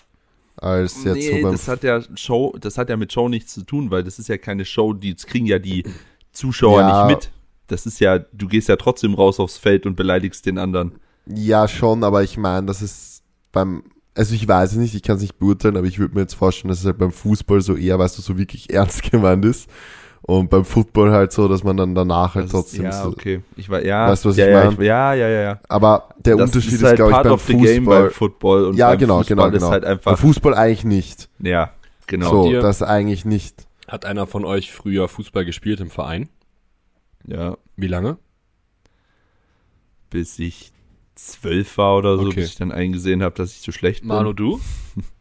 als 0.56 1.04
jetzt 1.04 1.16
Nee, 1.16 1.36
so 1.36 1.42
beim 1.42 1.52
das 1.52 1.68
hat 1.68 1.82
ja 1.82 2.00
Show, 2.14 2.54
das 2.60 2.78
hat 2.78 2.88
ja 2.88 2.96
mit 2.96 3.12
Show 3.12 3.28
nichts 3.28 3.54
zu 3.54 3.62
tun, 3.62 3.90
weil 3.90 4.02
das 4.02 4.18
ist 4.18 4.28
ja 4.28 4.38
keine 4.38 4.64
Show, 4.64 4.92
die 4.92 5.14
das 5.14 5.26
kriegen 5.26 5.46
ja 5.46 5.58
die 5.58 5.84
Zuschauer 6.32 6.80
Ja. 6.80 7.06
nicht 7.06 7.16
mit. 7.16 7.30
Das 7.68 7.84
ist 7.86 7.98
ja, 8.00 8.18
du 8.18 8.46
gehst 8.46 8.68
ja 8.68 8.76
trotzdem 8.76 9.14
raus 9.14 9.40
aufs 9.40 9.58
Feld 9.58 9.86
und 9.86 9.96
beleidigst 9.96 10.46
den 10.46 10.58
anderen. 10.58 10.92
Ja, 11.26 11.66
schon, 11.66 12.04
aber 12.04 12.22
ich 12.22 12.36
meine, 12.36 12.66
das 12.66 12.80
ist 12.82 13.22
beim, 13.50 13.82
also 14.14 14.34
ich 14.34 14.46
weiß 14.46 14.72
es 14.72 14.78
nicht, 14.78 14.94
ich 14.94 15.02
kann 15.02 15.16
es 15.16 15.22
nicht 15.22 15.38
beurteilen, 15.38 15.76
aber 15.76 15.86
ich 15.86 15.98
würde 15.98 16.14
mir 16.14 16.20
jetzt 16.20 16.34
vorstellen, 16.34 16.68
dass 16.68 16.78
es 16.80 16.86
halt 16.86 16.98
beim 16.98 17.10
Fußball 17.10 17.60
so 17.60 17.74
eher, 17.74 17.98
weißt 17.98 18.16
du, 18.18 18.22
so 18.22 18.38
wirklich 18.38 18.72
ernst 18.72 19.10
gemeint 19.10 19.44
ist. 19.44 19.68
Und 20.28 20.50
beim 20.50 20.64
Football 20.64 21.12
halt 21.12 21.30
so, 21.30 21.46
dass 21.46 21.62
man 21.62 21.76
dann 21.76 21.94
danach 21.94 22.34
halt 22.34 22.46
Das 22.46 22.50
trotzdem 22.52 22.86
ist, 22.86 22.96
ja, 22.96 23.02
so. 23.04 23.10
okay. 23.10 23.42
Ich 23.54 23.68
war, 23.70 23.84
ja, 23.84 24.08
Weißt 24.08 24.24
du, 24.24 24.30
was 24.30 24.36
ja, 24.36 24.46
ich 24.46 24.52
ja, 24.52 24.64
mein? 24.72 24.80
ja, 24.84 25.14
ja, 25.14 25.28
ja, 25.28 25.40
ja. 25.42 25.60
Aber 25.68 26.08
der 26.18 26.36
das 26.36 26.50
Unterschied 26.50 26.72
ist, 26.72 26.82
halt 26.82 26.96
glaube 26.96 27.12
ich, 27.12 27.16
beim 27.18 27.38
the 27.38 27.52
game 27.52 27.84
Fußball. 27.84 28.02
beim 28.02 28.10
Football 28.10 28.64
und 28.64 28.76
ja, 28.76 28.88
beim 28.90 28.98
genau, 28.98 29.18
Fußball 29.18 29.36
genau, 29.52 29.56
ist 29.56 29.62
genau. 29.80 29.88
halt 29.88 30.02
beim 30.02 30.16
Fußball 30.16 30.54
eigentlich 30.54 30.84
nicht. 30.84 31.28
ja, 31.38 31.70
genau. 32.08 32.44
so, 32.44 32.52
das 32.52 32.82
eigentlich 32.82 33.24
nicht. 33.24 33.68
Hat 33.86 34.04
einer 34.04 34.26
von 34.26 34.44
euch 34.44 34.72
früher 34.72 35.06
Fußball 35.06 35.44
gespielt 35.44 35.80
im 35.80 35.90
Verein? 35.90 36.28
Ja, 37.24 37.56
Wie 37.76 37.86
lange? 37.88 38.18
bis 40.10 40.38
ich 40.38 40.72
zwölf 41.14 41.78
war 41.78 41.96
oder 41.98 42.16
so, 42.16 42.26
Okay. 42.26 42.36
bis 42.40 42.50
ich 42.50 42.54
dann 42.56 42.72
eingesehen 42.72 43.22
habe, 43.22 43.34
dass 43.34 43.52
ich 43.52 43.60
zu 43.60 43.70
schlecht 43.72 44.00
bin. 44.00 44.08
Manu, 44.08 44.32
du? 44.32 44.60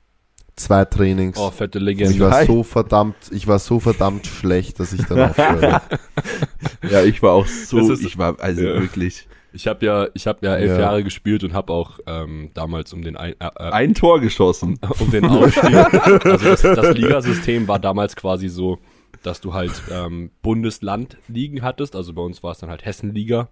Zwei 0.55 0.85
Trainings. 0.85 1.37
Oh, 1.37 1.51
fette 1.51 1.79
ich 1.79 1.83
Legende. 1.83 2.19
war 2.21 2.29
Nein. 2.29 2.47
so 2.47 2.63
verdammt, 2.63 3.15
ich 3.31 3.45
war 3.47 3.59
so 3.59 3.79
verdammt 3.81 4.25
schlecht, 4.25 4.79
dass 4.79 4.93
ich 4.93 5.03
dann 5.05 5.29
aufhöre. 5.31 5.81
Ja, 6.89 7.03
ich 7.03 7.21
war 7.21 7.33
auch 7.33 7.45
so, 7.47 7.91
ist- 7.91 8.03
ich 8.03 8.17
war, 8.17 8.39
also 8.39 8.61
Ja. 8.61 8.79
wirklich, 8.79 9.27
Ich 9.53 9.67
habe 9.67 9.85
ja, 9.85 10.07
ich 10.13 10.27
habe 10.27 10.45
ja 10.45 10.55
elf 10.55 10.71
Ja. 10.71 10.79
Jahre 10.79 11.03
gespielt 11.03 11.43
und 11.43 11.53
habe 11.53 11.73
auch 11.73 11.99
ähm, 12.07 12.51
damals 12.53 12.93
um 12.93 13.01
den 13.01 13.17
ein, 13.17 13.33
äh, 13.39 13.45
äh, 13.57 13.71
ein 13.71 13.93
Tor 13.95 14.19
geschossen. 14.21 14.79
um 14.99 15.11
den 15.11 15.25
Aufstieg. 15.25 15.75
also 15.75 16.17
das, 16.37 16.61
das 16.61 16.93
Ligasystem 16.97 17.67
war 17.67 17.79
damals 17.79 18.15
quasi 18.15 18.47
so, 18.49 18.79
dass 19.23 19.41
du 19.41 19.53
halt 19.53 19.71
ähm, 19.91 20.29
Bundesland-Ligen 20.41 21.61
hattest. 21.63 21.95
Also 21.95 22.13
bei 22.13 22.21
uns 22.21 22.43
war 22.43 22.51
es 22.51 22.59
dann 22.59 22.69
halt 22.69 22.85
Hessenliga. 22.85 23.49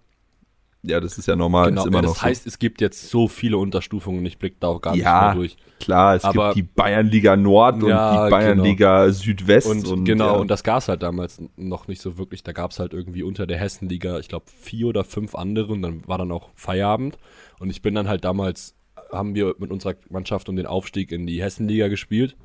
Ja, 0.85 0.99
das 0.99 1.17
ist 1.17 1.27
ja 1.27 1.35
normal. 1.37 1.69
Genau, 1.69 1.81
ist 1.81 1.87
immer 1.87 1.97
ja, 1.99 2.01
noch 2.03 2.13
das 2.13 2.21
heißt, 2.23 2.45
es 2.45 2.59
gibt 2.59 2.81
jetzt 2.81 3.09
so 3.09 3.29
viele 3.29 3.57
Unterstufungen, 3.57 4.25
ich 4.25 4.37
blick 4.37 4.59
da 4.59 4.67
auch 4.67 4.81
gar 4.81 4.95
Ja, 4.95 4.97
nicht 4.97 5.21
mehr 5.27 5.35
durch. 5.35 5.51
so. 5.51 5.85
Klar, 5.85 6.15
es 6.15 6.23
aber- 6.25 6.53
gibt 6.53 6.57
die 6.57 6.73
Bayernliga 6.75 7.37
Nord 7.37 7.83
und 7.83 7.89
Ja, 7.89 8.25
die 8.25 8.31
Bayernliga 8.31 9.09
Südwest. 9.11 9.67
Und, 9.67 9.87
Und, 9.87 10.03
genau, 10.05 10.39
und 10.41 10.49
das 10.51 10.63
gab's 10.63 10.89
halt 10.89 11.01
damals 11.01 11.41
noch 11.55 11.87
nicht 11.87 12.01
so 12.01 12.17
wirklich. 12.17 12.43
Da 12.43 12.51
gab's 12.51 12.79
halt 12.79 12.93
irgendwie 12.93 13.23
unter 13.23 13.47
der 13.47 13.57
Hessenliga, 13.59 14.19
ich 14.19 14.27
glaube, 14.27 14.45
vier 14.47 14.87
oder 14.87 15.03
fünf 15.05 15.35
andere 15.35 15.71
und 15.71 15.81
dann 15.81 16.05
war 16.07 16.17
dann 16.17 16.31
auch 16.31 16.49
Feierabend. 16.55 17.17
Und 17.59 17.69
ich 17.69 17.81
bin 17.81 17.95
dann 17.95 18.09
halt 18.09 18.25
damals, 18.25 18.75
haben 19.11 19.35
wir 19.35 19.55
mit 19.59 19.71
unserer 19.71 19.95
Mannschaft 20.09 20.49
um 20.49 20.55
den 20.57 20.65
Aufstieg 20.65 21.11
in 21.13 21.25
die 21.27 21.41
Hessenliga 21.41 21.87
gespielt. 21.87 22.35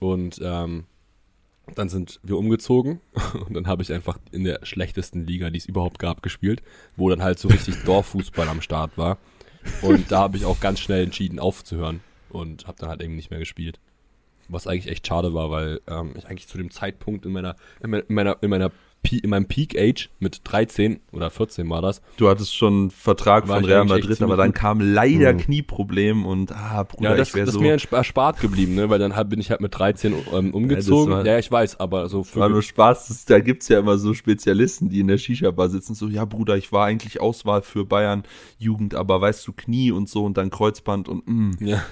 Und 0.00 0.40
ähm, 0.42 0.84
dann 1.74 1.88
sind 1.88 2.20
wir 2.22 2.36
umgezogen 2.36 3.00
und 3.46 3.54
dann 3.54 3.66
habe 3.66 3.82
ich 3.82 3.92
einfach 3.92 4.18
in 4.32 4.44
der 4.44 4.60
schlechtesten 4.64 5.26
Liga, 5.26 5.50
die 5.50 5.58
es 5.58 5.66
überhaupt 5.66 5.98
gab, 5.98 6.22
gespielt, 6.22 6.62
wo 6.96 7.08
dann 7.08 7.22
halt 7.22 7.38
so 7.38 7.48
richtig 7.48 7.82
Dorffußball 7.84 8.48
am 8.48 8.60
Start 8.60 8.96
war. 8.96 9.18
Und 9.82 10.10
da 10.10 10.20
habe 10.20 10.36
ich 10.36 10.44
auch 10.44 10.60
ganz 10.60 10.80
schnell 10.80 11.04
entschieden 11.04 11.38
aufzuhören 11.38 12.00
und 12.30 12.66
habe 12.66 12.78
dann 12.78 12.88
halt 12.88 13.02
eben 13.02 13.14
nicht 13.14 13.30
mehr 13.30 13.38
gespielt. 13.38 13.78
Was 14.48 14.66
eigentlich 14.66 14.88
echt 14.88 15.06
schade 15.06 15.34
war, 15.34 15.50
weil 15.50 15.80
ähm, 15.86 16.14
ich 16.16 16.26
eigentlich 16.26 16.48
zu 16.48 16.58
dem 16.58 16.70
Zeitpunkt 16.70 17.24
in 17.24 17.32
meiner, 17.32 17.56
in 17.80 17.90
meiner, 18.08 18.42
in 18.42 18.50
meiner, 18.50 18.72
in 19.10 19.30
meinem 19.30 19.46
Peak 19.46 19.76
Age 19.78 20.08
mit 20.20 20.42
13 20.44 21.00
oder 21.12 21.30
14 21.30 21.68
war 21.70 21.82
das. 21.82 22.00
Du 22.16 22.28
hattest 22.28 22.54
schon 22.54 22.72
einen 22.74 22.90
Vertrag 22.90 23.48
War 23.48 23.56
von 23.56 23.64
Real 23.64 23.84
Madrid, 23.84 24.20
aber 24.22 24.36
dann 24.36 24.52
kam 24.52 24.80
leider 24.80 25.32
Mhm. 25.32 25.38
Knieproblem 25.38 26.24
und 26.26 26.52
ah, 26.52 26.82
Bruder, 26.84 27.10
Ja, 27.10 27.16
das, 27.16 27.28
ich 27.30 27.34
wäre 27.34 27.46
das 27.46 27.54
so. 27.54 27.60
ist 27.60 27.62
mir 27.66 27.76
ersp- 27.76 27.96
erspart 27.96 28.40
geblieben, 28.40 28.74
ne? 28.74 28.88
weil 28.90 28.98
dann 28.98 29.16
halt 29.16 29.28
bin 29.30 29.40
ich 29.40 29.50
halt 29.50 29.60
mit 29.62 29.76
13 29.76 30.14
ähm, 30.32 30.54
umgezogen. 30.54 31.12
war- 31.14 31.26
Ja, 31.26 31.38
ich 31.38 31.50
weiß, 31.50 31.80
aber 31.80 32.08
so 32.08 32.20
Das 32.22 32.36
war 32.36 32.48
nur 32.48 32.62
Spaß, 32.62 33.08
das, 33.08 33.24
da 33.24 33.40
gibt's 33.40 33.68
ja 33.68 33.78
immer 33.80 33.98
so 33.98 34.14
Spezialisten, 34.14 34.88
die 34.90 35.00
in 35.00 35.08
der 35.08 35.18
Shisha-Bar 35.18 35.70
sitzen, 35.70 35.94
so, 35.94 36.06
ja 36.08 36.24
Bruder, 36.24 36.56
ich 36.56 36.70
war 36.70 36.86
eigentlich 36.86 37.20
Auswahl 37.20 37.62
für 37.62 37.84
Bayern 37.84 38.22
Jugend, 38.58 38.94
aber 38.94 39.20
weißt 39.20 39.46
du, 39.46 39.52
Knie 39.52 39.90
und 39.92 40.08
so 40.08 40.24
und 40.24 40.36
dann 40.36 40.50
Kreuzband 40.50 41.08
und 41.08 41.26
mm, 41.26 41.50
ja. 41.60 41.82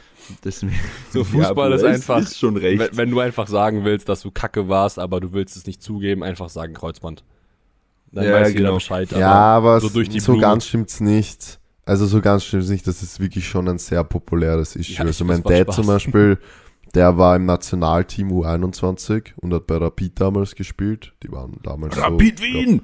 So 1.11 1.25
Fußball 1.25 1.73
ist 1.73 1.81
Bruder, 1.83 1.95
einfach- 1.95 2.19
Ist 2.21 2.39
schon 2.39 2.57
recht. 2.57 2.79
Wenn, 2.79 2.97
wenn 2.97 3.11
du 3.11 3.21
einfach 3.21 3.47
sagen 3.47 3.85
willst, 3.85 4.09
dass 4.09 4.21
du 4.23 4.31
kacke 4.31 4.69
warst, 4.69 4.99
aber 4.99 5.21
du 5.21 5.33
willst 5.33 5.57
es 5.57 5.67
nicht 5.67 5.83
zugeben, 5.83 6.23
einfach 6.23 6.49
sagen 6.49 6.75
Kreuzband. 6.75 7.25
Dann 8.13 8.25
Ja, 8.25 8.33
weiß 8.33 8.49
jeder 8.49 8.61
genau. 8.61 8.75
Bescheid. 8.75 9.11
ja, 9.13 9.31
aber 9.31 9.81
so 9.81 9.89
die 10.03 10.21
so 10.21 10.37
ganz 10.39 10.67
stimmt's 10.67 11.01
nicht. 11.01 11.59
Also 11.85 12.07
so 12.07 12.21
ganz 12.21 12.45
stimmt's 12.45 12.69
nicht. 12.69 12.87
Das 12.87 13.03
ist 13.03 13.21
wirklich 13.21 13.49
schon 13.49 13.69
ein 13.69 13.79
sehr 13.79 14.05
populäres 14.05 14.77
Issue. 14.77 14.97
Ja, 14.97 15.05
also 15.05 15.25
mein 15.25 15.43
Dad 15.43 15.63
Spaß. 15.63 15.77
zum 15.77 15.87
Beispiel, 15.87 16.39
der 16.95 17.17
war 17.19 17.37
im 17.37 17.47
Nationalteam 17.47 18.31
U21 18.31 19.33
und 19.37 19.53
hat 19.55 19.67
bei 19.67 19.77
Rapid 19.77 20.21
damals 20.21 20.55
gespielt. 20.55 21.13
Die 21.23 21.31
waren 21.33 21.59
damals 21.63 21.97
Rapid 21.97 22.39
so, 22.39 22.45
Wien! 22.45 22.83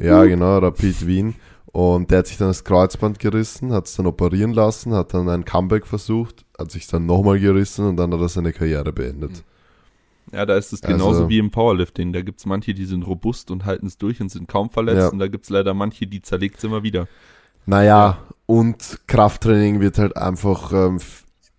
Ja, 0.00 0.24
genau, 0.24 0.58
Rapid 0.58 1.06
Wien. 1.06 1.34
Und 1.66 2.12
der 2.12 2.18
hat 2.20 2.28
sich 2.28 2.36
dann 2.38 2.46
das 2.48 2.62
Kreuzband 2.62 3.18
gerissen, 3.18 3.72
hat 3.72 3.86
es 3.88 3.96
dann 3.96 4.06
operieren 4.06 4.52
lassen, 4.52 4.94
hat 4.94 5.12
dann 5.14 5.28
ein 5.28 5.44
Comeback 5.44 5.84
versucht, 5.88 6.43
hat 6.58 6.70
sich 6.70 6.86
dann 6.86 7.06
nochmal 7.06 7.40
gerissen 7.40 7.86
und 7.86 7.96
dann 7.96 8.12
hat 8.12 8.20
er 8.20 8.28
seine 8.28 8.52
Karriere 8.52 8.92
beendet. 8.92 9.44
Ja, 10.32 10.46
da 10.46 10.56
ist 10.56 10.72
es 10.72 10.80
genauso 10.80 11.20
Also- 11.20 11.28
wie 11.28 11.38
im 11.38 11.50
Powerlifting. 11.50 12.12
Da 12.12 12.22
gibt's 12.22 12.46
manche, 12.46 12.74
die 12.74 12.86
sind 12.86 13.06
robust 13.06 13.50
und 13.50 13.64
halten 13.66 13.86
es 13.86 13.98
durch 13.98 14.20
und 14.20 14.30
sind 14.30 14.48
kaum 14.48 14.70
verletzt. 14.70 14.98
Ja. 14.98 15.08
Und 15.08 15.18
da 15.18 15.28
gibt's 15.28 15.50
leider 15.50 15.74
manche, 15.74 16.06
die 16.06 16.22
zerlegt's 16.22 16.64
immer 16.64 16.82
wieder. 16.82 17.06
Naja, 17.66 18.18
und 18.46 19.00
Krafttraining 19.06 19.80
wird 19.80 19.98
halt 19.98 20.16
einfach 20.16 20.72
ähm, 20.72 20.98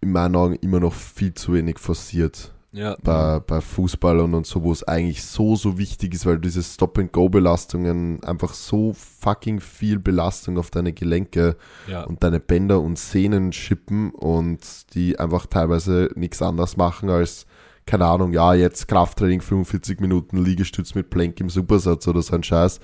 in 0.01 0.11
meinen 0.11 0.35
Augen 0.35 0.55
immer 0.55 0.79
noch 0.79 0.93
viel 0.93 1.33
zu 1.33 1.53
wenig 1.53 1.79
forciert 1.79 2.53
Ja, 2.75 2.97
bei, 3.01 3.39
bei 3.39 3.61
Fußballern 3.61 4.33
und 4.33 4.45
so, 4.45 4.63
wo 4.63 4.71
es 4.73 4.83
eigentlich 4.83 5.23
so, 5.23 5.55
so 5.55 5.77
wichtig 5.77 6.13
ist, 6.13 6.25
weil 6.25 6.39
diese 6.39 6.61
Stop-and-Go-Belastungen 6.61 8.21
einfach 8.21 8.53
so 8.53 8.93
fucking 8.93 9.61
viel 9.61 9.97
Belastung 9.97 10.57
auf 10.57 10.71
deine 10.71 10.91
Gelenke 10.91 11.55
ja. 11.87 12.03
und 12.03 12.21
deine 12.21 12.41
Bänder 12.41 12.81
und 12.81 12.99
Sehnen 12.99 13.53
schippen 13.53 14.11
und 14.11 14.93
die 14.93 15.17
einfach 15.17 15.45
teilweise 15.45 16.09
nichts 16.15 16.41
anderes 16.41 16.75
machen 16.75 17.09
als, 17.09 17.45
keine 17.85 18.07
Ahnung, 18.07 18.33
ja, 18.33 18.53
jetzt 18.53 18.89
Krafttraining 18.89 19.39
45 19.39 20.01
Minuten 20.01 20.43
Liegestütz 20.43 20.95
mit 20.95 21.09
Plank 21.09 21.39
im 21.39 21.49
Supersatz 21.49 22.05
oder 22.09 22.21
so 22.21 22.35
ein 22.35 22.43
Scheiß. 22.43 22.81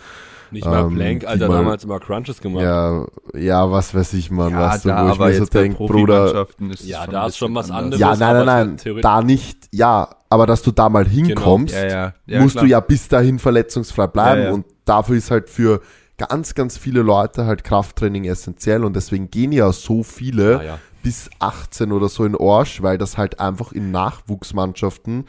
Nicht 0.51 0.65
mal 0.65 0.81
ähm, 0.85 0.95
Plank, 0.95 1.25
Alter, 1.25 1.47
mal- 1.47 1.57
damals 1.57 1.83
immer 1.83 1.99
Crunches 1.99 2.41
gemacht. 2.41 2.63
Ja, 2.63 3.05
ja, 3.33 3.71
was 3.71 3.93
weiß 3.95 4.13
ich, 4.13 4.29
man, 4.31 4.53
weißt 4.53 4.85
du, 4.85 4.89
da 4.89 5.07
wo 5.07 5.11
ich 5.13 5.19
mir 5.19 5.33
so 5.37 5.45
denke, 5.45 5.77
Bruder, 5.77 6.47
Ja, 6.83 7.07
da 7.07 7.27
ist 7.27 7.37
schon 7.37 7.55
was 7.55 7.71
anders. 7.71 8.01
anderes. 8.01 8.19
ja, 8.19 8.33
nein, 8.33 8.45
nein, 8.45 8.77
nein, 8.85 9.01
da 9.01 9.21
nicht, 9.21 9.67
ja, 9.71 10.09
aber 10.29 10.45
dass 10.45 10.61
du 10.61 10.71
da 10.71 10.89
mal 10.89 11.05
hinkommst, 11.07 11.73
Ja, 11.73 11.87
ja. 11.87 12.13
ja 12.25 12.41
musst 12.41 12.55
klar. 12.55 12.65
du 12.65 12.69
ja 12.71 12.79
bis 12.81 13.07
dahin 13.07 13.39
verletzungsfrei 13.39 14.07
bleiben 14.07 14.41
Ja, 14.41 14.47
ja. 14.47 14.53
und 14.53 14.65
dafür 14.85 15.15
ist 15.15 15.31
halt 15.31 15.49
für 15.49 15.81
ganz, 16.17 16.53
ganz 16.53 16.77
viele 16.77 17.01
Leute 17.01 17.45
halt 17.45 17.63
Krafttraining 17.63 18.25
essentiell 18.25 18.83
und 18.85 18.95
deswegen 18.95 19.31
gehen 19.31 19.51
ja 19.51 19.71
so 19.71 20.03
viele 20.03 20.51
Ja, 20.53 20.63
ja. 20.63 20.79
bis 21.01 21.29
18 21.39 21.91
oder 21.91 22.09
so 22.09 22.25
in 22.25 22.35
Orsch, 22.35 22.81
weil 22.83 22.97
das 22.97 23.17
halt 23.17 23.39
einfach 23.39 23.71
in 23.71 23.89
Nachwuchsmannschaften, 23.91 25.25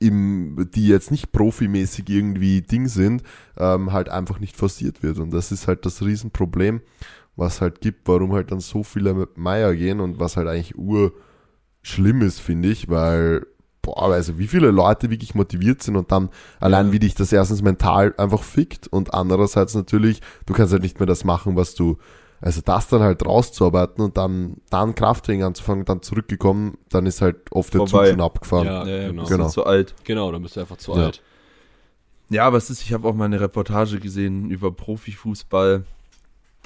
im, 0.00 0.68
die 0.74 0.88
jetzt 0.88 1.10
nicht 1.10 1.30
profimäßig 1.30 2.08
irgendwie 2.08 2.62
Ding 2.62 2.88
sind, 2.88 3.22
ähm, 3.56 3.92
halt 3.92 4.08
einfach 4.08 4.40
nicht 4.40 4.56
forciert 4.56 5.02
wird. 5.02 5.18
Und 5.18 5.30
das 5.30 5.52
ist 5.52 5.68
halt 5.68 5.86
das 5.86 6.02
Riesenproblem, 6.02 6.80
was 7.36 7.60
halt 7.60 7.80
gibt, 7.80 8.08
warum 8.08 8.32
halt 8.32 8.50
dann 8.50 8.60
so 8.60 8.82
viele 8.82 9.14
mit 9.14 9.36
Meier 9.36 9.74
gehen 9.74 10.00
und 10.00 10.18
was 10.18 10.36
halt 10.36 10.48
eigentlich 10.48 10.76
ur 10.76 11.12
schlimm 11.82 12.22
ist, 12.22 12.40
finde 12.40 12.70
ich, 12.70 12.88
weil, 12.88 13.46
boah, 13.82 14.10
also 14.12 14.38
wie 14.38 14.48
viele 14.48 14.70
Leute 14.70 15.10
wirklich 15.10 15.34
motiviert 15.34 15.82
sind 15.82 15.96
und 15.96 16.10
dann 16.12 16.30
allein 16.60 16.92
wie 16.92 16.98
dich 16.98 17.14
das 17.14 17.32
erstens 17.32 17.62
mental 17.62 18.14
einfach 18.16 18.42
fickt 18.42 18.88
und 18.88 19.14
andererseits 19.14 19.74
natürlich, 19.74 20.20
du 20.46 20.54
kannst 20.54 20.72
halt 20.72 20.82
nicht 20.82 20.98
mehr 20.98 21.06
das 21.06 21.24
machen, 21.24 21.56
was 21.56 21.74
du, 21.74 21.98
also 22.40 22.60
das 22.64 22.88
dann 22.88 23.02
halt 23.02 23.24
rauszuarbeiten 23.26 24.02
und 24.04 24.16
dann, 24.16 24.56
dann 24.70 24.94
Krafttraining 24.94 25.42
anzufangen, 25.42 25.84
dann 25.84 26.02
zurückgekommen, 26.02 26.78
dann 26.88 27.06
ist 27.06 27.20
halt 27.20 27.52
oft 27.52 27.72
der 27.74 27.80
Zug 27.80 27.90
Vorbei. 27.90 28.10
schon 28.10 28.20
abgefahren. 28.20 28.66
Ja, 28.66 28.86
Ja, 28.86 28.96
ja, 28.96 29.08
genau. 29.08 29.20
bist 29.22 29.30
du 29.32 29.36
Genau. 29.36 29.48
zu 29.48 29.66
alt. 29.66 29.94
Genau, 30.04 30.32
dann 30.32 30.42
bist 30.42 30.56
du 30.56 30.60
einfach 30.60 30.76
zu 30.78 30.92
Ja. 30.94 31.06
alt. 31.06 31.22
Ja, 32.30 32.46
aber 32.46 32.56
es 32.58 32.70
ist, 32.70 32.82
ich 32.82 32.92
habe 32.92 33.06
auch 33.08 33.14
mal 33.14 33.24
eine 33.24 33.40
Reportage 33.40 33.98
gesehen 33.98 34.50
über 34.50 34.70
Profifußball. 34.72 35.84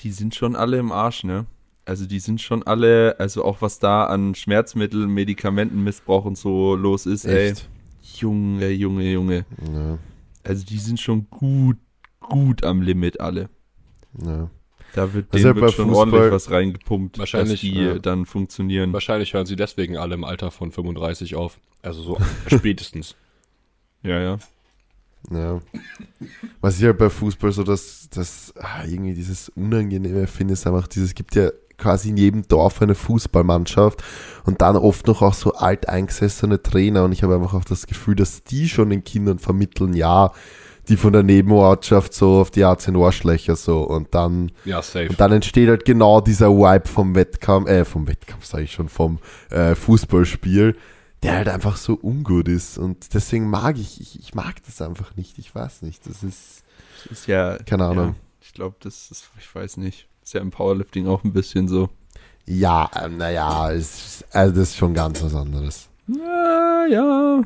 Die 0.01 0.11
sind 0.11 0.35
schon 0.35 0.57
alle 0.57 0.77
im 0.79 0.93
Arsch, 0.93 1.25
ne? 1.25 1.47
Also 1.87 2.07
die 2.07 2.19
sind 2.21 2.41
schon 2.41 2.63
alle, 2.63 3.17
also 3.19 3.45
auch 3.45 3.61
was 3.63 3.79
da 3.79 4.05
an 4.05 4.35
Schmerzmitteln, 4.35 5.09
Medikamentenmissbrauch 5.13 6.25
und 6.25 6.37
so 6.39 6.75
los 6.77 7.07
ist, 7.07 7.25
Echt. 7.25 7.61
ey. 7.61 8.21
Junge, 8.21 8.69
Junge, 8.71 9.11
Junge. 9.11 9.45
Ja, 9.75 9.99
Also 10.43 10.65
die 10.65 10.79
sind 10.79 11.01
schon 11.01 11.29
gut, 11.31 11.77
gut 12.21 12.63
am 12.65 12.81
Limit 12.83 13.21
alle. 13.21 13.49
ja. 14.23 14.49
Da 14.95 15.13
wird, 15.13 15.27
Also 15.33 15.49
denen 15.49 15.55
bei 15.57 15.61
wird 15.67 15.73
schon 15.75 15.91
Fußball- 15.91 15.95
ordentlich 15.97 16.31
was 16.33 16.51
reingepumpt, 16.51 17.19
Wahrscheinlich, 17.19 17.61
dass 17.61 17.71
die 17.71 17.75
ja. 17.81 17.99
dann 17.99 18.27
funktionieren. 18.27 18.93
Wahrscheinlich 18.93 19.35
hören 19.35 19.45
sie 19.47 19.57
deswegen 19.57 19.97
alle 19.97 20.15
im 20.15 20.25
Alter 20.25 20.51
von 20.51 20.71
35 20.71 21.35
auf. 21.35 21.59
Also 21.83 22.03
so 22.03 22.19
spätestens. 22.47 23.15
Ja, 24.03 24.21
ja. 24.21 24.39
Ja. 25.31 25.61
Was 26.61 26.79
ich 26.79 26.85
halt 26.85 26.99
bei 26.99 27.11
Fußball 27.11 27.51
so, 27.51 27.63
dass 27.65 28.09
das 28.11 28.53
ah, 28.59 28.85
irgendwie 28.85 29.15
dieses 29.15 29.49
Unangenehme 29.51 30.27
finde, 30.27 30.53
ist 30.53 30.67
einfach 30.67 30.87
dieses, 30.87 31.09
es 31.11 31.15
gibt 31.15 31.35
ja 31.35 31.51
quasi 31.79 32.11
in 32.11 32.17
jedem 32.17 32.47
Dorf 32.47 32.81
eine 32.83 32.95
Fußballmannschaft 32.95 34.03
und 34.45 34.61
dann 34.63 34.77
oft 34.77 35.07
noch 35.07 35.23
auch 35.23 35.35
so 35.35 35.55
alteingesessene 35.55 36.63
Trainer 36.63 37.05
und 37.05 37.13
ich 37.13 37.23
habe 37.23 37.35
einfach 37.35 37.55
auch 37.55 37.65
das 37.65 37.87
Gefühl, 37.87 38.15
dass 38.15 38.45
die 38.45 38.69
schon 38.69 38.91
den 38.91 39.03
Kindern 39.03 39.39
vermitteln, 39.41 39.95
ja, 39.95 40.31
die 40.89 40.97
von 40.97 41.13
der 41.13 41.23
Nebenortschaft 41.23 42.13
so 42.15 42.41
auf 42.41 42.51
die 42.51 42.65
18 42.65 42.95
Ohrschlächer 42.97 43.57
so 43.57 43.83
und 43.83 44.15
dann 44.15 44.53
Ja, 44.65 44.83
safe. 44.83 45.09
und 45.09 45.21
dann 45.21 45.33
entsteht 45.33 45.69
halt 45.69 45.85
genau 45.85 46.21
dieser 46.21 46.51
Vibe 46.51 46.89
vom 46.89 47.15
Wettkampf, 47.15 47.69
äh, 47.69 47.85
vom 47.85 48.07
Wettkampf 48.07 48.45
sage 48.45 48.65
ich 48.65 48.73
schon, 48.73 48.89
vom 48.89 49.19
äh, 49.51 49.75
Fußballspiel, 49.75 50.77
der 51.23 51.33
halt 51.37 51.49
einfach 51.49 51.77
so 51.77 51.99
ungut 52.01 52.49
ist. 52.49 52.77
Und 52.79 53.15
deswegen 53.15 53.49
mag 53.49 53.79
ich, 53.79 54.01
ich, 54.01 54.19
ich 54.21 54.35
mag 54.35 54.57
das 54.67 54.83
einfach 54.83 55.17
nicht. 55.17 55.39
Ich 55.39 55.55
weiß 55.55 55.83
nicht. 55.83 56.07
Das 56.07 56.23
ist, 56.23 56.63
Das 57.09 57.13
ist 57.21 57.27
ja. 57.29 57.57
Keine 57.65 57.85
Ahnung. 57.87 58.09
Ja, 58.09 58.15
ich 58.43 58.53
glaube, 58.53 58.77
das 58.81 59.11
ist, 59.11 59.31
ich 59.41 59.55
weiß 59.55 59.79
nicht. 59.79 60.07
Ist 60.23 60.35
ja 60.35 60.41
im 60.43 60.51
Powerlifting 60.51 61.07
auch 61.07 61.25
ein 61.25 61.33
bisschen 61.33 61.67
so. 61.69 61.89
ja, 62.47 62.91
äh, 62.95 63.09
naja, 63.09 63.71
es 63.73 64.07
ist, 64.21 64.35
also 64.35 64.55
das 64.55 64.69
ist 64.71 64.77
schon 64.77 64.93
ganz 64.93 65.23
was 65.23 65.35
anderes. 65.35 65.89
Ja, 66.09 66.85
ja. 66.91 67.43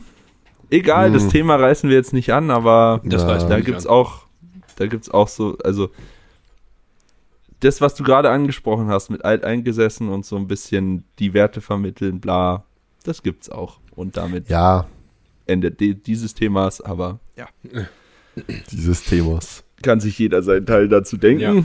Egal, 0.70 1.06
Hm. 1.08 1.14
das 1.14 1.28
Thema 1.28 1.56
reißen 1.56 1.88
wir 1.88 1.96
jetzt 1.96 2.12
nicht 2.12 2.32
an, 2.32 2.50
aber 2.50 3.00
Das 3.04 3.24
da 3.26 3.56
mich 3.56 3.66
gibt's 3.66 3.86
an. 3.86 3.92
auch, 3.92 4.26
da 4.76 4.86
gibt's 4.86 5.10
auch 5.10 5.28
so, 5.28 5.56
also 5.64 5.90
das, 7.60 7.80
was 7.80 7.94
du 7.94 8.04
gerade 8.04 8.30
angesprochen 8.30 8.88
hast, 8.88 9.10
mit 9.10 9.24
alteingesessen 9.24 10.08
und 10.08 10.24
so 10.24 10.36
ein 10.36 10.46
bisschen 10.46 11.04
die 11.18 11.34
Werte 11.34 11.60
vermitteln, 11.60 12.20
bla, 12.20 12.64
das 13.04 13.22
gibt's 13.22 13.48
auch. 13.50 13.80
Und 13.96 14.16
damit 14.16 14.48
Ja, 14.48 14.86
endet 15.46 15.80
die, 15.80 15.94
dieses 15.94 16.34
Themas, 16.34 16.80
aber 16.80 17.18
ja, 17.36 17.48
dieses 18.70 19.02
Themas. 19.04 19.64
kann 19.82 20.00
sich 20.00 20.18
jeder 20.18 20.42
seinen 20.42 20.66
Teil 20.66 20.88
dazu 20.88 21.16
denken. 21.16 21.40
Ja. 21.42 21.64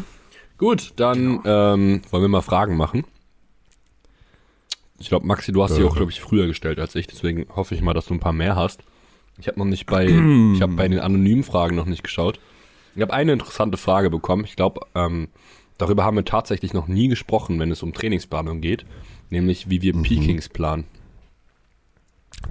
Gut, 0.58 0.94
dann 0.96 1.42
ähm, 1.46 2.02
wollen 2.10 2.24
wir 2.24 2.28
mal 2.30 2.42
Fragen 2.42 2.78
machen. 2.78 3.04
Ich 5.00 5.10
glaube, 5.10 5.28
Maxi, 5.28 5.52
du 5.52 5.62
hast 5.64 5.78
Ja. 5.78 5.86
auch, 5.86 5.96
glaube 5.96 6.12
ich, 6.12 6.22
früher 6.22 6.48
gestellt 6.48 6.80
als 6.80 6.96
ich, 6.96 7.08
deswegen 7.08 7.46
hoffe 7.56 7.76
ich 7.76 7.82
mal, 7.82 7.94
dass 7.94 8.06
du 8.06 8.14
ein 8.14 8.20
paar 8.20 8.34
mehr 8.34 8.56
hast. 8.56 8.82
Ich 9.40 9.48
habe 9.48 9.58
noch 9.60 9.66
nicht 9.66 9.86
bei, 9.88 10.06
ich 10.06 10.62
habe 10.62 10.74
bei 10.74 10.88
den 10.88 11.00
anonymen 11.00 11.44
Fragen 11.44 11.76
noch 11.76 11.86
nicht 11.86 12.04
geschaut. 12.04 12.40
Ich 12.96 13.02
habe 13.02 13.14
eine 13.14 13.34
interessante 13.34 13.78
Frage 13.78 14.10
bekommen. 14.10 14.44
Ich 14.46 14.56
glaube, 14.56 14.82
ähm, 14.96 15.28
Darüber 15.80 16.04
haben 16.04 16.16
wir 16.16 16.24
tatsächlich 16.24 16.72
noch 16.74 16.88
nie 16.88 17.08
gesprochen, 17.08 17.60
wenn 17.60 17.72
es 17.72 17.82
um 17.82 17.94
Trainingsplanung 17.94 18.62
geht. 18.62 18.86
Nämlich, 19.32 19.72
wie 19.72 19.82
wir 19.82 19.96
Mhm. 19.96 20.04
Peakings 20.04 20.48
planen. 20.48 20.86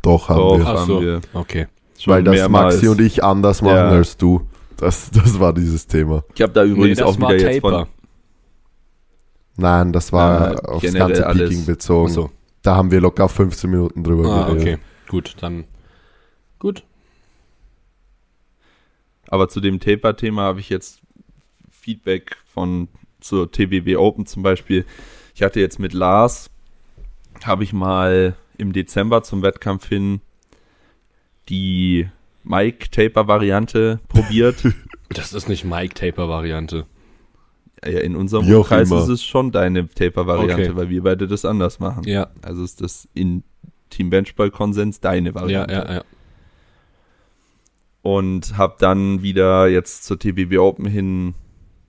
Doch, 0.03 0.29
haben 0.29 0.39
Doch, 0.39 0.59
wir. 0.59 0.65
haben 0.67 0.87
so, 0.87 1.01
wir. 1.01 1.21
okay. 1.33 1.69
Schon 1.99 2.15
Weil 2.15 2.25
das 2.25 2.35
mehrmals. 2.35 2.75
Maxi 2.75 2.89
und 2.89 3.01
ich 3.01 3.23
anders 3.23 3.63
machen 3.63 3.77
Ja. 3.77 3.89
als 3.91 4.17
du. 4.17 4.43
Das, 4.77 5.09
das 5.13 5.39
war 5.39 5.53
dieses 5.53 5.87
Thema. 5.87 6.25
Ich 6.35 6.43
habe 6.43 6.53
da 6.53 6.65
übrigens 6.65 6.99
das 6.99 7.07
auch 7.07 7.17
wieder 7.17 7.37
jetzt 7.39 7.61
von. 7.61 7.71
Taper. 7.73 7.89
Nein, 9.57 9.93
das 9.93 10.13
war 10.13 10.55
Ja, 10.55 10.59
aufs 10.65 10.83
generell 10.83 11.07
ganze 11.09 11.27
alles. 11.27 11.49
Peaking 11.51 11.67
bezogen. 11.67 12.09
Achso. 12.09 12.31
Da 12.63 12.75
haben 12.77 12.91
wir 12.91 13.01
locker 13.01 13.29
15 13.29 13.71
Minuten 13.71 14.03
drüber 14.03 14.29
Ah, 14.29 14.47
geredet. 14.49 14.63
okay. 14.63 14.79
Gut, 15.09 15.37
dann. 15.41 15.65
Gut. 16.63 16.85
Aber 19.27 19.49
zu 19.49 19.59
dem 19.59 19.81
Taper-Thema 19.81 20.43
habe 20.43 20.61
ich 20.61 20.69
jetzt 20.69 21.01
Feedback 21.73 22.37
von 22.55 22.87
zur 23.21 23.51
TBB 23.51 23.97
Open 23.97 24.27
zum 24.27 24.45
Beispiel. 24.45 24.85
Ich 25.35 25.43
hatte 25.43 25.59
jetzt 25.59 25.81
mit 25.81 25.93
Lars, 25.93 26.51
habe 27.43 27.65
ich 27.65 27.73
mal 27.73 28.37
im 28.59 28.73
Dezember 28.73 29.25
zum 29.25 29.43
Wettkampf 29.43 29.89
hin 29.89 30.21
die 31.49 32.09
Mike-Taper-Variante 32.45 33.99
probiert. 34.09 34.63
Das 35.09 35.35
ist 35.35 35.47
nicht 35.47 35.65
Mike 35.65 35.93
Taper-Variante. 35.93 36.87
ja, 37.85 37.99
in 38.01 38.15
unserem 38.17 38.47
Kreis 38.63 38.89
immer. 38.89 39.03
ist 39.03 39.09
es 39.09 39.23
schon 39.25 39.51
deine 39.53 39.87
Taper-Variante, 39.89 40.71
Okay. 40.71 40.77
weil 40.77 40.89
wir 40.89 41.03
beide 41.03 41.27
das 41.27 41.45
anders 41.45 41.81
machen. 41.81 42.05
Ja, 42.05 42.31
Also 42.41 42.63
ist 42.65 42.81
das 42.81 43.09
in 43.13 43.43
Team 43.91 44.09
Benchball-Konsens 44.09 45.01
deine 45.01 45.31
ja, 45.31 45.35
Variante. 45.35 45.75
ja, 45.75 45.93
ja. 45.97 46.05
Und 48.03 48.57
habe 48.59 48.77
dann 48.79 49.23
wieder 49.23 49.69
jetzt 49.69 50.05
zur 50.05 50.19
TBB 50.19 50.59
Open 50.59 50.87
hin 50.87 51.35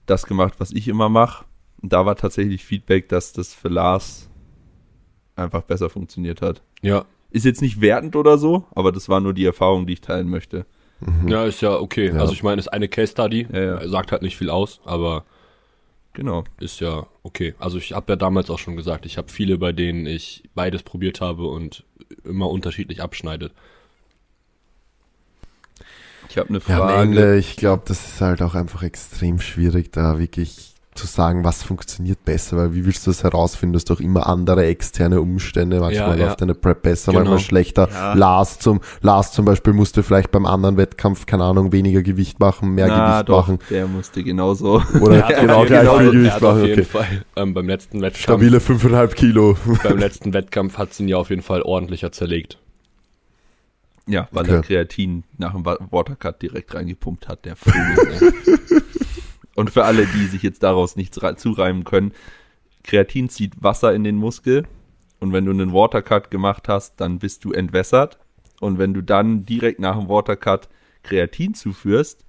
das 0.06 0.26
gemacht, 0.26 0.54
was 0.58 0.70
ich 0.70 0.88
immer 0.88 1.08
mache. 1.08 1.44
Und 1.82 1.92
da 1.92 2.06
war 2.06 2.16
tatsächlich 2.16 2.64
Feedback, 2.64 3.08
dass 3.08 3.32
das 3.32 3.52
für 3.52 3.68
Lars 3.68 4.30
einfach 5.36 5.62
besser 5.62 5.90
funktioniert 5.90 6.40
hat. 6.42 6.62
Ja, 6.82 7.04
Ist 7.30 7.44
jetzt 7.44 7.62
nicht 7.62 7.80
wertend 7.80 8.14
oder 8.16 8.38
so, 8.38 8.64
aber 8.74 8.92
das 8.92 9.08
war 9.08 9.20
nur 9.20 9.34
die 9.34 9.44
Erfahrung, 9.44 9.86
die 9.86 9.94
ich 9.94 10.00
teilen 10.00 10.28
möchte. 10.28 10.66
Mhm. 11.00 11.28
ja, 11.28 11.44
ist 11.44 11.60
ja 11.60 11.74
okay. 11.76 12.08
Ja. 12.08 12.20
Also 12.20 12.32
ich 12.32 12.42
meine, 12.44 12.60
ist 12.60 12.68
eine 12.68 12.88
Case 12.88 13.10
Study, 13.12 13.46
Ja, 13.52 13.80
ja. 13.82 13.88
sagt 13.88 14.12
halt 14.12 14.22
nicht 14.22 14.36
viel 14.36 14.50
aus, 14.50 14.80
aber 14.84 15.24
Genau. 16.12 16.44
ist 16.60 16.80
ja 16.80 17.06
okay. 17.24 17.54
Also 17.58 17.76
ich 17.78 17.92
habe 17.92 18.12
ja 18.12 18.16
damals 18.16 18.48
auch 18.48 18.60
schon 18.60 18.76
gesagt, 18.76 19.04
ich 19.04 19.18
habe 19.18 19.32
viele, 19.32 19.58
bei 19.58 19.72
denen 19.72 20.06
ich 20.06 20.44
beides 20.54 20.84
probiert 20.84 21.20
habe 21.20 21.46
und 21.46 21.84
immer 22.22 22.48
unterschiedlich 22.48 23.02
abschneidet. 23.02 23.52
Ich 26.28 26.38
habe 26.38 26.48
eine 26.48 26.58
Ja, 26.66 26.74
am 26.74 26.88
Frage. 26.88 27.02
Ende, 27.02 27.36
ich 27.36 27.56
glaube, 27.56 27.82
das 27.86 28.04
ist 28.06 28.20
halt 28.20 28.42
auch 28.42 28.54
einfach 28.54 28.82
extrem 28.82 29.40
schwierig, 29.40 29.92
da 29.92 30.18
wirklich 30.18 30.70
zu 30.94 31.08
sagen, 31.08 31.42
was 31.42 31.64
funktioniert 31.64 32.24
besser, 32.24 32.56
weil 32.56 32.72
wie 32.72 32.86
willst 32.86 33.04
du 33.04 33.10
das 33.10 33.24
herausfinden? 33.24 33.72
Du 33.72 33.78
hast 33.78 33.90
doch 33.90 33.98
immer 33.98 34.28
andere 34.28 34.64
externe 34.66 35.20
Umstände, 35.20 35.80
manchmal 35.80 36.10
Ja, 36.10 36.14
ja. 36.16 36.26
läuft 36.26 36.40
deine 36.40 36.54
Prep 36.54 36.82
besser, 36.82 37.10
Genau. 37.10 37.22
manchmal 37.24 37.40
schlechter. 37.40 37.88
Ja. 37.92 38.14
Lars 38.14 38.60
zum, 38.60 38.80
Lars 39.00 39.32
zum 39.32 39.44
Beispiel 39.44 39.72
musste 39.72 40.04
vielleicht 40.04 40.30
beim 40.30 40.46
anderen 40.46 40.76
Wettkampf, 40.76 41.26
keine 41.26 41.42
Ahnung, 41.44 41.72
weniger 41.72 42.02
Gewicht 42.04 42.38
machen, 42.38 42.76
mehr 42.76 42.86
Na, 42.86 43.10
Gewicht 43.22 43.28
doch, 43.28 43.48
machen. 43.48 43.58
der 43.70 43.88
musste 43.88 44.22
genauso. 44.22 44.82
Oder 45.00 45.16
Er 45.16 45.28
hat 45.28 45.40
genau 45.40 45.64
gleich 45.64 45.88
Fall, 45.88 45.98
viel 46.04 46.10
Gewicht 46.12 46.32
hat 46.34 46.42
auf 46.44 46.54
machen, 46.54 46.66
jeden 46.66 46.72
okay. 46.80 46.84
Fall 46.84 47.24
ähm, 47.36 47.54
beim 47.54 47.66
letzten 47.66 48.00
Wettkampf, 48.00 48.22
Stabile 48.22 48.58
5,5 48.58 49.08
Kilo. 49.14 49.56
beim 49.82 49.98
letzten 49.98 50.32
Wettkampf 50.32 50.78
hat 50.78 50.98
ihn 51.00 51.08
ja 51.08 51.16
auf 51.16 51.30
jeden 51.30 51.42
Fall 51.42 51.62
ordentlicher 51.62 52.12
zerlegt. 52.12 52.58
Ja, 54.06 54.28
weil 54.32 54.44
Okay. 54.44 54.54
er 54.54 54.62
Kreatin 54.62 55.24
nach 55.38 55.52
dem 55.52 55.64
Wa- 55.64 55.78
Watercut 55.90 56.42
direkt 56.42 56.74
reingepumpt 56.74 57.26
hat, 57.28 57.44
der 57.44 57.56
Vogel. 57.56 58.32
Und 59.56 59.70
für 59.70 59.84
alle, 59.84 60.06
die 60.06 60.26
sich 60.26 60.42
jetzt 60.42 60.62
daraus 60.62 60.96
nichts 60.96 61.22
rei- 61.22 61.34
zureimen 61.34 61.84
können, 61.84 62.12
Kreatin 62.82 63.28
zieht 63.28 63.62
Wasser 63.62 63.94
in 63.94 64.04
den 64.04 64.16
Muskel 64.16 64.66
und 65.20 65.32
wenn 65.32 65.44
du 65.46 65.52
einen 65.52 65.72
Watercut 65.72 66.30
gemacht 66.30 66.68
hast, 66.68 66.96
dann 67.00 67.18
bist 67.18 67.44
du 67.44 67.52
entwässert 67.52 68.18
und 68.60 68.78
wenn 68.78 68.92
du 68.92 69.00
dann 69.00 69.46
direkt 69.46 69.78
nach 69.80 69.96
dem 69.98 70.08
Watercut 70.08 70.68
Kreatin 71.02 71.54
zuführst, 71.54 72.26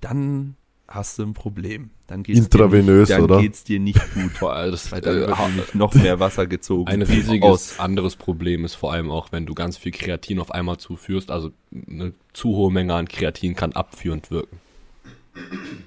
dann 0.00 0.56
hast 0.88 1.18
du 1.18 1.22
ein 1.24 1.34
Problem. 1.34 1.90
Dann 2.10 2.24
geht's 2.24 2.40
Intravenös, 2.40 3.06
dir 3.08 3.14
nicht, 3.14 3.18
dann 3.18 3.22
oder? 3.22 3.40
geht's 3.40 3.62
dir 3.62 3.78
nicht 3.78 4.14
gut, 4.14 4.32
Vor 4.32 4.52
allem 4.52 4.72
das, 4.72 4.90
weil 4.90 5.00
dann 5.00 5.16
äh, 5.22 5.28
wird 5.28 5.74
noch 5.76 5.94
mehr 5.94 6.18
Wasser 6.20 6.48
gezogen. 6.48 6.88
Ein 6.88 7.02
aus. 7.04 7.08
riesiges 7.08 7.78
anderes 7.78 8.16
Problem 8.16 8.64
ist 8.64 8.74
vor 8.74 8.92
allem 8.92 9.12
auch, 9.12 9.30
wenn 9.30 9.46
du 9.46 9.54
ganz 9.54 9.76
viel 9.78 9.92
Kreatin 9.92 10.40
auf 10.40 10.50
einmal 10.50 10.76
zuführst. 10.78 11.30
Also 11.30 11.52
eine 11.72 12.12
zu 12.32 12.48
hohe 12.56 12.72
Menge 12.72 12.94
an 12.94 13.06
Kreatin 13.06 13.54
kann 13.54 13.74
abführend 13.74 14.32
wirken. 14.32 14.58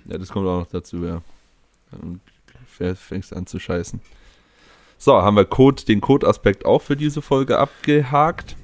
Ja, 0.06 0.18
das 0.18 0.30
kommt 0.30 0.48
auch 0.48 0.60
noch 0.62 0.68
dazu, 0.68 1.04
ja. 1.04 1.22
Dann 1.92 2.22
fäng- 2.80 2.96
fängst 2.96 3.36
an 3.36 3.46
zu 3.46 3.60
scheißen. 3.60 4.00
So, 4.98 5.16
haben 5.22 5.36
wir 5.36 5.44
Code, 5.44 5.84
den 5.84 6.00
Code-Aspekt 6.00 6.64
auch 6.66 6.82
für 6.82 6.96
diese 6.96 7.22
Folge 7.22 7.58
abgehakt. 7.60 8.56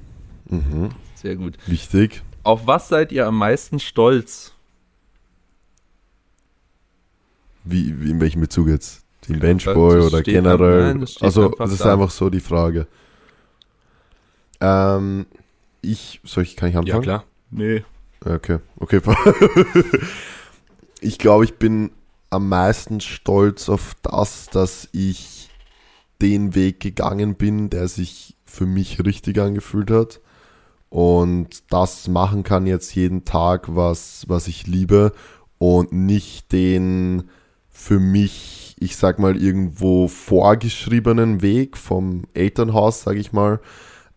Mhm. 0.48 0.88
Sehr 1.14 1.36
gut. 1.36 1.58
Wichtig. 1.66 2.22
Auf 2.42 2.66
was 2.66 2.88
seid 2.88 3.12
ihr 3.12 3.26
am 3.26 3.36
meisten 3.36 3.78
stolz? 3.80 4.54
Wie, 7.64 8.00
wie 8.00 8.10
in 8.10 8.20
welchem 8.20 8.40
Bezug 8.40 8.68
jetzt? 8.68 9.02
Team 9.22 9.36
Ja, 9.36 9.40
Benchboy 9.40 9.96
das 9.96 10.06
oder 10.06 10.18
steht 10.20 10.34
generell? 10.34 10.94
nein, 10.94 11.06
also, 11.20 11.48
das 11.50 11.72
ist 11.72 11.84
da. 11.84 11.92
einfach 11.92 12.10
so 12.10 12.30
die 12.30 12.40
Frage. 12.40 12.86
Ähm, 14.60 15.26
ich, 15.82 16.20
soll 16.24 16.42
ich, 16.44 16.56
kann 16.56 16.68
ich 16.70 16.76
anfangen? 16.76 16.96
Ja, 16.96 17.02
klar. 17.02 17.24
Nee. 17.50 17.84
Okay, 18.24 18.58
okay. 18.76 19.00
Ich 21.00 21.18
glaube, 21.18 21.44
ich 21.44 21.54
bin 21.54 21.92
am 22.28 22.48
meisten 22.48 23.00
stolz 23.00 23.68
auf 23.68 23.96
das, 24.02 24.48
dass 24.50 24.88
ich 24.92 25.48
den 26.20 26.54
Weg 26.54 26.80
gegangen 26.80 27.36
bin, 27.36 27.70
der 27.70 27.88
sich 27.88 28.36
für 28.44 28.66
mich 28.66 29.02
richtig 29.04 29.38
angefühlt 29.38 29.90
hat 29.90 30.20
und 30.90 31.62
das 31.70 32.08
machen 32.08 32.42
kann 32.42 32.66
jetzt 32.66 32.94
jeden 32.94 33.24
Tag, 33.24 33.74
was, 33.74 34.24
was 34.28 34.46
ich 34.48 34.66
liebe 34.66 35.12
und 35.58 35.92
nicht 35.92 36.52
den 36.52 37.30
für 37.80 37.98
mich, 37.98 38.76
ich 38.78 38.96
sag 38.96 39.18
mal, 39.18 39.36
irgendwo 39.36 40.06
vorgeschriebenen 40.06 41.40
Weg 41.40 41.76
vom 41.76 42.24
Elternhaus, 42.34 43.02
sag 43.02 43.16
ich 43.16 43.32
mal, 43.32 43.58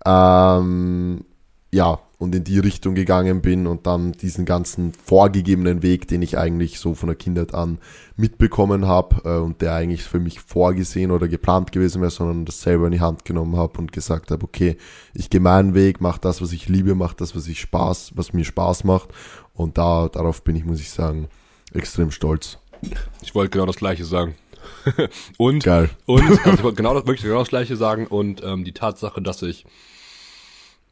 ähm, 0.05 1.23
ja, 1.71 1.99
und 2.19 2.35
in 2.35 2.43
die 2.43 2.59
Richtung 2.59 2.93
gegangen 2.93 3.41
bin 3.41 3.65
und 3.65 3.87
dann 3.87 4.11
diesen 4.11 4.45
ganzen 4.45 4.93
vorgegebenen 4.93 5.81
Weg, 5.81 6.07
den 6.07 6.21
ich 6.21 6.37
eigentlich 6.37 6.79
so 6.79 6.93
von 6.93 7.07
der 7.07 7.15
Kindheit 7.15 7.53
an 7.55 7.79
mitbekommen 8.15 8.85
habe 8.85 9.21
äh, 9.25 9.37
und 9.39 9.61
der 9.61 9.73
eigentlich 9.73 10.03
für 10.03 10.19
mich 10.19 10.39
vorgesehen 10.39 11.11
oder 11.11 11.27
geplant 11.27 11.71
gewesen 11.71 12.01
wäre, 12.01 12.11
sondern 12.11 12.45
das 12.45 12.61
selber 12.61 12.85
in 12.85 12.91
die 12.91 13.01
Hand 13.01 13.25
genommen 13.25 13.55
habe 13.55 13.79
und 13.79 13.91
gesagt 13.91 14.29
habe, 14.29 14.43
okay, 14.43 14.77
ich 15.13 15.29
gehe 15.29 15.41
meinen 15.41 15.73
Weg, 15.73 15.99
mache 16.01 16.21
das, 16.21 16.41
was 16.41 16.51
ich 16.51 16.69
liebe, 16.69 16.95
mache 16.95 17.15
das, 17.17 17.35
was 17.35 17.47
ich 17.47 17.61
Spaß, 17.61 18.11
was 18.15 18.33
mir 18.33 18.45
Spaß 18.45 18.83
macht 18.83 19.09
und 19.53 19.77
da 19.77 20.09
darauf 20.09 20.43
bin 20.43 20.55
ich, 20.55 20.65
muss 20.65 20.79
ich 20.79 20.91
sagen, 20.91 21.27
extrem 21.73 22.11
stolz. 22.11 22.59
Ich 23.21 23.35
wollte 23.35 23.51
genau 23.51 23.65
das 23.65 23.77
Gleiche 23.77 24.05
sagen. 24.05 24.35
und, 25.37 25.63
Geil. 25.63 25.89
und, 26.05 26.21
also 26.45 26.51
ich 26.53 26.63
wollte 26.63 26.77
genau 26.77 26.93
das, 26.93 27.05
wirklich 27.05 27.23
genau 27.23 27.39
das 27.39 27.49
Gleiche 27.49 27.75
sagen 27.75 28.07
und 28.07 28.43
ähm, 28.43 28.63
die 28.63 28.73
Tatsache, 28.73 29.21
dass 29.21 29.41
ich 29.41 29.65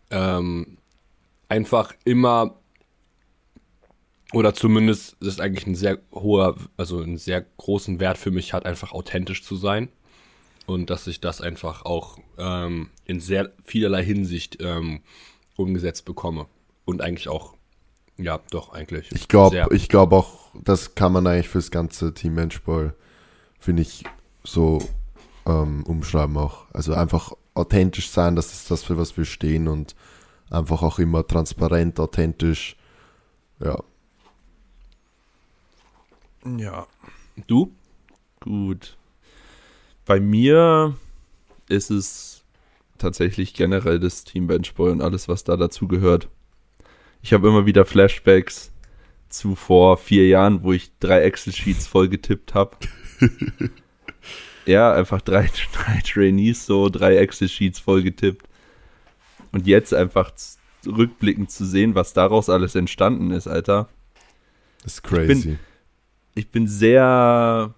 ähm, 0.10 0.78
einfach 1.50 1.94
immer 2.04 2.58
oder 4.34 4.54
zumindest 4.54 5.18
das 5.20 5.30
ist 5.30 5.42
eigentlich 5.42 5.68
ein 5.68 5.76
sehr 5.76 6.00
hoher, 6.14 6.56
also 6.78 7.02
einen 7.02 7.18
sehr 7.18 7.46
großen 7.58 8.00
Wert 8.00 8.18
für 8.18 8.32
mich 8.32 8.54
hat, 8.54 8.66
einfach 8.66 8.94
authentisch 8.94 9.44
zu 9.44 9.56
sein 9.56 9.90
und 10.66 10.90
dass 10.90 11.08
ich 11.08 11.20
das 11.20 11.42
einfach 11.42 11.84
auch 11.84 12.18
ähm, 12.38 12.90
in 13.06 13.20
sehr 13.20 13.52
vielerlei 13.64 14.04
Hinsicht 14.04 14.58
ähm, 14.62 15.02
umgesetzt 15.56 16.06
bekomme 16.06 16.48
und 16.86 17.02
eigentlich 17.02 17.28
auch, 17.28 17.56
ja, 18.22 18.40
doch 18.50 18.74
eigentlich. 18.74 19.12
Ich 19.12 19.28
glaube, 19.28 19.68
ich 19.72 19.90
glaube 19.90 20.16
auch, 20.16 20.52
das 20.54 20.96
kann 20.96 21.14
man 21.14 21.28
eigentlich 21.28 21.50
fürs 21.50 21.72
ganze 21.72 22.14
Team 22.14 22.36
Menschball, 22.36 22.94
finde 23.60 23.82
ich, 23.82 24.04
so 24.44 24.80
ähm, 25.46 25.84
umschreiben 25.84 26.38
auch. 26.38 26.66
Also 26.74 26.94
einfach 26.94 27.34
authentisch 27.54 28.10
sein, 28.10 28.36
das 28.36 28.54
ist 28.54 28.72
das, 28.72 28.84
für 28.84 28.98
was 28.98 29.18
wir 29.18 29.26
stehen 29.26 29.68
und 29.68 29.96
einfach 30.50 30.82
auch 30.82 31.00
immer 31.00 31.26
transparent, 31.26 32.00
authentisch. 32.00 32.78
Ja. 33.60 33.80
Ja. 36.58 36.88
Du? 37.48 37.72
Gut. 38.40 38.98
Bei 40.06 40.20
mir 40.20 40.98
ist 41.70 41.92
es 41.92 42.44
tatsächlich 42.98 43.54
generell 43.54 44.00
das 44.00 44.24
Team 44.24 44.48
Benchboy 44.48 44.92
und 44.92 45.02
alles, 45.02 45.28
was 45.28 45.44
da 45.44 45.58
dazu 45.58 45.88
gehört. 45.88 46.28
Ich 47.22 47.34
habe 47.34 47.48
immer 47.48 47.66
wieder 47.66 47.86
Flashbacks 47.86 48.72
zu 49.30 49.56
vor 49.56 49.98
vier 49.98 50.28
Jahren, 50.28 50.64
wo 50.64 50.74
ich 50.74 50.92
drei 51.00 51.22
Excel-Sheets 51.22 51.88
voll 51.88 52.10
getippt 52.10 52.54
habe. 52.54 52.76
ja, 54.66 54.94
einfach 54.94 55.22
drei, 55.22 55.50
drei 55.74 56.02
Trainees, 56.04 56.66
so 56.66 56.90
drei 56.90 57.18
Excel-Sheets 57.18 57.80
voll 57.80 58.04
getippt. 58.04 58.48
Und 59.52 59.68
jetzt 59.68 59.94
einfach 59.94 60.32
rückblickend 60.86 61.52
zu 61.52 61.66
sehen, 61.66 61.94
was 61.96 62.14
daraus 62.14 62.50
alles 62.50 62.76
entstanden 62.76 63.32
ist, 63.32 63.48
Alter 63.48 63.88
Das 64.84 64.94
ist 64.96 65.04
bin- 65.04 65.12
crazy. 65.28 65.58
ich 66.36 66.50
bin 66.50 66.68
sehr 66.68 67.74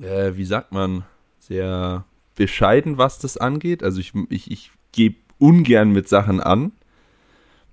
äh, 0.00 0.36
wie 0.36 0.44
sagt 0.44 0.72
man, 0.72 1.04
sehr 1.38 2.04
bescheiden, 2.36 2.98
was 2.98 3.18
das 3.18 3.36
angeht. 3.36 3.82
Also 3.82 4.00
ich, 4.00 4.12
ich, 4.28 4.50
ich 4.50 4.70
gebe 4.92 5.16
ungern 5.38 5.90
mit 5.92 6.08
Sachen 6.08 6.40
an. 6.40 6.72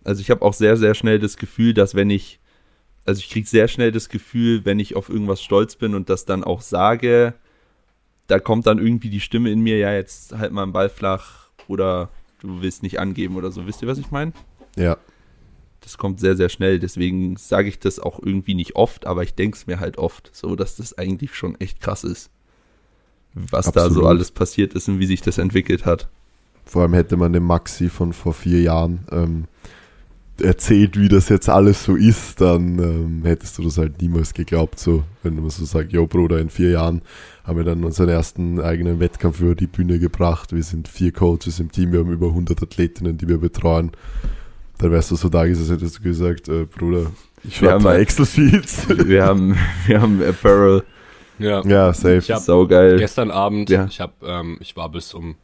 Also 0.03 0.21
ich 0.21 0.31
habe 0.31 0.41
auch 0.41 0.53
sehr, 0.53 0.77
sehr 0.77 0.93
schnell 0.93 1.19
das 1.19 1.37
Gefühl, 1.37 1.73
dass 1.73 1.95
wenn 1.95 2.09
ich, 2.09 2.39
also 3.05 3.19
ich 3.19 3.29
kriege 3.29 3.47
sehr 3.47 3.67
schnell 3.67 3.91
das 3.91 4.09
Gefühl, 4.09 4.65
wenn 4.65 4.79
ich 4.79 4.95
auf 4.95 5.09
irgendwas 5.09 5.41
stolz 5.41 5.75
bin 5.75 5.95
und 5.95 6.09
das 6.09 6.25
dann 6.25 6.43
auch 6.43 6.61
sage, 6.61 7.33
da 8.27 8.39
kommt 8.39 8.65
dann 8.65 8.79
irgendwie 8.79 9.09
die 9.09 9.19
Stimme 9.19 9.51
in 9.51 9.61
mir, 9.61 9.77
ja, 9.77 9.93
jetzt 9.93 10.37
halt 10.37 10.51
mal 10.51 10.63
einen 10.63 10.73
Ball 10.73 10.89
flach 10.89 11.49
oder 11.67 12.09
du 12.39 12.61
willst 12.61 12.83
nicht 12.83 12.99
angeben 12.99 13.35
oder 13.35 13.51
so. 13.51 13.67
Wisst 13.67 13.81
ihr, 13.81 13.87
was 13.87 13.97
ich 13.97 14.11
meine? 14.11 14.33
Ja. 14.75 14.97
Das 15.81 15.97
kommt 15.97 16.19
sehr, 16.19 16.35
sehr 16.35 16.49
schnell. 16.49 16.79
Deswegen 16.79 17.35
sage 17.37 17.67
ich 17.67 17.79
das 17.79 17.99
auch 17.99 18.19
irgendwie 18.23 18.53
nicht 18.53 18.75
oft, 18.75 19.05
aber 19.05 19.23
ich 19.23 19.33
denke 19.35 19.57
es 19.57 19.67
mir 19.67 19.79
halt 19.79 19.97
oft, 19.97 20.29
so 20.33 20.55
dass 20.55 20.75
das 20.75 20.97
eigentlich 20.97 21.35
schon 21.35 21.59
echt 21.59 21.81
krass 21.81 22.03
ist. 22.03 22.29
Was 23.33 23.71
da 23.71 23.81
so 23.81 23.87
Absolut. 23.87 24.09
alles 24.09 24.31
passiert 24.31 24.73
ist 24.73 24.89
und 24.89 24.99
wie 24.99 25.05
sich 25.05 25.21
das 25.21 25.37
entwickelt 25.37 25.85
hat. 25.85 26.09
Vor 26.65 26.83
allem 26.83 26.93
hätte 26.93 27.17
man 27.17 27.33
dem 27.33 27.43
Maxi 27.43 27.89
von 27.89 28.13
vor 28.13 28.33
vier 28.33 28.61
Jahren 28.61 29.07
ähm, 29.11 29.45
erzählt, 30.41 30.99
wie 30.99 31.07
das 31.07 31.29
jetzt 31.29 31.47
alles 31.49 31.83
so 31.85 31.95
ist, 31.95 32.41
dann 32.41 32.79
ähm, 32.79 33.21
hättest 33.23 33.57
du 33.57 33.63
das 33.63 33.77
halt 33.77 34.01
niemals 34.01 34.33
geglaubt. 34.33 34.79
So, 34.79 35.03
wenn 35.23 35.35
man 35.35 35.49
so 35.49 35.63
sagt, 35.65 35.91
yo 35.93 36.07
Bruder, 36.07 36.39
in 36.39 36.49
vier 36.49 36.71
Jahren 36.71 37.01
haben 37.43 37.57
wir 37.57 37.63
dann 37.63 37.83
unseren 37.83 38.09
ersten 38.09 38.59
eigenen 38.59 38.99
Wettkampf 38.99 39.39
über 39.41 39.55
die 39.55 39.67
Bühne 39.67 39.99
gebracht. 39.99 40.53
Wir 40.53 40.63
sind 40.63 40.87
vier 40.87 41.11
Coaches 41.11 41.59
im 41.59 41.71
Team, 41.71 41.91
wir 41.91 41.99
haben 41.99 42.11
über 42.11 42.27
100 42.27 42.61
Athletinnen, 42.61 43.17
die 43.17 43.27
wir 43.27 43.37
betreuen. 43.37 43.91
Dann 44.77 44.91
wärst 44.91 45.11
du 45.11 45.15
so 45.15 45.29
da 45.29 45.45
gesessen, 45.45 45.77
hättest 45.77 45.99
du 45.99 46.03
gesagt, 46.03 46.49
äh, 46.49 46.65
Bruder, 46.65 47.07
ich 47.43 47.61
Wir 47.61 47.69
schreibe 47.69 47.73
haben- 47.73 47.83
mal 47.83 47.99
Excel-Sheets. 47.99 48.87
Wir 49.07 49.25
haben, 49.25 49.55
wir 49.87 50.01
haben 50.01 50.21
Apparel, 50.23 50.83
Ja. 51.39 51.63
ja, 51.65 51.93
safe. 51.93 52.17
Ich 52.17 52.31
hab- 52.31 52.41
saugeil. 52.41 52.97
Gestern 52.97 53.31
Abend, 53.31 53.69
Ja. 53.69 53.85
ich 53.85 53.99
hab, 53.99 54.21
ähm, 54.23 54.57
ich 54.59 54.75
war 54.75 54.89
bis 54.91 55.13
um 55.13 55.35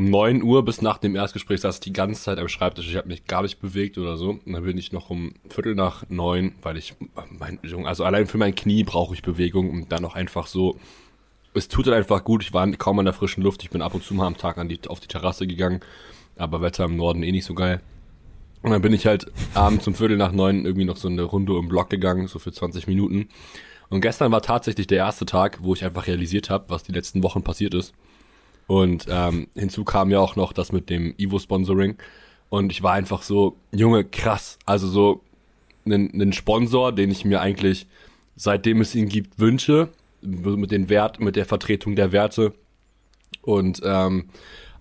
um 0.00 0.08
9 0.08 0.42
Uhr 0.42 0.64
bis 0.64 0.80
nach 0.80 0.96
dem 0.96 1.14
Erstgespräch 1.14 1.60
saß 1.60 1.74
ich 1.74 1.80
die 1.80 1.92
ganze 1.92 2.22
Zeit 2.22 2.38
am 2.38 2.48
Schreibtisch. 2.48 2.88
Ich 2.88 2.96
habe 2.96 3.08
mich 3.08 3.26
gar 3.26 3.42
nicht 3.42 3.60
bewegt 3.60 3.98
oder 3.98 4.16
so. 4.16 4.30
Und 4.30 4.52
dann 4.52 4.64
bin 4.64 4.78
ich 4.78 4.92
noch 4.92 5.10
um 5.10 5.34
Viertel 5.50 5.74
nach 5.74 6.04
neun, 6.08 6.54
weil 6.62 6.78
ich 6.78 6.94
mein, 7.38 7.58
also 7.84 8.04
allein 8.04 8.26
für 8.26 8.38
mein 8.38 8.54
Knie 8.54 8.82
brauche 8.82 9.12
ich 9.12 9.20
Bewegung 9.20 9.68
und 9.70 9.92
dann 9.92 10.00
noch 10.00 10.14
einfach 10.14 10.46
so. 10.46 10.78
Es 11.52 11.68
tut 11.68 11.86
dann 11.86 11.92
einfach 11.92 12.24
gut. 12.24 12.42
Ich 12.42 12.54
war 12.54 12.66
kaum 12.72 12.98
an 12.98 13.04
der 13.04 13.12
frischen 13.12 13.42
Luft. 13.42 13.62
Ich 13.62 13.68
bin 13.68 13.82
ab 13.82 13.92
und 13.92 14.02
zu 14.02 14.14
mal 14.14 14.26
am 14.26 14.38
Tag 14.38 14.56
an 14.56 14.70
die, 14.70 14.80
auf 14.88 15.00
die 15.00 15.06
Terrasse 15.06 15.46
gegangen, 15.46 15.80
aber 16.36 16.62
Wetter 16.62 16.86
im 16.86 16.96
Norden 16.96 17.22
eh 17.22 17.32
nicht 17.32 17.44
so 17.44 17.52
geil. 17.52 17.82
Und 18.62 18.70
dann 18.70 18.80
bin 18.80 18.94
ich 18.94 19.04
halt 19.04 19.26
abends 19.52 19.86
um 19.86 19.94
Viertel 19.94 20.16
nach 20.16 20.32
neun 20.32 20.64
irgendwie 20.64 20.86
noch 20.86 20.96
so 20.96 21.08
eine 21.08 21.24
Runde 21.24 21.58
im 21.58 21.68
Block 21.68 21.90
gegangen, 21.90 22.26
so 22.26 22.38
für 22.38 22.52
20 22.52 22.86
Minuten. 22.86 23.28
Und 23.90 24.00
gestern 24.00 24.32
war 24.32 24.40
tatsächlich 24.40 24.86
der 24.86 24.98
erste 24.98 25.26
Tag, 25.26 25.58
wo 25.60 25.74
ich 25.74 25.84
einfach 25.84 26.06
realisiert 26.06 26.48
habe, 26.48 26.64
was 26.68 26.84
die 26.84 26.92
letzten 26.92 27.22
Wochen 27.22 27.42
passiert 27.42 27.74
ist. 27.74 27.92
Und 28.70 29.06
ähm, 29.10 29.48
hinzu 29.56 29.82
kam 29.82 30.12
ja 30.12 30.20
auch 30.20 30.36
noch 30.36 30.52
das 30.52 30.70
mit 30.70 30.90
dem 30.90 31.12
Evo-Sponsoring. 31.18 31.96
Und 32.50 32.70
ich 32.70 32.84
war 32.84 32.92
einfach 32.92 33.22
so, 33.22 33.56
Junge, 33.72 34.04
krass. 34.04 34.60
Also 34.64 34.86
so 34.86 35.24
einen, 35.84 36.14
einen 36.14 36.32
Sponsor, 36.32 36.92
den 36.92 37.10
ich 37.10 37.24
mir 37.24 37.40
eigentlich, 37.40 37.88
seitdem 38.36 38.80
es 38.80 38.94
ihn 38.94 39.08
gibt, 39.08 39.40
wünsche, 39.40 39.88
mit 40.20 40.70
den 40.70 40.88
Wert, 40.88 41.18
mit 41.18 41.34
der 41.34 41.46
Vertretung 41.46 41.96
der 41.96 42.12
Werte 42.12 42.54
und 43.42 43.80
ähm, 43.84 44.28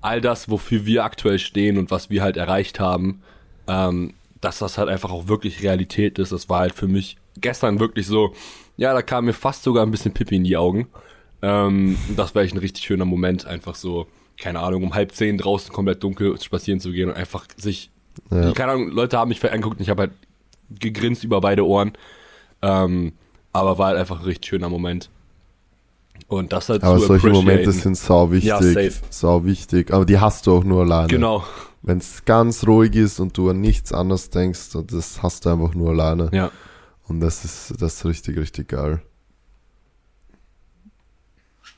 all 0.01 0.21
das, 0.21 0.51
wofür 0.51 0.85
wir 0.85 1.03
aktuell 1.03 1.39
stehen 1.39 1.79
und 1.79 1.89
was 1.89 2.11
wir 2.11 2.21
halt 2.21 2.37
erreicht 2.37 2.79
haben, 2.79 3.23
ähm, 3.67 4.13
dass 4.39 4.59
das 4.59 4.77
halt 4.77 4.89
einfach 4.89 5.09
auch 5.09 5.27
wirklich 5.27 5.63
Realität 5.63 6.19
ist. 6.19 6.31
Das 6.31 6.47
war 6.47 6.59
halt 6.59 6.75
für 6.75 6.87
mich 6.87 7.17
gestern 7.41 7.79
wirklich 7.79 8.05
so, 8.05 8.35
ja, 8.77 8.93
da 8.93 9.01
kam 9.01 9.25
mir 9.25 9.33
fast 9.33 9.63
sogar 9.63 9.83
ein 9.83 9.89
bisschen 9.89 10.13
Pippi 10.13 10.35
in 10.35 10.43
die 10.43 10.57
Augen. 10.57 10.89
Ähm, 11.41 11.97
das 12.15 12.35
war 12.35 12.41
echt 12.43 12.53
ein 12.53 12.59
richtig 12.59 12.83
schöner 12.83 13.05
Moment, 13.05 13.45
einfach 13.45 13.75
so, 13.75 14.07
keine 14.37 14.59
Ahnung, 14.59 14.83
um 14.83 14.93
halb 14.93 15.13
zehn 15.13 15.37
draußen 15.37 15.71
komplett 15.73 16.03
dunkel 16.03 16.39
spazieren 16.41 16.79
zu 16.79 16.91
gehen 16.91 17.09
und 17.09 17.15
einfach 17.15 17.45
sich, 17.57 17.91
Ja. 18.31 18.51
keine 18.51 18.73
Ahnung, 18.73 18.89
Leute 18.89 19.17
haben 19.17 19.29
mich 19.29 19.43
angeguckt 19.43 19.77
und 19.77 19.83
ich 19.83 19.89
habe 19.89 20.01
halt 20.03 20.11
gegrinst 20.79 21.23
über 21.23 21.41
beide 21.41 21.65
Ohren. 21.65 21.93
Ähm, 22.61 23.13
aber 23.53 23.77
war 23.77 23.87
halt 23.87 23.97
einfach 23.97 24.19
ein 24.19 24.25
richtig 24.25 24.49
schöner 24.49 24.69
Moment. 24.69 25.09
Und 26.27 26.53
das 26.53 26.69
halt 26.69 26.83
Aber 26.83 26.99
solche 26.99 27.29
Momente 27.29 27.71
sind 27.71 27.97
sau 27.97 28.29
wichtig. 28.31 28.49
Ja, 28.49 28.61
safe. 28.61 28.93
Sau 29.09 29.45
wichtig. 29.45 29.91
Aber 29.91 30.05
die 30.05 30.19
hast 30.19 30.45
du 30.45 30.57
auch 30.57 30.63
nur 30.63 30.81
alleine. 30.81 31.07
Genau, 31.07 31.43
Wenn 31.81 31.97
es 31.97 32.25
ganz 32.25 32.67
ruhig 32.67 32.93
ist 32.95 33.19
und 33.19 33.35
du 33.37 33.49
an 33.49 33.61
nichts 33.61 33.91
anderes 33.93 34.29
denkst, 34.29 34.71
das 34.87 35.23
hast 35.23 35.45
du 35.45 35.49
einfach 35.49 35.73
nur 35.73 35.89
alleine. 35.91 36.29
ja. 36.33 36.51
Und 37.07 37.21
das 37.21 37.43
ist, 37.43 37.73
das 37.81 37.95
ist 37.95 38.05
richtig, 38.05 38.37
richtig 38.37 38.67
geil. 38.67 39.01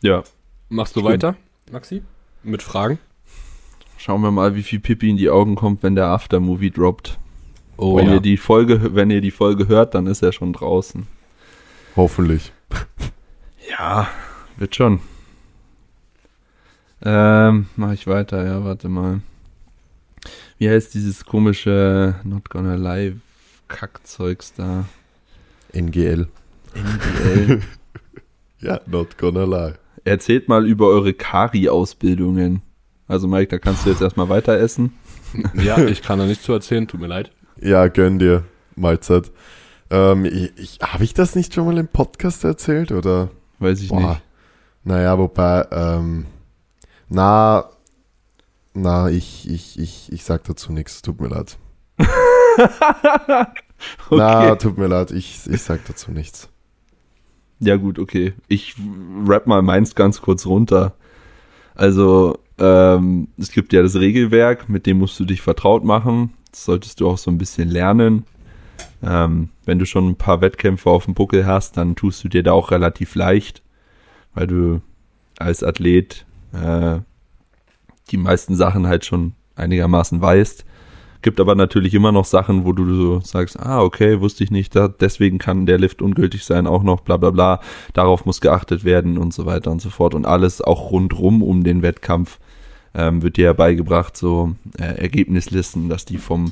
Ja. 0.02 0.24
Machst 0.70 0.96
du 0.96 1.02
Stimmt. 1.02 1.14
weiter, 1.14 1.36
Maxi? 1.72 2.02
Mit 2.44 2.64
Fragen? 2.64 2.98
Schauen 3.98 4.22
wir 4.22 4.32
mal, 4.32 4.56
wie 4.56 4.64
viel 4.64 4.80
Pippi 4.80 5.12
in 5.12 5.18
die 5.18 5.30
Augen 5.30 5.56
kommt, 5.56 5.84
wenn 5.84 5.96
der 5.96 6.08
Aftermovie 6.08 6.72
droppt. 6.72 7.20
Oh, 7.78 7.98
wenn 7.98 8.08
ja. 8.08 8.14
ihr 8.16 8.20
die 8.20 8.38
Folge, 8.38 8.96
wenn 8.96 9.12
ihr 9.12 9.22
die 9.22 9.32
Folge 9.32 9.68
hört, 9.68 9.94
dann 9.94 10.08
ist 10.08 10.24
er 10.24 10.32
schon 10.32 10.54
draußen. 10.54 11.06
Hoffentlich. 11.96 12.52
Ja, 13.70 14.08
wird 14.58 14.76
schon. 14.76 15.02
Ähm, 17.04 17.68
mach 17.76 17.94
ich 17.94 18.08
weiter, 18.08 18.44
ja, 18.44 18.64
warte 18.64 18.90
mal. 18.90 19.22
Wie 20.58 20.70
heißt 20.70 20.94
dieses 20.94 21.26
komische 21.26 22.16
Not 22.24 22.50
Gonna 22.50 22.76
Lie 22.76 23.18
Kackzeugs 23.68 24.54
da? 24.54 24.86
NGL. 25.74 26.28
NGL. 26.74 27.62
Ja, 28.62 28.80
not 28.86 29.18
gonna 29.18 29.44
lie. 29.44 29.74
Erzählt 30.04 30.48
mal 30.48 30.66
über 30.66 30.88
eure 30.88 31.14
Kari-Ausbildungen. 31.14 32.62
Also 33.08 33.28
Mike, 33.28 33.50
da 33.50 33.60
kannst 33.60 33.86
du 33.86 33.90
jetzt 33.90 34.02
erstmal 34.02 34.30
weiter 34.30 34.58
essen. 34.58 34.94
ja, 35.54 35.78
ich 35.78 36.02
kann 36.02 36.20
da 36.20 36.26
nichts 36.26 36.44
zu 36.44 36.54
erzählen, 36.54 36.88
tut 36.88 37.00
mir 37.00 37.08
leid. 37.08 37.32
Ja, 37.60 37.88
gönn 37.88 38.20
dir. 38.20 38.44
Mahlzeit. 38.76 39.32
Ähm, 39.90 40.26
ich, 40.26 40.58
ich, 40.58 40.80
Habe 40.82 41.04
ich 41.04 41.14
das 41.14 41.36
nicht 41.36 41.54
schon 41.54 41.66
mal 41.66 41.78
im 41.78 41.88
Podcast 41.88 42.44
erzählt? 42.44 42.92
Oder? 42.92 43.30
Weiß 43.60 43.82
ich 43.82 43.90
Boah. 43.90 44.00
nicht. 44.00 44.22
Naja, 44.84 45.18
wobei, 45.18 45.68
ähm, 45.72 46.26
na, 47.10 47.70
na, 48.74 49.10
ich, 49.10 49.50
ich, 49.50 49.78
ich, 49.78 50.12
ich 50.12 50.24
sag 50.24 50.44
dazu 50.46 50.72
nichts. 50.72 51.02
Tut 51.02 51.20
mir 51.20 51.28
leid. 51.28 51.58
Na, 54.10 54.56
tut 54.56 54.78
mir 54.78 54.88
leid. 54.88 55.12
Ich, 55.12 55.42
ich 55.48 55.62
sag 55.62 55.86
dazu 55.86 56.12
nichts. 56.12 56.50
Ja, 57.62 57.76
gut, 57.76 58.00
okay. 58.00 58.34
Ich 58.47 58.76
rap 59.28 59.45
mal 59.45 59.62
meins 59.62 59.93
ganz 59.93 60.21
kurz 60.21 60.47
runter. 60.47 60.95
Also, 61.76 62.39
ähm, 62.58 63.28
es 63.38 63.52
gibt 63.52 63.71
ja 63.71 63.84
das 63.84 63.95
Regelwerk, 63.95 64.67
mit 64.67 64.88
dem 64.88 64.97
musst 64.97 65.19
du 65.19 65.26
dich 65.26 65.41
vertraut 65.41 65.84
machen. 65.84 66.34
Das 66.50 66.65
solltest 66.65 67.00
du 67.00 67.08
auch 67.08 67.19
so 67.19 67.30
ein 67.30 67.38
bisschen 67.38 67.69
lernen. 67.69 68.26
Ähm, 69.04 69.50
wenn 69.65 69.78
du 69.78 69.86
schon 69.86 70.10
ein 70.10 70.15
paar 70.15 70.41
Wettkämpfe 70.41 70.89
auf 70.89 71.06
dem 71.06 71.13
Buckel 71.13 71.45
hast, 71.45 71.78
dann 71.78 71.95
tust 71.95 72.24
du 72.24 72.30
dir 72.30 72.41
da 72.41 72.52
auch 72.52 72.71
relativ 72.71 73.13
leicht, 73.13 73.62
weil 74.34 74.47
du 74.47 74.82
als 75.38 75.63
Athlet 75.63 76.26
äh, 76.54 77.00
die 78.10 78.17
meisten 78.17 78.56
Sachen 78.56 78.88
halt 78.88 79.06
schon 79.06 79.34
einigermaßen 79.56 80.19
weißt. 80.19 80.65
Gibt 81.22 81.40
aber 81.40 81.54
natürlich 81.56 81.94
immer 81.94 82.12
noch 82.12 82.26
Sachen, 82.26 82.66
wo 82.66 82.74
du 82.74 82.96
so 82.96 83.20
sagst, 83.20 83.60
ah, 83.60 83.82
okay, 83.82 84.22
wusste 84.22 84.44
ich 84.44 84.50
nicht, 84.52 84.76
da, 84.76 84.88
deswegen 84.88 85.38
kann 85.38 85.66
der 85.66 85.78
Lift 85.78 86.02
ungültig 86.02 86.46
sein, 86.46 86.66
auch 86.66 86.82
noch, 86.82 87.02
bla 87.02 87.18
bla 87.18 87.30
bla. 87.30 87.60
Darauf 87.94 88.26
muss 88.26 88.42
geachtet 88.42 88.84
werden 88.84 89.18
und 89.18 89.34
so 89.34 89.46
weiter 89.46 89.72
und 89.72 89.82
so 89.82 89.90
fort. 89.90 90.16
Und 90.16 90.26
alles 90.26 90.62
auch 90.62 90.92
rundrum 90.92 91.44
um 91.44 91.64
den 91.64 91.84
Wettkampf 91.84 92.40
ähm, 92.94 93.22
wird 93.22 93.38
dir 93.38 93.46
ja 93.46 93.54
beigebracht, 93.54 94.18
so 94.18 94.56
äh, 94.80 94.84
Ergebnislisten, 94.84 95.90
dass 95.90 96.06
die 96.06 96.18
vom 96.18 96.52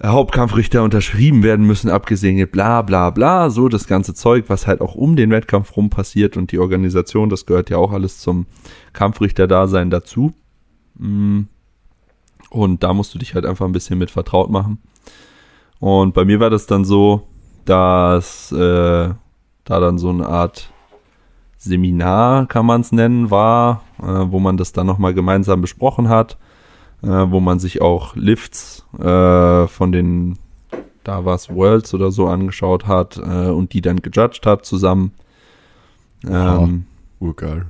äh, 0.00 0.08
Hauptkampfrichter 0.08 0.82
unterschrieben 0.82 1.42
werden 1.42 1.66
müssen, 1.66 1.88
abgesegnet, 1.88 2.52
bla 2.52 2.82
bla 2.82 3.10
bla, 3.10 3.48
so 3.50 3.68
das 3.68 3.86
ganze 3.86 4.12
Zeug, 4.14 4.46
was 4.48 4.66
halt 4.66 4.80
auch 4.80 4.94
um 4.94 5.16
den 5.16 5.30
Wettkampf 5.30 5.76
rum 5.76 5.88
passiert 5.88 6.36
und 6.36 6.52
die 6.52 6.58
Organisation, 6.58 7.30
das 7.30 7.46
gehört 7.46 7.70
ja 7.70 7.78
auch 7.78 7.92
alles 7.92 8.18
zum 8.18 8.46
Kampfrichter-Dasein 8.92 9.90
dazu. 9.90 10.32
Und 12.52 12.82
da 12.82 12.92
musst 12.92 13.14
du 13.14 13.18
dich 13.18 13.34
halt 13.34 13.46
einfach 13.46 13.64
ein 13.64 13.72
bisschen 13.72 13.98
mit 13.98 14.10
vertraut 14.10 14.50
machen. 14.50 14.78
Und 15.80 16.12
bei 16.12 16.26
mir 16.26 16.38
war 16.38 16.50
das 16.50 16.66
dann 16.66 16.84
so, 16.84 17.26
dass 17.64 18.52
äh, 18.52 19.08
da 19.64 19.80
dann 19.80 19.96
so 19.96 20.10
eine 20.10 20.26
Art 20.26 20.70
Seminar, 21.56 22.46
kann 22.46 22.66
man 22.66 22.82
es 22.82 22.92
nennen, 22.92 23.30
war, 23.30 23.82
äh, 24.00 24.04
wo 24.04 24.38
man 24.38 24.58
das 24.58 24.72
dann 24.72 24.86
nochmal 24.86 25.14
gemeinsam 25.14 25.62
besprochen 25.62 26.10
hat, 26.10 26.36
äh, 27.02 27.06
wo 27.06 27.40
man 27.40 27.58
sich 27.58 27.80
auch 27.80 28.14
Lifts 28.16 28.84
äh, 28.98 29.66
von 29.66 29.92
den, 29.92 30.38
da 31.04 31.24
war 31.24 31.36
es 31.36 31.48
Worlds 31.48 31.94
oder 31.94 32.10
so 32.10 32.26
angeschaut 32.26 32.86
hat 32.86 33.16
äh, 33.16 33.48
und 33.48 33.72
die 33.72 33.80
dann 33.80 34.02
gejudged 34.02 34.44
hat 34.44 34.66
zusammen. 34.66 35.12
Wow. 36.22 36.64
Ähm, 36.68 36.84
Urgeil. 37.18 37.66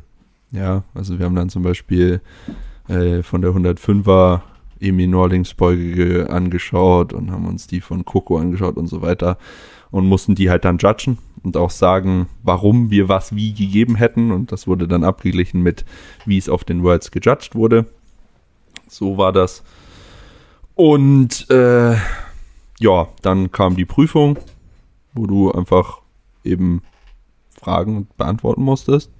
ja, 0.50 0.82
also 0.92 1.20
wir 1.20 1.26
haben 1.26 1.36
dann 1.36 1.50
zum 1.50 1.62
Beispiel 1.62 2.20
äh, 2.88 3.22
von 3.22 3.42
der 3.42 3.52
105er 3.52 4.40
Emi 4.82 5.06
Norlings 5.06 5.54
Beuge 5.54 6.28
angeschaut 6.30 7.12
und 7.12 7.30
haben 7.30 7.46
uns 7.46 7.66
die 7.66 7.80
von 7.80 8.04
Coco 8.04 8.38
angeschaut 8.38 8.76
und 8.76 8.86
so 8.86 9.02
weiter 9.02 9.38
und 9.90 10.06
mussten 10.06 10.34
die 10.34 10.50
halt 10.50 10.64
dann 10.64 10.78
judgen 10.78 11.18
und 11.42 11.56
auch 11.56 11.70
sagen, 11.70 12.28
warum 12.42 12.90
wir 12.90 13.08
was 13.08 13.34
wie 13.34 13.52
gegeben 13.52 13.94
hätten 13.94 14.32
und 14.32 14.52
das 14.52 14.66
wurde 14.66 14.88
dann 14.88 15.04
abgeglichen 15.04 15.62
mit, 15.62 15.84
wie 16.26 16.38
es 16.38 16.48
auf 16.48 16.64
den 16.64 16.82
Worlds 16.82 17.10
gejudged 17.10 17.54
wurde. 17.54 17.86
So 18.88 19.16
war 19.18 19.32
das. 19.32 19.62
Und 20.74 21.48
äh, 21.50 21.94
ja, 22.78 23.08
dann 23.22 23.52
kam 23.52 23.76
die 23.76 23.84
Prüfung, 23.84 24.38
wo 25.14 25.26
du 25.26 25.52
einfach 25.52 26.00
eben 26.44 26.82
Fragen 27.50 28.08
beantworten 28.16 28.62
musstest. 28.62 29.10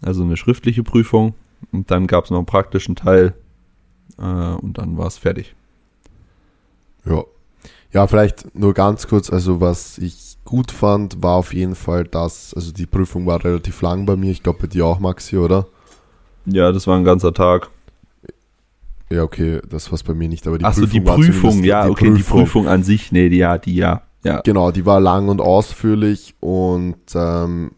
Also 0.00 0.22
eine 0.22 0.36
schriftliche 0.36 0.82
Prüfung. 0.82 1.34
Und 1.72 1.90
dann 1.90 2.06
gab 2.06 2.24
es 2.24 2.30
noch 2.30 2.38
einen 2.38 2.46
praktischen 2.46 2.96
Teil. 2.96 3.34
Äh, 4.18 4.22
und 4.22 4.78
dann 4.78 4.96
war 4.96 5.06
es 5.06 5.18
fertig. 5.18 5.54
Ja. 7.04 7.24
Ja, 7.92 8.06
vielleicht 8.08 8.54
nur 8.56 8.74
ganz 8.74 9.06
kurz, 9.06 9.30
also 9.30 9.60
was 9.60 9.98
ich 9.98 10.36
gut 10.44 10.72
fand, 10.72 11.22
war 11.22 11.36
auf 11.36 11.54
jeden 11.54 11.76
Fall, 11.76 12.04
dass, 12.04 12.52
also 12.54 12.72
die 12.72 12.86
Prüfung 12.86 13.26
war 13.26 13.44
relativ 13.44 13.80
lang 13.82 14.04
bei 14.04 14.16
mir, 14.16 14.32
ich 14.32 14.42
glaube 14.42 14.60
bei 14.62 14.66
dir 14.66 14.84
auch, 14.86 14.98
Maxi, 14.98 15.36
oder? 15.36 15.66
Ja, 16.44 16.72
das 16.72 16.86
war 16.86 16.96
ein 16.98 17.04
ganzer 17.04 17.32
Tag. 17.32 17.70
Ja, 19.10 19.22
okay, 19.22 19.60
das 19.68 19.88
war 19.90 19.94
es 19.94 20.02
bei 20.02 20.12
mir 20.12 20.28
nicht, 20.28 20.46
aber 20.46 20.58
die 20.58 20.64
Achso, 20.64 20.86
die 20.86 21.00
Prüfung, 21.00 21.62
ja, 21.62 21.86
okay, 21.86 22.12
die 22.12 22.22
Prüfung 22.22 22.66
an 22.66 22.82
sich, 22.82 23.12
nee, 23.12 23.28
die, 23.28 23.36
ja, 23.36 23.58
die, 23.58 23.76
ja, 23.76 24.02
ja. 24.24 24.40
Genau, 24.40 24.70
die 24.70 24.86
war 24.86 25.00
lang 25.00 25.28
und 25.28 25.40
ausführlich 25.40 26.34
und 26.40 26.96
ähm, 27.14 27.72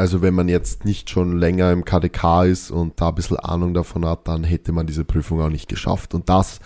also 0.00 0.22
wenn 0.22 0.34
man 0.34 0.48
jetzt 0.48 0.86
nicht 0.86 1.10
schon 1.10 1.36
länger 1.36 1.70
im 1.72 1.84
KDK 1.84 2.44
ist 2.44 2.70
und 2.70 2.98
da 3.00 3.10
ein 3.10 3.14
bisschen 3.14 3.36
Ahnung 3.36 3.74
davon 3.74 4.06
hat, 4.06 4.26
dann 4.26 4.44
hätte 4.44 4.72
man 4.72 4.86
diese 4.86 5.04
Prüfung 5.04 5.42
auch 5.42 5.50
nicht 5.50 5.68
geschafft. 5.68 6.14
Und 6.14 6.30
das 6.30 6.58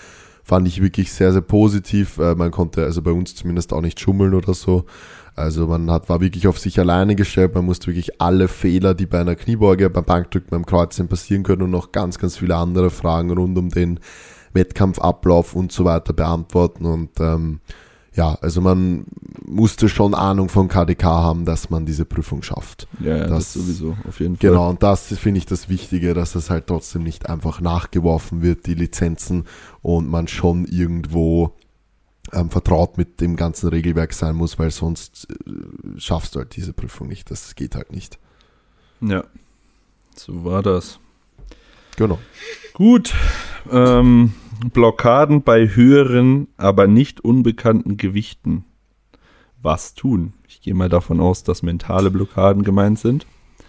fand 0.45 0.69
ich 0.69 0.81
wirklich 0.81 1.13
sehr, 1.13 1.33
sehr 1.33 1.43
positiv. 1.43 2.19
Äh, 2.19 2.37
man 2.37 2.53
konnte 2.53 2.85
also 2.85 3.03
bei 3.03 3.11
uns 3.11 3.35
zumindest 3.35 3.73
auch 3.73 3.81
nicht 3.81 3.99
schummeln 3.99 4.35
oder 4.35 4.55
so. 4.55 4.85
Also 5.35 5.67
man 5.67 5.91
hat, 5.91 6.09
war 6.09 6.21
wirklich 6.21 6.47
auf 6.47 6.61
sich 6.61 6.79
alleine 6.79 7.17
gestellt. 7.17 7.57
Man 7.57 7.65
musste 7.65 7.89
wirklich 7.89 8.21
alle 8.21 8.47
Fehler, 8.47 8.95
die 8.95 9.07
bei 9.07 9.21
einer 9.21 9.35
Kniebeuge, 9.35 9.91
beim 9.91 10.05
Bankdrücken, 10.05 10.51
beim 10.51 10.65
Kreuzen 10.65 11.09
passieren 11.09 11.43
können 11.43 11.63
und 11.63 11.73
noch 11.73 11.91
ganz, 11.91 12.19
ganz 12.19 12.37
viele 12.37 12.55
andere 12.55 12.91
Fragen 12.91 13.33
rund 13.33 13.59
um 13.59 13.69
den 13.69 13.99
Wettkampfablauf 14.53 15.57
und 15.57 15.73
so 15.73 15.85
weiter 15.85 16.13
beantworten. 16.13 16.87
Und 16.87 17.19
ähm, 17.19 17.59
ja, 18.15 18.35
also 18.41 18.61
man 18.61 19.05
musste 19.45 19.89
schon 19.89 20.15
Ahnung 20.15 20.49
von 20.49 20.69
KDK 20.69 21.05
haben, 21.05 21.45
dass 21.45 21.69
man 21.71 21.85
diese 21.85 22.05
Prüfung 22.05 22.43
schafft. 22.43 22.87
Ja, 23.01 23.17
ja, 23.17 23.27
das, 23.27 23.31
Das- 23.31 23.53
sowieso, 23.55 23.97
auf 24.09 24.21
jeden 24.21 24.37
Fall. 24.37 24.51
Genau, 24.51 24.71
und 24.71 24.83
das 24.83 25.09
finde 25.09 25.39
ich 25.39 25.47
das 25.47 25.69
Wichtige, 25.69 26.15
dass 26.15 26.35
es 26.35 26.49
halt 26.51 26.67
trotzdem 26.69 27.03
nicht 27.03 27.29
einfach 27.29 27.61
nachgeworfen 27.61 28.41
wird, 28.43 28.67
die 28.67 28.75
Lizenzen, 28.75 29.45
und 29.83 30.09
man 30.09 30.29
schon 30.29 30.65
irgendwo 30.65 31.53
ähm, 32.33 32.49
vertraut 32.51 32.97
mit 32.97 33.21
dem 33.21 33.37
ganzen 33.37 33.69
Regelwerk 33.69 34.13
sein 34.15 34.35
muss, 34.35 34.59
weil 34.59 34.71
sonst 34.71 35.29
äh, 35.47 36.01
schaffst 36.01 36.35
du 36.35 36.39
halt 36.39 36.57
diese 36.57 36.73
Prüfung 36.73 37.09
nicht. 37.09 37.31
Das 37.31 37.55
geht 37.55 37.75
halt 37.75 37.93
nicht. 37.93 38.19
Ja, 39.01 39.25
so 40.17 40.45
war 40.45 40.63
das. 40.63 40.99
Genau. 41.97 42.19
Gut, 42.73 43.13
ähm, 43.71 44.33
Blockaden 44.73 45.43
bei 45.43 45.69
höheren, 45.69 46.49
aber 46.57 46.87
nicht 46.87 47.21
unbekannten 47.23 47.97
Gewichten. 47.97 48.65
Was 49.63 49.95
tun? 49.95 50.35
Ich 50.49 50.61
gehe 50.61 50.75
mal 50.75 50.89
davon 50.89 51.21
aus, 51.21 51.43
dass 51.43 51.63
mentale 51.63 52.11
Blockaden 52.11 52.65
gemeint 52.65 52.99
sind. 52.99 53.27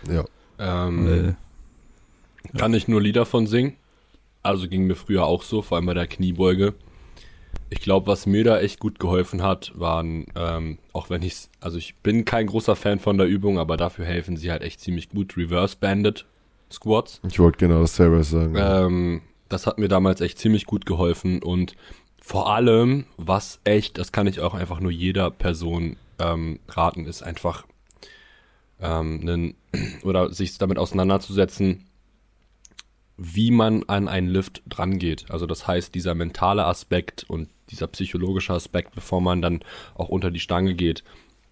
Ja. 0.09 0.25
Ähm, 0.59 1.35
Äh, 2.53 2.57
Kann 2.57 2.73
ich 2.73 2.87
nur 2.87 3.01
Lieder 3.01 3.25
von 3.25 3.47
singen. 3.47 3.73
Also 4.43 4.67
ging 4.67 4.85
mir 4.85 4.95
früher 4.95 5.25
auch 5.25 5.41
so, 5.41 5.61
vor 5.61 5.77
allem 5.77 5.87
bei 5.87 5.93
der 5.93 6.07
Kniebeuge. 6.07 6.73
Ich 7.69 7.79
glaube, 7.79 8.07
was 8.07 8.25
mir 8.27 8.43
da 8.43 8.59
echt 8.59 8.79
gut 8.79 8.99
geholfen 8.99 9.41
hat, 9.41 9.71
waren, 9.75 10.27
ähm, 10.35 10.77
auch 10.93 11.09
wenn 11.09 11.23
ich 11.23 11.49
also 11.61 11.77
ich 11.77 11.95
bin 12.03 12.23
kein 12.25 12.45
großer 12.47 12.75
Fan 12.75 12.99
von 12.99 13.17
der 13.17 13.27
Übung, 13.27 13.57
aber 13.57 13.75
dafür 13.75 14.05
helfen 14.05 14.37
sie 14.37 14.51
halt 14.51 14.61
echt 14.61 14.81
ziemlich 14.81 15.09
gut. 15.09 15.35
Reverse 15.35 15.75
Banded 15.79 16.25
Squats. 16.71 17.21
Ich 17.27 17.39
wollte 17.39 17.57
genau 17.57 17.81
dasselbe 17.81 18.23
sagen. 18.23 18.55
Ähm, 18.57 19.21
das 19.49 19.67
hat 19.67 19.77
mir 19.77 19.87
damals 19.87 20.21
echt 20.21 20.39
ziemlich 20.39 20.65
gut 20.65 20.85
geholfen 20.85 21.41
und 21.41 21.75
vor 22.21 22.51
allem, 22.51 23.05
was 23.17 23.59
echt, 23.65 23.99
das 23.99 24.11
kann 24.11 24.25
ich 24.25 24.39
auch 24.39 24.55
einfach 24.55 24.79
nur 24.79 24.91
jeder 24.91 25.29
Person 25.29 25.97
ähm, 26.17 26.59
raten, 26.67 27.05
ist 27.05 27.21
einfach 27.21 27.65
ähm, 28.81 29.19
einen, 29.21 29.55
oder 30.03 30.31
sich 30.31 30.57
damit 30.57 30.79
auseinanderzusetzen, 30.79 31.85
wie 33.17 33.51
man 33.51 33.83
an 33.83 34.07
einen 34.07 34.27
Lift 34.27 34.63
drangeht. 34.67 35.25
Also 35.29 35.45
das 35.45 35.67
heißt, 35.67 35.93
dieser 35.93 36.15
mentale 36.15 36.65
Aspekt 36.65 37.25
und 37.27 37.49
dieser 37.69 37.87
psychologische 37.87 38.53
Aspekt, 38.53 38.93
bevor 38.95 39.21
man 39.21 39.41
dann 39.41 39.61
auch 39.93 40.09
unter 40.09 40.31
die 40.31 40.39
Stange 40.39 40.73
geht, 40.73 41.03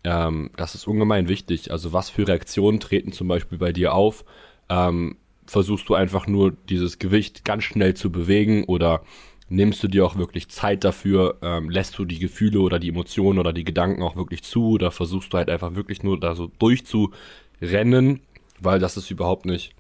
ähm, 0.03 0.51
das 0.57 0.75
ist 0.75 0.87
ungemein 0.87 1.27
wichtig. 1.29 1.71
Also 1.71 1.93
was 1.93 2.09
für 2.09 2.27
Reaktionen 2.27 2.79
treten 2.79 3.11
zum 3.11 3.27
Beispiel 3.27 3.57
bei 3.57 3.71
dir 3.71 3.93
auf? 3.93 4.25
Ähm, 4.69 5.17
versuchst 5.45 5.87
du 5.89 5.95
einfach 5.95 6.27
nur 6.27 6.51
dieses 6.69 6.99
Gewicht 6.99 7.45
ganz 7.45 7.63
schnell 7.63 7.93
zu 7.93 8.11
bewegen 8.11 8.63
oder 8.65 9.01
nimmst 9.49 9.83
du 9.83 9.87
dir 9.87 10.05
auch 10.05 10.17
wirklich 10.17 10.49
Zeit 10.49 10.83
dafür? 10.83 11.37
Ähm, 11.41 11.69
lässt 11.69 11.97
du 11.97 12.05
die 12.05 12.19
Gefühle 12.19 12.59
oder 12.59 12.79
die 12.79 12.89
Emotionen 12.89 13.39
oder 13.39 13.53
die 13.53 13.63
Gedanken 13.63 14.01
auch 14.01 14.15
wirklich 14.15 14.43
zu 14.43 14.71
oder 14.71 14.91
versuchst 14.91 15.33
du 15.33 15.37
halt 15.37 15.49
einfach 15.49 15.75
wirklich 15.75 16.03
nur 16.03 16.19
da 16.19 16.35
so 16.35 16.51
durchzurennen, 16.59 18.21
weil 18.59 18.79
das 18.79 18.97
ist 18.97 19.11
überhaupt 19.11 19.45
nicht 19.45 19.75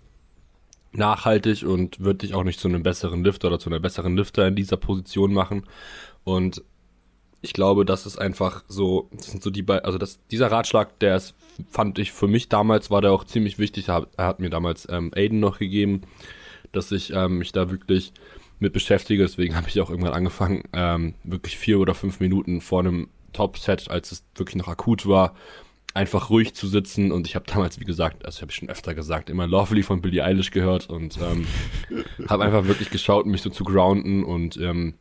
nachhaltig 0.91 1.63
und 1.63 1.99
wird 1.99 2.21
dich 2.21 2.33
auch 2.33 2.43
nicht 2.43 2.59
zu 2.59 2.67
einem 2.67 2.83
besseren 2.83 3.23
Lifter 3.23 3.47
oder 3.47 3.59
zu 3.59 3.69
einer 3.69 3.79
besseren 3.79 4.15
Lifter 4.15 4.47
in 4.47 4.55
dieser 4.55 4.77
Position 4.77 5.33
machen. 5.33 5.63
Und 6.23 6.63
ich 7.43 7.51
glaube, 7.51 7.83
das 7.83 8.05
ist 8.05 8.17
einfach 8.17 8.63
so, 8.69 9.09
das 9.11 9.27
sind 9.27 9.43
so 9.43 9.49
die 9.49 9.63
beiden, 9.63 9.83
also 9.83 9.97
das, 9.97 10.19
dieser 10.31 10.49
Ratschlag, 10.49 10.97
der 10.99 11.17
ist, 11.17 11.35
fand 11.69 11.99
ich 11.99 12.13
für 12.13 12.27
mich 12.27 12.47
damals, 12.47 12.89
war 12.89 13.01
der 13.01 13.11
auch 13.11 13.25
ziemlich 13.25 13.59
wichtig. 13.59 13.89
Er 13.89 14.07
hat, 14.17 14.39
mir 14.39 14.49
damals 14.49 14.87
ähm, 14.89 15.11
Aiden 15.13 15.41
noch 15.41 15.59
gegeben, 15.59 16.03
dass 16.71 16.91
ich 16.93 17.11
ähm, 17.13 17.39
mich 17.39 17.51
da 17.51 17.69
wirklich 17.69 18.13
mit 18.59 18.71
beschäftige. 18.71 19.23
Deswegen 19.23 19.57
habe 19.57 19.67
ich 19.67 19.79
auch 19.81 19.89
irgendwann 19.89 20.13
angefangen, 20.13 20.63
ähm, 20.71 21.15
wirklich 21.25 21.57
vier 21.57 21.79
oder 21.79 21.93
fünf 21.93 22.21
Minuten 22.21 22.61
vor 22.61 22.79
einem 22.79 23.09
Top-Set, 23.33 23.91
als 23.91 24.13
es 24.13 24.23
wirklich 24.35 24.55
noch 24.55 24.69
akut 24.69 25.05
war, 25.05 25.35
einfach 25.93 26.29
ruhig 26.29 26.53
zu 26.55 26.67
sitzen. 26.67 27.11
Und 27.11 27.27
ich 27.27 27.35
habe 27.35 27.45
damals, 27.45 27.77
wie 27.77 27.85
gesagt, 27.85 28.25
also 28.25 28.41
habe 28.41 28.51
ich 28.51 28.55
schon 28.55 28.69
öfter 28.69 28.95
gesagt, 28.95 29.29
immer 29.29 29.47
Lovely 29.47 29.83
von 29.83 30.01
Billie 30.01 30.23
Eilish 30.23 30.51
gehört 30.51 30.89
und 30.89 31.19
ähm, 31.21 31.45
habe 32.29 32.45
einfach 32.45 32.67
wirklich 32.67 32.89
geschaut, 32.89 33.25
mich 33.25 33.41
so 33.41 33.49
zu 33.49 33.65
grounden 33.65 34.23
und 34.23 34.55
ähm, 34.55 34.93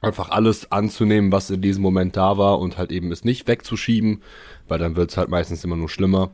einfach 0.00 0.30
alles 0.30 0.70
anzunehmen, 0.72 1.32
was 1.32 1.50
in 1.50 1.60
diesem 1.60 1.82
Moment 1.82 2.16
da 2.16 2.38
war 2.38 2.58
und 2.58 2.78
halt 2.78 2.90
eben 2.92 3.12
es 3.12 3.24
nicht 3.24 3.46
wegzuschieben, 3.48 4.22
weil 4.68 4.78
dann 4.78 4.96
wird 4.96 5.10
es 5.10 5.16
halt 5.16 5.28
meistens 5.28 5.64
immer 5.64 5.76
nur 5.76 5.88
schlimmer. 5.88 6.30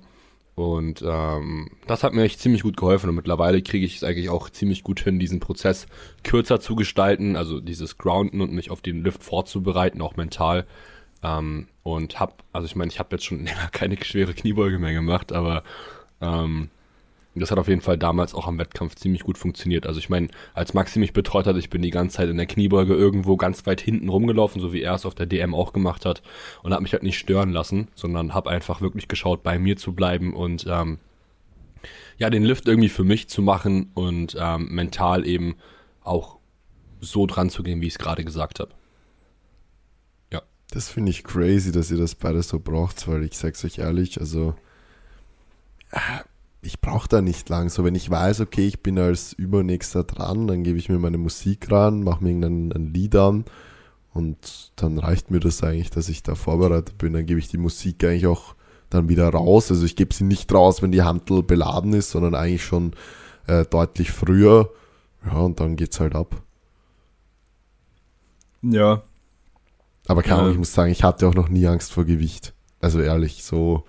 Und 0.55 1.05
ähm, 1.07 1.69
das 1.87 2.03
hat 2.03 2.15
mir 2.15 2.23
echt 2.23 2.41
ziemlich 2.41 2.63
gut 2.63 2.79
geholfen 2.79 3.11
und 3.11 3.17
mittlerweile 3.17 3.61
kriege 3.61 3.85
ich 3.85 3.97
es 3.97 4.05
eigentlich 4.05 4.31
auch 4.31 4.49
ziemlich 4.49 4.83
gut 4.83 5.01
hin, 5.01 5.19
diesen 5.19 5.39
Prozess 5.39 5.87
kürzer 6.25 6.61
zu 6.61 6.77
gestalten, 6.77 7.37
also 7.37 7.61
dieses 7.61 7.99
Grounden 7.99 8.41
und 8.41 8.53
mich 8.53 8.71
auf 8.71 8.81
den 8.81 9.05
Lift 9.05 9.23
vorzubereiten, 9.23 10.01
auch 10.01 10.17
mental. 10.17 10.67
Ähm, 11.23 11.69
und 11.83 12.21
hab, 12.21 12.43
also 12.55 12.65
ich 12.65 12.75
meine, 12.75 12.91
ich 12.91 12.99
habe 12.99 13.15
jetzt 13.17 13.27
schon 13.27 13.39
länger 13.45 13.69
keine 13.71 14.03
schwere 14.03 14.33
Kniebeuge 14.33 14.79
mehr 14.79 14.95
gemacht, 14.95 15.31
aber 15.31 15.63
ähm, 16.23 16.71
das 17.41 17.51
hat 17.51 17.59
auf 17.59 17.69
jeden 17.69 17.81
Fall 17.81 17.99
damals 17.99 18.35
auch 18.35 18.47
am 18.47 18.59
Wettkampf 18.59 18.95
ziemlich 18.97 19.23
gut 19.23 19.39
funktioniert. 19.39 19.87
Also 19.87 19.99
ich 19.99 20.09
meine, 20.09 20.29
als 20.55 20.75
Maxi 20.75 20.99
mich 20.99 21.13
betreut 21.13 21.47
hat, 21.47 21.57
ich 21.57 21.71
bin 21.71 21.83
die 21.83 21.91
ganze 21.91 22.17
Zeit 22.17 22.29
in 22.29 22.37
der 22.37 22.47
Kniebeuge 22.47 22.95
irgendwo 22.95 23.37
ganz 23.37 23.67
weit 23.67 23.81
hinten 23.81 24.09
rumgelaufen, 24.09 24.61
so 24.61 24.73
wie 24.73 24.83
er 24.83 24.95
es 24.95 25.07
auf 25.07 25.15
der 25.15 25.27
DM 25.27 25.55
auch 25.55 25.73
gemacht 25.73 26.05
hat 26.05 26.23
und 26.63 26.73
habe 26.73 26.83
mich 26.83 26.93
halt 26.93 27.03
nicht 27.03 27.19
stören 27.19 27.51
lassen, 27.51 27.89
sondern 27.95 28.35
habe 28.35 28.51
einfach 28.51 28.81
wirklich 28.81 29.09
geschaut, 29.09 29.43
bei 29.43 29.59
mir 29.59 29.77
zu 29.77 29.93
bleiben 29.93 30.35
und 30.35 30.67
ähm, 30.69 30.99
ja, 32.19 32.31
den 32.31 32.43
Lift 32.43 32.67
irgendwie 32.67 32.89
für 32.89 33.05
mich 33.05 33.29
zu 33.29 33.43
machen 33.43 33.91
und 33.95 34.37
ähm, 34.39 34.69
mental 34.71 35.27
eben 35.27 35.57
auch 36.03 36.39
so 37.01 37.27
dran 37.27 37.51
zu 37.51 37.63
gehen, 37.63 37.81
wie 37.81 37.87
ich 37.87 37.95
es 37.95 37.99
gerade 37.99 38.25
gesagt 38.25 38.61
habe. 38.61 38.71
Das 40.71 40.89
finde 40.89 41.11
ich 41.11 41.25
crazy, 41.25 41.73
dass 41.73 41.91
ihr 41.91 41.99
das 41.99 42.15
beide 42.15 42.43
so 42.43 42.59
braucht, 42.59 43.07
weil 43.09 43.25
ich 43.25 43.39
sag's 43.39 43.65
euch 43.65 43.79
ehrlich, 43.79 44.21
also 44.21 44.55
ich 46.67 46.81
brauche 46.81 47.09
da 47.09 47.23
nicht 47.23 47.49
lang. 47.49 47.69
So, 47.71 47.85
wenn 47.85 47.95
ich 47.95 48.11
weiß, 48.11 48.41
okay, 48.41 48.67
ich 48.67 48.83
bin 48.83 48.99
als 48.99 49.33
Übernächster 49.33 50.05
dran, 50.05 50.47
dann 50.47 50.63
gebe 50.65 50.79
ich 50.79 50.89
mir 50.89 50.99
meine 50.99 51.19
Musik 51.19 51.71
ran, 51.71 52.03
mache 52.03 52.23
mir 52.23 52.31
irgendein 52.31 52.73
ein 52.73 52.93
Lied 52.93 53.15
an 53.17 53.45
und 54.13 54.73
dann 54.77 54.99
reicht 54.99 55.31
mir 55.31 55.41
das 55.41 55.63
eigentlich, 55.63 55.91
dass 55.91 56.09
ich 56.09 56.23
da 56.23 56.35
vorbereitet 56.35 56.99
bin. 56.99 57.13
Dann 57.13 57.27
gebe 57.27 57.39
ich 57.41 57.49
die 57.49 57.59
Musik 57.59 58.03
eigentlich 58.05 58.27
auch 58.27 58.55
dann 58.91 59.09
wieder 59.09 59.29
raus. 59.29 59.71
Also 59.71 59.85
ich 59.85 59.97
gebe 59.97 60.15
sie 60.15 60.25
nicht 60.25 60.53
raus, 60.53 60.83
wenn 60.83 60.93
die 60.93 61.03
Handel 61.03 61.43
beladen 61.43 61.93
ist, 61.93 62.11
sondern 62.11 62.35
eigentlich 62.35 62.65
schon 62.65 62.93
äh, 63.47 63.65
deutlich 63.65 64.11
früher. 64.13 64.71
Ja, 65.25 65.39
und 65.39 65.61
dann 65.61 65.77
geht's 65.77 66.01
halt 66.01 66.15
ab. 66.15 66.43
ja, 68.63 69.03
Aber 70.07 70.23
keine 70.23 70.37
Ahnung, 70.37 70.47
Ja. 70.49 70.53
ich 70.53 70.59
muss 70.59 70.73
sagen, 70.73 70.91
ich 70.93 71.03
hatte 71.03 71.27
auch 71.29 71.35
noch 71.35 71.49
nie 71.49 71.67
Angst 71.67 71.93
vor 71.93 72.05
Gewicht. 72.05 72.55
Also 72.81 73.01
ehrlich, 73.01 73.43
so 73.43 73.85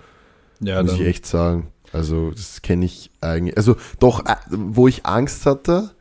ja, 0.60 0.82
muss 0.82 0.94
ich 0.94 1.02
echt 1.02 1.26
sagen. 1.26 1.68
Also 1.94 2.32
das 2.32 2.62
kenne 2.62 2.86
ich 2.86 3.12
eigentlich. 3.22 3.58
Also 3.58 3.76
doch, 4.00 4.26
äh, 4.26 4.36
wo 4.50 4.88
ich 4.88 5.06
Angst 5.06 5.46
hatte, 5.46 5.92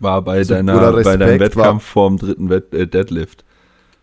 War 0.00 0.22
bei 0.22 0.38
Also, 0.38 0.54
deiner, 0.54 0.92
bei 0.92 1.16
deinem 1.16 1.40
Wettkampf 1.40 1.84
vorm 1.84 2.16
dritten 2.18 2.48
Wett 2.50 2.72
äh, 2.74 2.86
Deadlift. 2.86 3.44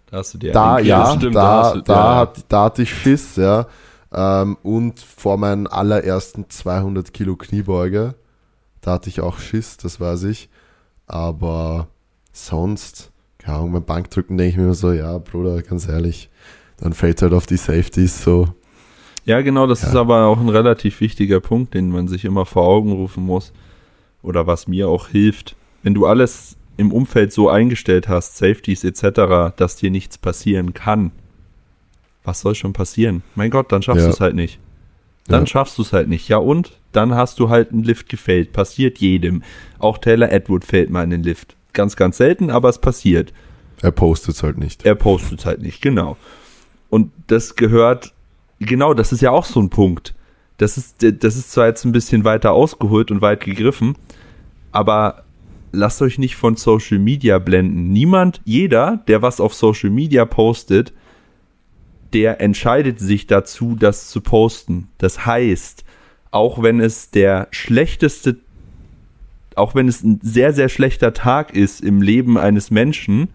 Da 0.10 0.18
hast 0.18 0.34
du 0.34 0.38
dir 0.38 0.52
Da, 0.54 0.80
ja, 0.80 1.16
stimmt, 1.18 1.36
da, 1.36 1.62
da 1.64 1.74
du- 1.74 1.82
da, 1.82 1.94
ja. 1.96 2.16
hat, 2.20 2.46
da 2.50 2.64
hatte 2.66 2.82
ich 2.84 2.94
Schiss, 2.94 3.36
ja. 3.38 3.68
Ähm, 4.14 4.58
und 4.64 5.00
vor 5.00 5.38
meinen 5.38 5.68
allerersten 5.68 6.50
200 6.50 7.14
Kilo 7.14 7.36
Kniebeuge, 7.38 8.16
da 8.82 8.94
hatte 8.94 9.10
ich 9.10 9.22
auch 9.22 9.40
Schiss, 9.40 9.78
das 9.78 10.00
weiß 10.00 10.24
ich. 10.26 10.50
Aber 11.08 11.88
sonst, 12.34 13.12
keine 13.38 13.58
Ahnung, 13.58 13.74
beim 13.74 13.86
Bankdrücken 13.86 14.38
denke 14.38 14.52
ich 14.52 14.58
mir 14.58 14.64
immer 14.66 14.74
so, 14.76 14.92
ja, 14.94 15.18
Bruder, 15.18 15.62
ganz 15.62 15.88
ehrlich, 15.88 16.30
dann 16.78 16.94
fällt 16.94 17.22
halt 17.22 17.34
auf 17.34 17.46
die 17.48 17.58
Safeties 17.58 18.24
so. 18.24 18.50
Ja, 19.26 19.42
genau, 19.42 19.68
das 19.68 19.82
Ja. 19.84 19.90
ist 19.90 19.96
aber 19.96 20.26
auch 20.26 20.40
ein 20.40 20.50
relativ 20.50 21.00
wichtiger 21.02 21.40
Punkt, 21.40 21.74
den 21.74 21.90
man 21.90 22.08
sich 22.08 22.26
immer 22.26 22.46
vor 22.46 22.64
Augen 22.64 22.92
rufen 22.92 23.24
muss. 23.26 23.54
Oder 24.24 24.48
was 24.48 24.68
mir 24.68 24.88
auch 24.90 25.08
hilft. 25.10 25.56
Wenn 25.84 25.94
du 25.94 26.06
alles 26.06 26.58
im 26.78 26.92
Umfeld 26.92 27.32
so 27.34 27.50
eingestellt 27.50 28.08
hast, 28.08 28.38
Safeties 28.38 28.84
etc., 28.84 29.54
dass 29.56 29.76
dir 29.76 29.92
nichts 29.92 30.18
passieren 30.18 30.74
kann, 30.74 31.12
was 32.24 32.42
soll 32.42 32.56
schon 32.56 32.74
passieren? 32.74 33.24
Mein 33.36 33.50
Gott, 33.50 33.72
dann 33.72 33.82
schaffst 33.82 34.02
Ja. 34.02 34.08
du 34.08 34.14
es 34.14 34.20
halt 34.20 34.36
nicht. 34.36 34.60
Dann 35.28 35.42
Ja. 35.44 35.48
schaffst 35.48 35.78
du 35.78 35.82
es 35.84 35.94
halt 35.94 36.08
nicht. 36.08 36.28
Ja 36.30 36.38
und? 36.38 36.78
Dann 36.92 37.16
hast 37.16 37.40
du 37.40 37.50
halt 37.50 37.72
einen 37.72 37.84
Lift 37.84 38.10
gefällt. 38.10 38.54
Passiert 38.54 38.98
jedem. 39.00 39.44
Auch 39.80 39.98
Taylor 39.98 40.32
Edward 40.32 40.66
fällt 40.66 40.90
mal 40.90 41.04
in 41.04 41.10
den 41.12 41.24
Lift. 41.24 41.56
Ganz, 41.74 41.96
ganz 41.96 42.18
selten, 42.18 42.50
aber 42.50 42.70
es 42.70 42.80
passiert. 42.80 43.32
Er 43.82 43.92
postet 43.92 44.36
es 44.36 44.44
halt 44.44 44.58
nicht. 44.58 44.86
Er 44.86 44.96
postet 44.96 45.40
es 45.40 45.46
halt 45.46 45.62
nicht, 45.62 45.82
genau. 45.82 46.18
Und 46.90 47.12
das 47.28 47.56
gehört, 47.56 48.14
genau, 48.62 48.94
das 48.94 49.12
ist 49.12 49.22
ja 49.22 49.32
auch 49.32 49.46
so 49.46 49.60
ein 49.60 49.70
Punkt. 49.70 50.14
Das 50.58 50.78
ist, 50.78 50.98
das 51.02 51.36
ist 51.36 51.52
zwar 51.52 51.68
jetzt 51.68 51.86
ein 51.86 51.92
bisschen 51.92 52.24
weiter 52.24 52.52
ausgeholt 52.52 53.10
und 53.12 53.22
weit 53.22 53.44
gegriffen, 53.44 53.96
aber 54.72 55.24
lasst 55.72 56.02
euch 56.02 56.20
nicht 56.20 56.36
von 56.36 56.56
Social 56.56 57.00
Media 57.00 57.40
blenden. 57.40 57.92
Niemand, 57.92 58.42
jeder, 58.46 59.04
der 59.08 59.22
was 59.22 59.40
auf 59.40 59.54
Social 59.54 59.90
Media 59.90 60.26
postet, 60.26 60.94
der 62.14 62.42
entscheidet 62.42 63.00
sich 63.00 63.26
dazu, 63.26 63.76
das 63.76 64.10
zu 64.10 64.22
posten. 64.22 64.90
Das 64.98 65.26
heißt, 65.26 65.84
auch 66.30 66.62
wenn 66.62 66.80
es 66.80 67.10
der 67.10 67.48
schlechteste, 67.52 68.38
auch 69.56 69.76
wenn 69.76 69.88
es 69.88 70.04
ein 70.04 70.20
sehr, 70.22 70.54
sehr 70.54 70.70
schlechter 70.70 71.14
Tag 71.14 71.56
ist 71.56 71.82
im 71.82 72.02
Leben 72.02 72.38
eines 72.38 72.70
Menschen, 72.70 73.30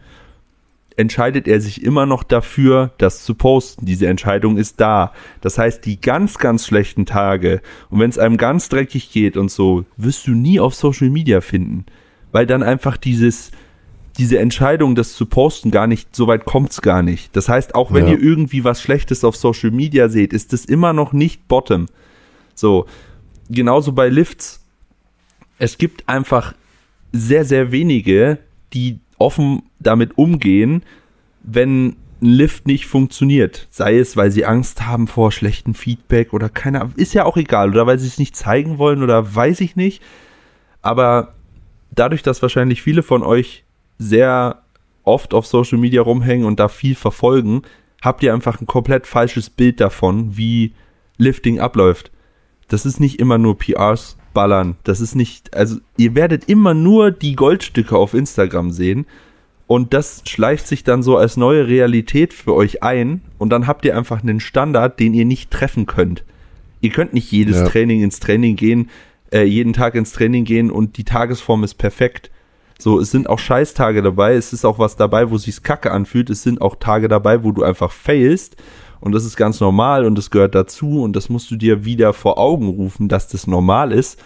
entscheidet 0.97 1.47
er 1.47 1.61
sich 1.61 1.83
immer 1.83 2.07
noch 2.07 2.23
dafür, 2.23 2.93
das 2.99 3.23
zu 3.25 3.35
posten. 3.35 3.85
Diese 3.85 4.07
Entscheidung 4.07 4.57
ist 4.57 4.81
da. 4.81 5.13
Das 5.41 5.59
heißt, 5.59 5.85
die 5.85 6.01
ganz, 6.01 6.39
ganz 6.39 6.67
schlechten 6.67 7.05
Tage 7.07 7.61
und 7.91 8.01
wenn 8.01 8.11
es 8.11 8.19
einem 8.19 8.37
ganz 8.37 8.69
dreckig 8.69 9.11
geht 9.13 9.37
und 9.37 9.51
so, 9.51 9.85
wirst 9.97 10.27
du 10.27 10.33
nie 10.33 10.59
auf 10.59 10.75
Social 10.75 11.11
Media 11.11 11.41
finden, 11.41 11.85
weil 12.33 12.47
dann 12.47 12.63
einfach 12.63 12.97
dieses 12.97 13.51
diese 14.19 14.39
Entscheidung, 14.39 14.95
das 14.95 15.13
zu 15.13 15.27
posten, 15.27 15.71
gar 15.71 15.87
nicht, 15.87 16.17
so 16.17 16.27
weit 16.27 16.47
kommt's 16.47 16.81
gar 16.81 17.03
nicht. 17.03 17.37
Das 17.37 17.51
heißt, 17.51 17.75
auch 17.75 17.93
wenn 17.93 18.07
Ja. 18.07 18.13
ihr 18.13 18.23
irgendwie 18.23 18.65
was 18.65 18.81
Schlechtes 18.81 19.25
auf 19.25 19.37
Social 19.37 19.71
Media 19.71 20.09
seht, 20.09 20.33
ist 20.33 20.55
es 20.55 20.65
immer 20.65 20.95
noch 20.95 21.13
nicht 21.13 21.47
Bottom. 21.49 21.85
So, 22.55 22.87
genauso 23.51 23.93
bei 23.93 24.09
Lifts. 24.09 24.65
Es 25.59 25.77
gibt 25.77 26.09
einfach 26.09 26.55
sehr, 27.13 27.45
sehr 27.45 27.73
wenige, 27.73 28.39
die 28.73 29.01
offen 29.19 29.63
damit 29.79 30.19
umgehen, 30.19 30.83
wenn 31.43 31.97
ein 32.23 32.33
Lift 32.33 32.67
nicht 32.67 32.87
funktioniert. 32.87 33.69
Sei 33.71 33.99
es, 33.99 34.17
weil 34.17 34.31
sie 34.31 34.47
Angst 34.47 34.87
haben 34.87 35.07
vor 35.07 35.33
schlechtem 35.33 35.75
Feedback 35.75 36.33
oder 36.33 36.49
keine 36.49 36.91
ist 36.97 37.15
ja 37.15 37.25
auch 37.25 37.37
egal. 37.37 37.71
Oder 37.71 37.87
weil 37.87 37.99
sie 37.99 38.07
es 38.07 38.19
nicht 38.19 38.35
zeigen 38.35 38.79
wollen 38.79 39.03
oder 39.03 39.35
weiß 39.35 39.61
ich 39.61 39.77
nicht. 39.77 40.03
Aber 40.83 41.35
dadurch, 41.91 42.23
dass 42.23 42.43
wahrscheinlich 42.43 42.83
viele 42.83 43.03
von 43.03 43.23
euch 43.23 43.65
sehr 43.99 44.63
oft 45.03 45.35
auf 45.35 45.47
Social 45.47 45.79
Media 45.79 46.03
rumhängen 46.03 46.47
und 46.47 46.59
da 46.59 46.69
viel 46.69 46.95
verfolgen, 46.95 47.63
habt 48.03 48.23
ihr 48.23 48.33
einfach 48.33 48.61
ein 48.61 48.67
komplett 48.67 49.07
falsches 49.07 49.51
Bild 49.51 49.81
davon, 49.81 50.37
wie 50.37 50.75
Lifting 51.19 51.61
abläuft. 51.61 52.11
Das 52.69 52.85
ist 52.87 52.99
nicht 52.99 53.21
immer 53.21 53.39
nur 53.39 53.59
PRs 53.59 54.17
ballern. 54.37 54.77
Das 54.85 55.01
ist 55.01 55.15
nicht, 55.15 55.57
also 55.57 55.79
ihr 55.97 56.15
werdet 56.15 56.47
immer 56.47 56.75
nur 56.75 57.11
die 57.11 57.37
Goldstücke 57.37 57.97
auf 57.97 58.13
Instagram 58.13 58.71
sehen 58.71 59.07
und 59.67 59.95
das 59.95 60.23
schleicht 60.29 60.67
sich 60.67 60.85
dann 60.85 61.03
so 61.03 61.17
als 61.17 61.39
neue 61.39 61.67
Realität 61.67 62.35
für 62.35 62.53
euch 62.55 62.83
ein 62.83 63.23
und 63.39 63.49
dann 63.49 63.67
habt 63.67 63.87
ihr 63.87 63.97
einfach 63.97 64.23
einen 64.23 64.39
Standard, 64.39 65.01
den 65.01 65.15
ihr 65.15 65.25
nicht 65.25 65.51
treffen 65.51 65.87
könnt. 65.87 66.23
Ihr 66.83 66.91
könnt 66.91 67.15
nicht 67.15 67.33
jedes 67.33 67.57
Ja. 67.57 67.69
Training 67.69 68.03
ins 68.03 68.21
Training 68.21 68.57
gehen, 68.57 68.91
äh, 69.33 69.45
jeden 69.45 69.73
Tag 69.73 69.95
ins 69.95 70.13
Training 70.13 70.45
gehen 70.45 70.71
und 70.71 70.99
die 70.99 71.05
Tagesform 71.05 71.65
ist 71.65 71.77
perfekt. 71.77 72.31
So, 72.79 73.01
es 73.01 73.11
sind 73.11 73.31
auch 73.31 73.39
Scheißtage 73.39 74.03
dabei, 74.03 74.35
es 74.35 74.53
ist 74.53 74.67
auch 74.67 74.79
was 74.79 74.97
dabei, 74.97 75.31
wo 75.31 75.39
sich's 75.39 75.63
kacke 75.63 75.93
anfühlt, 75.93 76.29
es 76.29 76.43
sind 76.43 76.61
auch 76.61 76.77
Tage 76.77 77.09
dabei, 77.09 77.43
wo 77.43 77.53
du 77.53 77.63
einfach 77.63 77.91
failst 77.91 78.57
und 79.07 79.13
das 79.13 79.25
ist 79.25 79.37
ganz 79.37 79.61
normal 79.61 80.05
und 80.05 80.19
das 80.19 80.33
gehört 80.33 80.57
dazu 80.57 81.01
und 81.05 81.15
das 81.15 81.29
musst 81.29 81.49
du 81.53 81.55
dir 81.55 81.85
wieder 81.85 82.13
vor 82.13 82.39
Augen 82.39 82.71
rufen, 82.71 83.07
dass 83.07 83.29
das 83.29 83.47
normal 83.47 83.93
ist. 83.93 84.21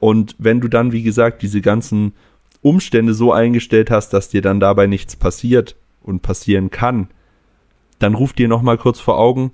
Und 0.00 0.34
wenn 0.40 0.60
du 0.60 0.66
dann, 0.66 0.90
wie 0.90 1.04
gesagt, 1.04 1.42
diese 1.42 1.60
ganzen 1.60 2.12
Umstände 2.60 3.14
so 3.14 3.32
eingestellt 3.32 3.88
hast, 3.88 4.10
dass 4.12 4.28
dir 4.28 4.42
dann 4.42 4.58
dabei 4.58 4.88
nichts 4.88 5.14
passiert 5.14 5.76
und 6.02 6.22
passieren 6.22 6.70
kann, 6.70 7.06
dann 8.00 8.14
ruf 8.14 8.32
dir 8.32 8.48
nochmal 8.48 8.78
kurz 8.78 8.98
vor 8.98 9.16
Augen, 9.16 9.52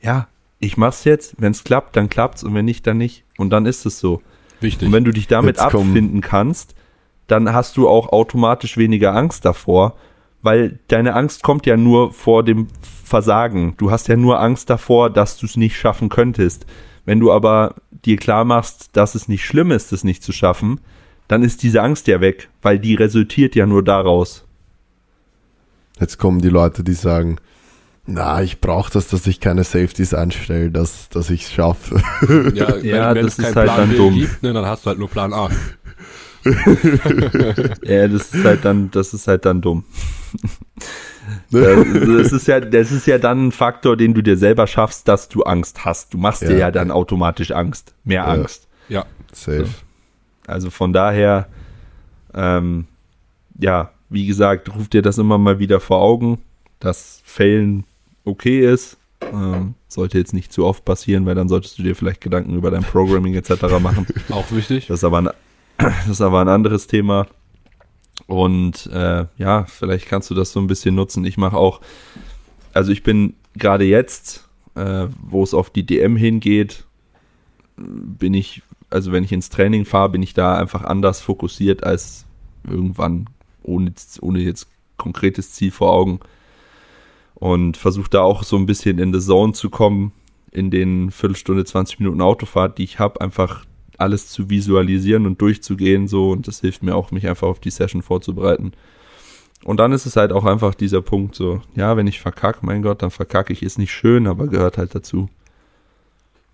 ja, 0.00 0.26
ich 0.58 0.78
mach's 0.78 1.04
jetzt, 1.04 1.34
wenn's 1.36 1.62
klappt, 1.62 1.94
dann 1.94 2.08
klappt's 2.08 2.44
und 2.44 2.54
wenn 2.54 2.64
nicht, 2.64 2.86
dann 2.86 2.96
nicht. 2.96 3.24
Und 3.36 3.50
dann 3.50 3.66
ist 3.66 3.84
es 3.84 4.00
so. 4.00 4.22
Wichtig. 4.58 4.86
Und 4.86 4.94
wenn 4.94 5.04
du 5.04 5.12
dich 5.12 5.26
damit 5.26 5.58
Jetzt 5.58 5.66
abfinden 5.66 6.22
kannst, 6.22 6.74
dann 7.26 7.52
hast 7.52 7.76
du 7.76 7.90
auch 7.90 8.08
automatisch 8.08 8.78
weniger 8.78 9.14
Angst 9.14 9.44
davor, 9.44 9.98
weil 10.44 10.78
deine 10.88 11.14
Angst 11.14 11.42
kommt 11.42 11.64
ja 11.66 11.76
nur 11.76 12.12
vor 12.12 12.44
dem 12.44 12.68
Versagen. 13.04 13.74
Du 13.78 13.90
hast 13.90 14.08
ja 14.08 14.16
nur 14.16 14.40
Angst 14.40 14.68
davor, 14.70 15.10
dass 15.10 15.38
du 15.38 15.46
es 15.46 15.56
nicht 15.56 15.76
schaffen 15.76 16.10
könntest. 16.10 16.66
Wenn 17.06 17.18
du 17.18 17.32
aber 17.32 17.76
dir 18.04 18.16
klar 18.18 18.44
machst, 18.44 18.90
dass 18.92 19.14
es 19.14 19.26
nicht 19.26 19.44
schlimm 19.44 19.70
ist, 19.70 19.92
es 19.92 20.04
nicht 20.04 20.22
zu 20.22 20.32
schaffen, 20.32 20.80
dann 21.28 21.42
ist 21.42 21.62
diese 21.62 21.82
Angst 21.82 22.06
ja 22.08 22.20
weg, 22.20 22.50
weil 22.60 22.78
die 22.78 22.94
resultiert 22.94 23.54
ja 23.54 23.66
nur 23.66 23.82
daraus. 23.82 24.44
Jetzt 25.98 26.18
kommen 26.18 26.40
die 26.40 26.48
Leute, 26.50 26.84
die 26.84 26.92
sagen, 26.94 27.38
na, 28.06 28.42
ich 28.42 28.60
brauche 28.60 28.92
das, 28.92 29.08
dass 29.08 29.26
ich 29.26 29.40
keine 29.40 29.64
Safeties 29.64 30.12
einstelle, 30.12 30.70
dass, 30.70 31.08
dass 31.08 31.30
ich 31.30 31.44
es 31.44 31.52
schaffe. 31.52 32.02
ja, 32.54 32.76
Ja, 32.82 33.14
wenn 33.14 33.24
das 33.24 33.38
es 33.38 33.38
ist 33.38 33.44
keinen 33.44 33.54
halt 33.56 33.66
Plan 33.68 33.78
dann 33.80 33.90
B 33.90 33.96
dumm. 33.96 34.14
gibt, 34.14 34.42
ne, 34.42 34.52
dann 34.52 34.66
hast 34.66 34.84
du 34.84 34.88
halt 34.88 34.98
nur 34.98 35.08
Plan 35.08 35.32
A. 35.32 35.48
Ja, 37.84 38.08
das 38.08 38.34
ist 38.34 38.44
halt 38.44 38.64
dann, 38.64 38.90
das 38.90 39.14
ist 39.14 39.26
halt 39.28 39.44
dann 39.44 39.60
dumm. 39.60 39.84
Das, 41.50 41.86
das 42.06 42.32
ist 42.32 42.48
ja, 42.48 42.60
das 42.60 42.92
ist 42.92 43.06
ja 43.06 43.16
dann 43.16 43.46
ein 43.46 43.52
Faktor, 43.52 43.96
den 43.96 44.12
du 44.12 44.22
dir 44.22 44.36
selber 44.36 44.66
schaffst, 44.66 45.08
dass 45.08 45.28
du 45.28 45.42
Angst 45.42 45.84
hast. 45.84 46.12
Du 46.12 46.18
machst 46.18 46.42
dir 46.42 46.52
Ja. 46.52 46.58
ja 46.58 46.70
dann 46.70 46.90
automatisch 46.90 47.50
Angst, 47.50 47.94
mehr 48.04 48.22
Ja. 48.22 48.26
Angst. 48.26 48.68
Ja. 48.88 49.06
Safe. 49.32 49.68
Also 50.46 50.68
von 50.70 50.92
daher, 50.92 51.48
ähm, 52.34 52.86
ja, 53.58 53.90
wie 54.10 54.26
gesagt, 54.26 54.74
ruf 54.74 54.88
dir 54.88 55.00
das 55.00 55.16
immer 55.16 55.38
mal 55.38 55.58
wieder 55.58 55.80
vor 55.80 56.00
Augen, 56.02 56.38
dass 56.78 57.22
Fällen 57.24 57.84
okay 58.24 58.70
ist. 58.70 58.98
Ähm, 59.22 59.74
sollte 59.88 60.18
jetzt 60.18 60.34
nicht 60.34 60.52
zu 60.52 60.66
oft 60.66 60.84
passieren, 60.84 61.24
weil 61.24 61.34
dann 61.34 61.48
solltest 61.48 61.78
du 61.78 61.82
dir 61.82 61.94
vielleicht 61.96 62.20
Gedanken 62.20 62.54
über 62.56 62.70
dein 62.70 62.82
Programming 62.82 63.34
etc. 63.34 63.78
machen. 63.80 64.06
Auch 64.30 64.50
wichtig. 64.52 64.88
Das 64.88 64.98
ist 65.00 65.04
aber 65.04 65.18
ein, 65.18 65.30
das 65.84 66.08
ist 66.08 66.20
aber 66.20 66.40
ein 66.40 66.48
anderes 66.48 66.86
Thema. 66.86 67.26
Und 68.26 68.86
äh, 68.86 69.26
ja, 69.36 69.64
vielleicht 69.64 70.06
kannst 70.06 70.30
du 70.30 70.34
das 70.34 70.52
so 70.52 70.60
ein 70.60 70.66
bisschen 70.66 70.94
nutzen. 70.94 71.24
Ich 71.24 71.36
mache 71.36 71.56
auch, 71.56 71.80
also 72.72 72.92
ich 72.92 73.02
bin 73.02 73.34
gerade 73.54 73.84
jetzt, 73.84 74.48
äh, 74.74 75.06
wo 75.22 75.42
es 75.42 75.54
auf 75.54 75.70
die 75.70 75.84
DM 75.84 76.16
hingeht, 76.16 76.84
bin 77.76 78.34
ich, 78.34 78.62
also 78.90 79.12
wenn 79.12 79.24
ich 79.24 79.32
ins 79.32 79.50
Training 79.50 79.84
fahre, 79.84 80.10
bin 80.10 80.22
ich 80.22 80.34
da 80.34 80.56
einfach 80.56 80.84
anders 80.84 81.20
fokussiert 81.20 81.84
als 81.84 82.24
irgendwann, 82.68 83.28
ohne, 83.62 83.92
ohne 84.20 84.40
jetzt 84.40 84.68
konkretes 84.96 85.52
Ziel 85.52 85.70
vor 85.70 85.92
Augen. 85.92 86.20
Und 87.34 87.76
versuche 87.76 88.08
da 88.08 88.22
auch 88.22 88.44
so 88.44 88.56
ein 88.56 88.66
bisschen 88.66 88.98
in 88.98 89.12
the 89.12 89.20
Zone 89.20 89.52
zu 89.52 89.68
kommen, 89.68 90.12
in 90.50 90.70
den 90.70 91.10
Viertelstunde, 91.10 91.64
20 91.64 91.98
Minuten 91.98 92.22
Autofahrt, 92.22 92.78
die 92.78 92.84
ich 92.84 93.00
habe, 93.00 93.20
einfach 93.20 93.64
alles 93.98 94.28
zu 94.28 94.50
visualisieren 94.50 95.26
und 95.26 95.40
durchzugehen 95.40 96.08
so 96.08 96.30
und 96.30 96.46
das 96.48 96.60
hilft 96.60 96.82
mir 96.82 96.94
auch, 96.94 97.10
mich 97.10 97.26
einfach 97.28 97.48
auf 97.48 97.60
die 97.60 97.70
Session 97.70 98.02
vorzubereiten. 98.02 98.72
Und 99.64 99.78
dann 99.78 99.92
ist 99.92 100.04
es 100.04 100.16
halt 100.16 100.32
auch 100.32 100.44
einfach 100.44 100.74
dieser 100.74 101.00
Punkt 101.00 101.34
so, 101.34 101.62
ja, 101.74 101.96
wenn 101.96 102.06
ich 102.06 102.20
verkacke, 102.20 102.58
mein 102.66 102.82
Gott, 102.82 103.00
dann 103.02 103.10
verkacke 103.10 103.52
ich, 103.52 103.62
ist 103.62 103.78
nicht 103.78 103.92
schön, 103.92 104.26
aber 104.26 104.46
gehört 104.46 104.76
halt 104.76 104.94
dazu. 104.94 105.28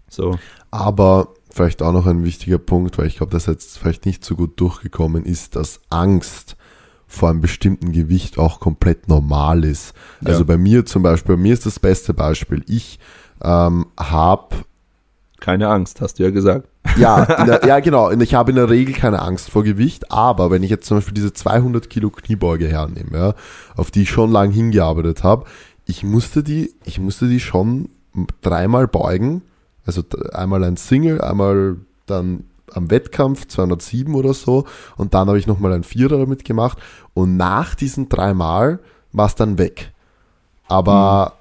So, 0.08 0.38
Aber 0.70 1.34
vielleicht 1.50 1.82
auch 1.82 1.92
noch 1.92 2.06
ein 2.06 2.24
wichtiger 2.24 2.58
Punkt, 2.58 2.98
weil 2.98 3.06
ich 3.06 3.16
glaube, 3.16 3.32
das 3.32 3.46
jetzt 3.46 3.78
vielleicht 3.78 4.06
nicht 4.06 4.24
so 4.24 4.36
gut 4.36 4.58
durchgekommen 4.60 5.24
ist, 5.24 5.56
dass 5.56 5.80
Angst 5.90 6.56
vor 7.06 7.30
einem 7.30 7.40
bestimmten 7.40 7.90
Gewicht 7.92 8.38
auch 8.38 8.60
komplett 8.60 9.08
normal 9.08 9.64
ist. 9.64 9.94
Also 10.24 10.40
Ja. 10.40 10.46
bei 10.46 10.56
mir 10.58 10.86
zum 10.86 11.02
Beispiel, 11.02 11.36
bei 11.36 11.42
mir 11.42 11.52
ist 11.52 11.66
das 11.66 11.80
beste 11.80 12.14
Beispiel, 12.14 12.64
ich 12.68 12.98
ähm, 13.42 13.86
habe 13.98 14.56
keine 15.40 15.68
Angst, 15.68 16.00
hast 16.00 16.18
du 16.18 16.22
ja 16.22 16.30
gesagt. 16.30 16.68
Ja, 16.96 17.24
der, 17.24 17.64
ja 17.66 17.80
genau. 17.80 18.10
Ich 18.10 18.34
habe 18.34 18.50
in 18.50 18.56
der 18.56 18.70
Regel 18.70 18.94
keine 18.94 19.20
Angst 19.20 19.50
vor 19.50 19.64
Gewicht, 19.64 20.10
aber 20.12 20.50
wenn 20.50 20.62
ich 20.62 20.70
jetzt 20.70 20.86
zum 20.86 20.98
Beispiel 20.98 21.14
diese 21.14 21.32
200 21.32 21.90
Kilo 21.90 22.10
Kniebeuge 22.10 22.68
hernehme, 22.68 23.16
ja, 23.16 23.34
auf 23.76 23.90
die 23.90 24.02
ich 24.02 24.10
schon 24.10 24.30
lange 24.30 24.52
hingearbeitet 24.52 25.24
habe, 25.24 25.44
ich 25.86 26.04
musste 26.04 26.42
die, 26.42 26.72
ich 26.84 27.00
musste 27.00 27.28
die 27.28 27.40
schon 27.40 27.88
dreimal 28.42 28.86
beugen. 28.86 29.42
Also 29.86 30.02
einmal 30.32 30.62
ein 30.64 30.76
Single, 30.76 31.20
einmal 31.20 31.76
dann 32.06 32.44
am 32.72 32.90
Wettkampf 32.90 33.48
207 33.48 34.14
oder 34.14 34.34
so 34.34 34.64
und 34.96 35.14
dann 35.14 35.28
habe 35.28 35.38
ich 35.38 35.46
nochmal 35.46 35.72
ein 35.72 35.82
Vierer 35.82 36.18
damit 36.18 36.44
gemacht 36.44 36.78
und 37.14 37.36
nach 37.36 37.74
diesen 37.74 38.08
dreimal 38.08 38.78
war 39.12 39.26
es 39.26 39.34
dann 39.34 39.58
weg. 39.58 39.92
Aber 40.68 41.34
mhm. 41.34 41.39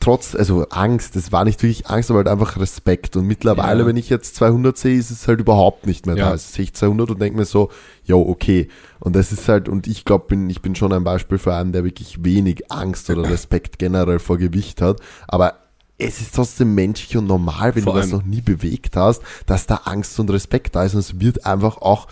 Trotz, 0.00 0.34
also 0.34 0.66
Angst, 0.70 1.16
das 1.16 1.32
war 1.32 1.44
nicht 1.44 1.62
wirklich 1.62 1.88
Angst, 1.88 2.10
aber 2.10 2.18
halt 2.18 2.28
einfach 2.28 2.58
Respekt 2.58 3.16
und 3.16 3.26
mittlerweile, 3.26 3.80
ja. 3.80 3.86
wenn 3.86 3.96
ich 3.96 4.08
jetzt 4.08 4.36
200 4.36 4.76
sehe, 4.76 4.96
ist 4.96 5.10
es 5.10 5.26
halt 5.26 5.40
überhaupt 5.40 5.86
nicht 5.86 6.06
mehr 6.06 6.16
ja. 6.16 6.26
da. 6.26 6.30
Also 6.32 6.52
sehe 6.52 6.64
ich 6.64 6.74
200 6.74 7.10
und 7.10 7.20
denke 7.20 7.38
mir 7.38 7.44
so, 7.44 7.70
jo, 8.04 8.20
okay. 8.20 8.68
Und 9.00 9.16
das 9.16 9.32
ist 9.32 9.48
halt, 9.48 9.68
und 9.68 9.86
ich 9.86 10.04
glaube, 10.04 10.26
bin, 10.28 10.48
ich 10.50 10.62
bin 10.62 10.74
schon 10.74 10.92
ein 10.92 11.04
Beispiel 11.04 11.38
für 11.38 11.54
einen, 11.54 11.72
der 11.72 11.84
wirklich 11.84 12.24
wenig 12.24 12.70
Angst 12.70 13.10
oder 13.10 13.28
Respekt 13.28 13.78
generell 13.78 14.18
vor 14.18 14.38
Gewicht 14.38 14.80
hat, 14.82 15.00
aber 15.28 15.54
es 15.98 16.20
ist 16.20 16.34
trotzdem 16.34 16.74
menschlich 16.74 17.16
und 17.16 17.26
normal, 17.26 17.74
wenn 17.74 17.84
Vor 17.84 17.94
du 17.94 18.00
das 18.00 18.10
noch 18.10 18.22
nie 18.22 18.42
bewegt 18.42 18.96
hast, 18.96 19.22
dass 19.46 19.66
da 19.66 19.80
Angst 19.84 20.20
und 20.20 20.30
Respekt 20.30 20.76
da 20.76 20.84
ist 20.84 20.94
und 20.94 21.00
es 21.00 21.20
wird 21.20 21.46
einfach 21.46 21.78
auch 21.78 22.06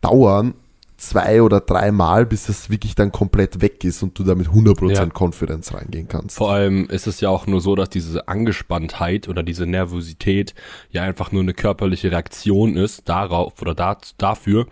dauern, 0.00 0.54
zwei 0.98 1.42
oder 1.42 1.60
drei 1.60 1.92
Mal, 1.92 2.26
bis 2.26 2.48
es 2.48 2.70
wirklich 2.70 2.94
dann 2.94 3.12
komplett 3.12 3.60
weg 3.60 3.84
ist 3.84 4.02
und 4.02 4.18
du 4.18 4.24
da 4.24 4.34
mit 4.34 4.48
100% 4.48 4.92
ja. 4.92 5.08
Confidence 5.16 5.72
reingehen 5.72 6.08
kannst. 6.08 6.36
Vor 6.36 6.50
allem 6.50 6.86
ist 6.90 7.06
es 7.06 7.20
ja 7.20 7.30
auch 7.30 7.46
nur 7.46 7.60
so, 7.60 7.76
dass 7.76 7.88
diese 7.88 8.26
Angespanntheit 8.28 9.28
oder 9.28 9.44
diese 9.44 9.64
Nervosität 9.64 10.54
ja 10.90 11.04
einfach 11.04 11.30
nur 11.30 11.42
eine 11.42 11.54
körperliche 11.54 12.10
Reaktion 12.10 12.76
ist 12.76 13.08
darauf 13.08 13.62
oder 13.62 13.74
da, 13.74 13.96
dafür, 14.18 14.66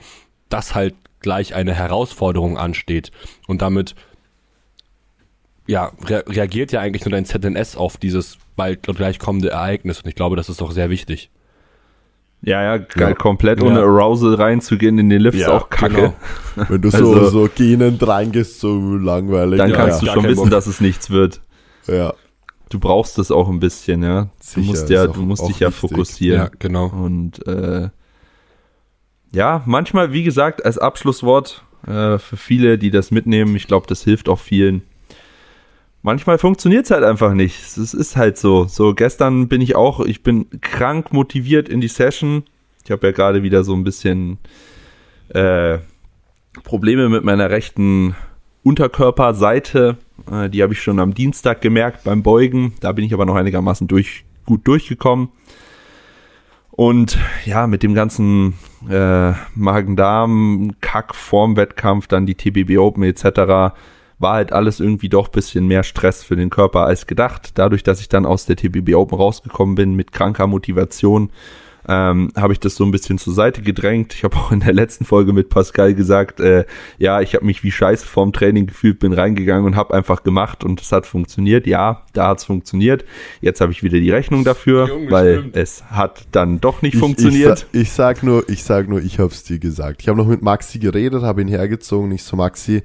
dass 0.48 0.74
halt 0.74 0.94
gleich 1.20 1.54
eine 1.54 1.74
Herausforderung 1.74 2.58
ansteht 2.58 3.12
und 3.46 3.62
damit 3.62 3.94
ja, 5.68 5.92
re 6.04 6.24
reagiert 6.28 6.72
ja 6.72 6.80
eigentlich 6.80 7.04
nur 7.04 7.12
dein 7.12 7.24
ZNS 7.24 7.76
auf 7.76 7.96
dieses 7.96 8.38
bald 8.56 8.82
gleich 8.82 9.18
kommende 9.18 9.50
Ereignis 9.50 10.00
und 10.00 10.08
ich 10.08 10.14
glaube, 10.14 10.36
das 10.36 10.48
ist 10.48 10.60
doch 10.60 10.72
sehr 10.72 10.90
wichtig. 10.90 11.30
Ja, 12.42 12.76
ja, 12.76 12.84
ja. 12.96 13.14
komplett 13.14 13.62
ohne 13.62 13.80
ja. 13.80 13.84
Arousal 13.84 14.34
reinzugehen 14.34 14.98
in 14.98 15.10
den 15.10 15.20
Lift 15.20 15.38
ja, 15.38 15.46
ist 15.46 15.52
auch 15.52 15.68
kacke. 15.68 16.14
Genau. 16.54 16.68
Wenn 16.68 16.82
du 16.82 16.90
so, 16.90 17.14
also, 17.14 17.28
so 17.30 17.48
gehend 17.52 18.06
reingehst, 18.06 18.60
so 18.60 18.78
langweilig. 18.78 19.58
Dann 19.58 19.72
kannst 19.72 20.02
du 20.02 20.06
schon 20.06 20.24
wissen, 20.24 20.42
Bock. 20.42 20.50
dass 20.50 20.66
es 20.66 20.80
nichts 20.80 21.10
wird. 21.10 21.40
Ja. 21.88 22.14
Du 22.68 22.78
brauchst 22.78 23.18
es 23.18 23.30
auch 23.30 23.48
ein 23.48 23.60
bisschen, 23.60 24.02
ja. 24.02 24.28
Sicher, 24.40 24.60
du 24.60 24.66
musst 24.66 24.90
ja, 24.90 25.06
du 25.06 25.22
musst 25.22 25.48
dich 25.48 25.60
ja 25.60 25.68
wichtig. 25.68 25.90
fokussieren. 25.90 26.40
Ja, 26.40 26.50
genau. 26.58 26.86
Und 26.86 27.46
äh, 27.46 27.88
ja, 29.32 29.62
manchmal, 29.66 30.12
wie 30.12 30.22
gesagt, 30.22 30.64
als 30.64 30.78
Abschlusswort 30.78 31.64
äh, 31.86 32.18
für 32.18 32.36
viele, 32.36 32.78
die 32.78 32.90
das 32.90 33.10
mitnehmen, 33.10 33.54
ich 33.54 33.66
glaube, 33.66 33.86
das 33.88 34.02
hilft 34.02 34.28
auch 34.28 34.38
vielen 34.38 34.82
manchmal 36.06 36.38
funktioniert 36.38 36.84
es 36.84 36.90
halt 36.92 37.04
einfach 37.04 37.34
nicht. 37.34 37.60
Es 37.60 37.92
ist 37.92 38.16
halt 38.16 38.38
so. 38.38 38.64
So, 38.64 38.94
gestern 38.94 39.48
bin 39.48 39.60
ich 39.60 39.74
auch, 39.74 40.00
ich 40.00 40.22
bin 40.22 40.46
krank 40.60 41.12
motiviert 41.12 41.68
in 41.68 41.80
die 41.80 41.88
Session. 41.88 42.44
Ich 42.84 42.92
habe 42.92 43.08
ja 43.08 43.12
gerade 43.12 43.42
wieder 43.42 43.64
so 43.64 43.74
ein 43.74 43.82
bisschen 43.82 44.38
äh, 45.28 45.78
Probleme 46.62 47.08
mit 47.08 47.24
meiner 47.24 47.50
rechten 47.50 48.14
Unterkörperseite. 48.62 49.96
Äh, 50.30 50.48
die 50.48 50.62
habe 50.62 50.74
ich 50.74 50.80
schon 50.80 51.00
am 51.00 51.12
Dienstag 51.12 51.60
gemerkt 51.60 52.04
beim 52.04 52.22
Beugen. 52.22 52.74
Da 52.80 52.92
bin 52.92 53.04
ich 53.04 53.12
aber 53.12 53.26
noch 53.26 53.34
einigermaßen 53.34 53.88
durch, 53.88 54.24
gut 54.46 54.66
durchgekommen. 54.66 55.30
Und 56.70 57.18
ja, 57.46 57.66
mit 57.66 57.82
dem 57.82 57.94
ganzen 57.94 58.54
äh, 58.88 59.32
Magen-Darm-Kack 59.56 61.16
vorm 61.16 61.56
Wettkampf, 61.56 62.06
dann 62.06 62.26
die 62.26 62.36
TBB 62.36 62.78
Open 62.78 63.02
etc., 63.02 63.74
war 64.18 64.34
halt 64.34 64.52
alles 64.52 64.80
irgendwie 64.80 65.08
doch 65.08 65.28
bisschen 65.28 65.66
mehr 65.66 65.82
Stress 65.82 66.22
für 66.22 66.36
den 66.36 66.50
Körper 66.50 66.86
als 66.86 67.06
gedacht. 67.06 67.52
Dadurch, 67.54 67.82
dass 67.82 68.00
ich 68.00 68.08
dann 68.08 68.26
aus 68.26 68.46
der 68.46 68.56
TBB 68.56 68.94
Open 68.94 69.18
rausgekommen 69.18 69.74
bin 69.74 69.94
mit 69.94 70.12
kranker 70.12 70.46
Motivation, 70.46 71.30
ähm, 71.88 72.32
habe 72.36 72.52
ich 72.52 72.60
das 72.60 72.74
so 72.74 72.84
ein 72.84 72.90
bisschen 72.90 73.18
zur 73.18 73.32
Seite 73.32 73.62
gedrängt. 73.62 74.14
Ich 74.14 74.24
habe 74.24 74.36
auch 74.36 74.50
in 74.50 74.60
der 74.60 74.72
letzten 74.72 75.04
Folge 75.04 75.32
mit 75.32 75.50
Pascal 75.50 75.94
gesagt, 75.94 76.40
äh, 76.40 76.64
ja, 76.98 77.20
ich 77.20 77.34
habe 77.34 77.44
mich 77.44 77.62
wie 77.62 77.70
scheiße 77.70 78.06
vorm 78.06 78.32
Training 78.32 78.66
gefühlt, 78.66 78.98
bin 78.98 79.12
reingegangen 79.12 79.64
und 79.64 79.76
habe 79.76 79.94
einfach 79.94 80.22
gemacht 80.24 80.64
und 80.64 80.80
es 80.80 80.90
hat 80.90 81.06
funktioniert. 81.06 81.66
Ja, 81.66 82.02
da 82.12 82.28
hat's 82.28 82.44
funktioniert. 82.44 83.04
Jetzt 83.40 83.60
habe 83.60 83.72
ich 83.72 83.82
wieder 83.82 84.00
die 84.00 84.10
Rechnung 84.10 84.42
dafür, 84.42 84.88
Junge, 84.88 85.10
weil 85.10 85.38
stimmt. 85.38 85.56
es 85.56 85.84
hat 85.90 86.26
dann 86.32 86.60
doch 86.60 86.82
nicht 86.82 86.94
ich, 86.94 87.00
funktioniert. 87.00 87.66
Ich, 87.72 87.82
ich, 87.82 87.92
sag 87.92 88.22
nur, 88.22 88.48
ich 88.48 88.64
sag 88.64 88.88
nur, 88.88 89.00
ich 89.00 89.18
habe 89.20 89.30
es 89.30 89.44
dir 89.44 89.58
gesagt. 89.58 90.02
Ich 90.02 90.08
habe 90.08 90.18
noch 90.18 90.26
mit 90.26 90.42
Maxi 90.42 90.78
geredet, 90.78 91.22
habe 91.22 91.42
ihn 91.42 91.48
hergezogen. 91.48 92.10
Ich 92.10 92.24
so, 92.24 92.36
Maxi, 92.36 92.82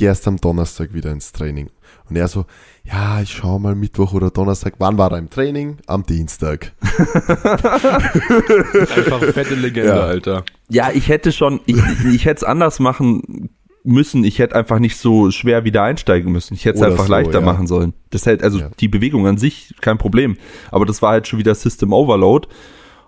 gehe 0.00 0.08
erst 0.08 0.26
am 0.26 0.38
Donnerstag 0.38 0.94
wieder 0.94 1.12
ins 1.12 1.30
Training. 1.30 1.68
Und 2.08 2.16
er 2.16 2.26
so, 2.26 2.46
ja, 2.84 3.20
ich 3.20 3.30
schaue 3.30 3.60
mal 3.60 3.74
Mittwoch 3.74 4.14
oder 4.14 4.30
Donnerstag. 4.30 4.76
Wann 4.78 4.96
war 4.96 5.12
er 5.12 5.18
im 5.18 5.28
Training? 5.28 5.76
Am 5.86 6.06
Dienstag. 6.06 6.72
Einfach 6.82 7.82
fette 9.32 9.54
Legende, 9.54 9.90
ja. 9.90 10.00
Alter. 10.00 10.44
Ja, 10.70 10.90
ich 10.92 11.08
hätte 11.08 11.32
schon, 11.32 11.60
ich, 11.66 11.76
ich 12.10 12.24
hätte 12.24 12.38
es 12.38 12.44
anders 12.44 12.80
machen 12.80 13.50
müssen. 13.84 14.24
Ich 14.24 14.38
hätte 14.38 14.56
einfach 14.56 14.78
nicht 14.78 14.96
so 14.96 15.30
schwer 15.30 15.64
wieder 15.64 15.82
einsteigen 15.82 16.32
müssen. 16.32 16.54
Ich 16.54 16.64
hätte 16.64 16.78
es 16.78 16.82
einfach 16.82 17.06
so, 17.06 17.12
leichter 17.12 17.40
ja. 17.40 17.44
machen 17.44 17.66
sollen. 17.66 17.92
Das 18.08 18.24
hält, 18.24 18.42
also 18.42 18.60
ja. 18.60 18.70
die 18.80 18.88
Bewegung 18.88 19.26
an 19.26 19.36
sich, 19.36 19.74
kein 19.82 19.98
Problem. 19.98 20.38
Aber 20.70 20.86
das 20.86 21.02
war 21.02 21.12
halt 21.12 21.28
schon 21.28 21.38
wieder 21.38 21.54
System 21.54 21.92
Overload. 21.92 22.48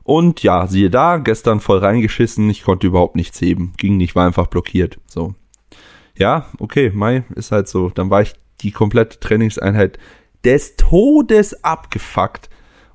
Und 0.02 0.42
ja, 0.42 0.66
siehe 0.66 0.90
da, 0.90 1.16
gestern 1.16 1.60
voll 1.60 1.78
reingeschissen, 1.78 2.50
ich 2.50 2.64
konnte 2.64 2.86
überhaupt 2.86 3.16
nichts 3.16 3.40
heben. 3.40 3.72
Ging 3.78 3.96
nicht, 3.96 4.14
war 4.14 4.26
einfach 4.26 4.48
blockiert. 4.48 4.98
So 5.06 5.34
ja, 6.16 6.46
okay, 6.58 6.90
Mai 6.94 7.24
ist 7.34 7.52
halt 7.52 7.68
so. 7.68 7.90
Dann 7.90 8.08
war 8.10 8.22
ich 8.22 8.34
die 8.60 8.70
komplette 8.70 9.20
Trainingseinheit 9.20 9.98
des 10.44 10.76
Todes 10.76 11.64
abgefuckt 11.64 12.48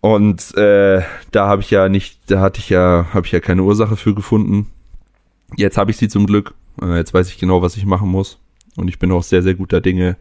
Und 0.00 0.56
äh, 0.56 1.02
da 1.30 1.48
habe 1.48 1.62
ich 1.62 1.70
ja 1.70 1.88
nicht, 1.88 2.20
da 2.26 2.40
hatte 2.40 2.60
ich 2.60 2.68
ja, 2.68 3.06
habe 3.12 3.26
ich 3.26 3.32
ja 3.32 3.40
keine 3.40 3.62
Ursache 3.62 3.96
für 3.96 4.14
gefunden. 4.14 4.70
Jetzt 5.56 5.76
habe 5.76 5.90
ich 5.90 5.96
sie 5.96 6.08
zum 6.08 6.26
Glück 6.26 6.54
jetzt 6.80 7.14
weiß 7.14 7.28
ich 7.28 7.38
genau, 7.38 7.62
was 7.62 7.76
ich 7.76 7.86
machen 7.86 8.08
muss. 8.08 8.38
Und 8.76 8.88
ich 8.88 8.98
bin 8.98 9.12
auch 9.12 9.22
sehr, 9.22 9.42
sehr 9.42 9.54
guter 9.54 9.80
Dinge, 9.80 10.16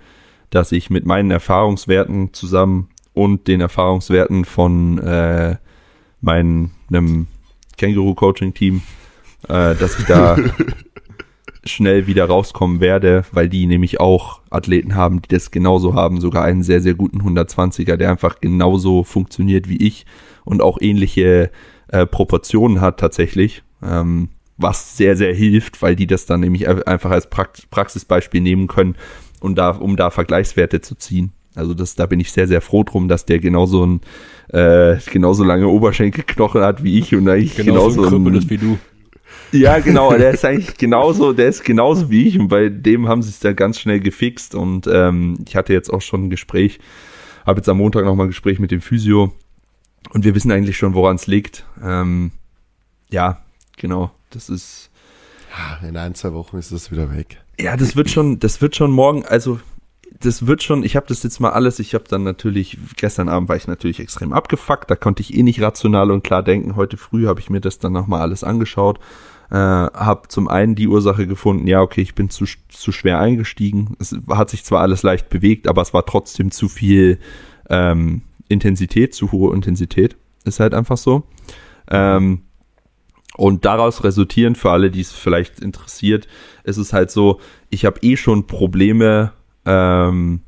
dass 0.50 0.72
ich 0.72 0.90
mit 0.90 1.06
meinen 1.06 1.32
Erfahrungswerten 1.32 2.34
zusammen 2.34 2.90
und 3.14 3.48
den 3.48 3.62
Erfahrungswerten 3.62 4.46
von 4.46 4.98
äh, 5.00 5.56
meinem 6.22 6.72
Känguru-Coaching-Team, 7.78 8.82
äh, 9.48 9.76
dass 9.76 10.00
ich 10.00 10.06
da 10.06 10.38
schnell 11.64 12.08
wieder 12.08 12.26
rauskommen 12.26 12.80
werde, 12.80 13.24
weil 13.32 13.50
die 13.50 13.68
nämlich 13.68 14.00
auch 14.00 14.42
Athleten 14.50 14.96
haben, 14.96 15.22
die 15.22 15.30
das 15.30 15.52
genauso 15.52 15.94
haben, 15.94 16.20
sogar 16.20 16.44
einen 16.44 16.64
sehr, 16.64 16.82
sehr 16.82 16.96
guten 16.96 17.22
120er, 17.22 17.98
der 17.98 18.10
einfach 18.10 18.40
genauso 18.40 19.04
funktioniert 19.04 19.70
wie 19.70 19.78
ich 19.78 20.06
und 20.44 20.62
auch 20.62 20.80
ähnliche 20.82 21.52
äh, 21.90 22.06
Proportionen 22.06 22.82
hat 22.82 23.00
tatsächlich. 23.00 23.64
Ähm, 23.84 24.30
was 24.62 24.98
sehr, 24.98 25.16
sehr 25.16 25.34
hilft, 25.34 25.82
weil 25.82 25.96
die 25.96 26.08
das 26.08 26.26
dann 26.26 26.42
nämlich 26.42 26.68
einfach 26.68 27.12
als 27.12 27.30
Praxisbeispiel 27.30 28.42
nehmen 28.42 28.68
können 28.68 28.96
und 29.40 29.58
da, 29.58 29.72
um 29.72 29.96
da 29.96 30.10
Vergleichswerte 30.10 30.82
zu 30.82 30.96
ziehen. 30.96 31.34
Also 31.56 31.74
das, 31.74 31.96
da 31.96 32.06
bin 32.06 32.20
ich 32.20 32.32
sehr, 32.32 32.48
sehr 32.48 32.62
froh 32.62 32.84
drum, 32.84 33.08
dass 33.08 33.26
der 33.26 33.40
genauso 33.40 33.86
ein, 33.86 34.02
äh, 34.50 34.98
genauso 35.12 35.44
lange 35.44 35.68
Oberschenkelknochen 35.68 36.62
hat 36.62 36.84
wie 36.84 36.98
ich 37.00 37.14
und 37.14 37.28
eigentlich 37.28 37.56
genauso, 37.56 38.04
genauso 38.04 38.16
ein, 38.18 38.36
ist 38.36 38.50
wie 38.50 38.58
du. 38.58 38.78
Ja, 39.52 39.80
genau, 39.80 40.16
der 40.16 40.32
ist 40.34 40.46
eigentlich 40.46 40.78
genauso, 40.78 41.34
der 41.34 41.50
ist 41.50 41.66
genauso 41.66 42.10
wie 42.10 42.28
ich 42.28 42.40
und 42.40 42.48
bei 42.48 42.70
dem 42.70 43.10
haben 43.10 43.22
sie 43.22 43.30
es 43.30 43.40
dann 43.40 43.56
ganz 43.56 43.80
schnell 43.80 44.00
gefixt 44.00 44.56
und 44.56 44.88
ähm, 44.88 45.40
ich 45.46 45.56
hatte 45.58 45.74
jetzt 45.74 45.92
auch 45.92 46.02
schon 46.02 46.26
ein 46.26 46.30
Gespräch, 46.30 46.80
habe 47.46 47.60
jetzt 47.60 47.68
am 47.68 47.78
Montag 47.78 48.06
nochmal 48.06 48.28
ein 48.28 48.30
Gespräch 48.30 48.60
mit 48.60 48.72
dem 48.72 48.82
Physio 48.82 49.34
und 50.14 50.24
wir 50.24 50.36
wissen 50.36 50.52
eigentlich 50.52 50.78
schon, 50.78 50.94
woran 50.94 51.18
es 51.18 51.28
liegt. 51.28 51.66
Ähm, 51.84 52.32
ja, 53.10 53.42
genau. 53.76 54.12
Das 54.32 54.50
ist. 54.50 54.90
In 55.88 55.98
ein, 55.98 56.16
zwei 56.16 56.34
Wochen 56.34 56.58
ist 56.58 56.72
das 56.72 56.92
wieder 56.92 57.14
weg. 57.14 57.44
Ja, 57.60 57.76
das 57.76 57.96
wird 57.96 58.10
schon, 58.10 58.40
das 58.40 58.62
wird 58.62 58.76
schon 58.76 58.90
morgen, 58.90 59.26
also 59.26 59.60
das 60.20 60.48
wird 60.48 60.64
schon, 60.64 60.84
ich 60.84 60.96
habe 60.96 61.08
das 61.08 61.24
jetzt 61.24 61.40
mal 61.40 61.52
alles, 61.52 61.80
ich 61.80 61.94
habe 61.94 62.06
dann 62.08 62.24
natürlich, 62.24 62.78
gestern 62.96 63.30
Abend 63.30 63.50
war 63.50 63.56
ich 63.56 63.68
natürlich 63.68 64.00
extrem 64.00 64.34
abgefuckt, 64.34 64.90
da 64.90 64.96
konnte 64.96 65.22
ich 65.22 65.34
eh 65.36 65.44
nicht 65.44 65.62
rational 65.62 66.12
und 66.12 66.24
klar 66.24 66.44
denken. 66.44 66.76
Heute 66.76 66.98
früh 66.98 67.28
habe 67.28 67.40
ich 67.40 67.50
mir 67.50 67.62
das 67.62 67.80
dann 67.80 67.94
nochmal 67.94 68.22
alles 68.22 68.44
angeschaut, 68.44 69.00
äh, 69.50 69.56
habe 69.56 70.28
zum 70.28 70.48
einen 70.48 70.76
die 70.76 70.88
Ursache 70.88 71.28
gefunden, 71.28 71.68
ja, 71.68 71.82
okay, 71.82 72.02
ich 72.02 72.16
bin 72.16 72.30
zu, 72.30 72.46
zu 72.70 72.92
schwer 72.92 73.20
eingestiegen. 73.20 73.96
Es 74.00 74.16
hat 74.30 74.50
sich 74.50 74.64
zwar 74.64 74.82
alles 74.82 75.04
leicht 75.04 75.30
bewegt, 75.30 75.68
aber 75.68 75.82
es 75.82 75.94
war 75.94 76.06
trotzdem 76.06 76.52
zu 76.52 76.70
viel 76.70 77.20
ähm, 77.70 78.22
Intensität, 78.48 79.14
zu 79.14 79.32
hohe 79.32 79.54
Intensität. 79.54 80.16
Ist 80.44 80.60
halt 80.60 80.74
einfach 80.74 80.98
so. 80.98 81.24
Ähm, 81.90 82.42
und 83.38 83.66
daraus 83.66 84.04
resultieren 84.04 84.56
für 84.56 84.72
alle, 84.72 84.92
die 84.92 85.02
es 85.02 85.12
vielleicht 85.12 85.60
interessiert, 85.60 86.28
ist 86.64 86.78
es 86.78 86.94
halt 86.94 87.12
so, 87.12 87.40
ich 87.70 87.86
habe 87.86 88.00
eh 88.02 88.18
schon 88.18 88.48
Probleme, 88.48 89.34
ähm, 89.66 90.42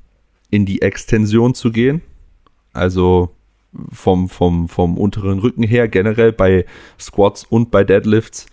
in 0.49 0.65
die 0.65 0.81
Extension 0.81 1.55
zu 1.55 1.71
gehen. 1.71 2.01
Also 2.73 3.35
vom, 3.91 4.29
vom, 4.29 4.69
vom 4.69 4.97
unteren 4.97 5.39
Rücken 5.39 5.63
her, 5.63 5.87
generell 5.87 6.31
bei 6.31 6.65
Squats 6.99 7.43
und 7.43 7.71
bei 7.71 7.83
Deadlifts, 7.83 8.45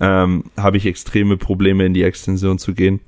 ähm, 0.00 0.44
habe 0.56 0.76
ich 0.78 0.86
extreme 0.86 1.36
Probleme 1.36 1.86
in 1.86 1.94
die 1.94 2.02
Extension 2.02 2.58
zu 2.58 2.74
gehen. 2.74 3.00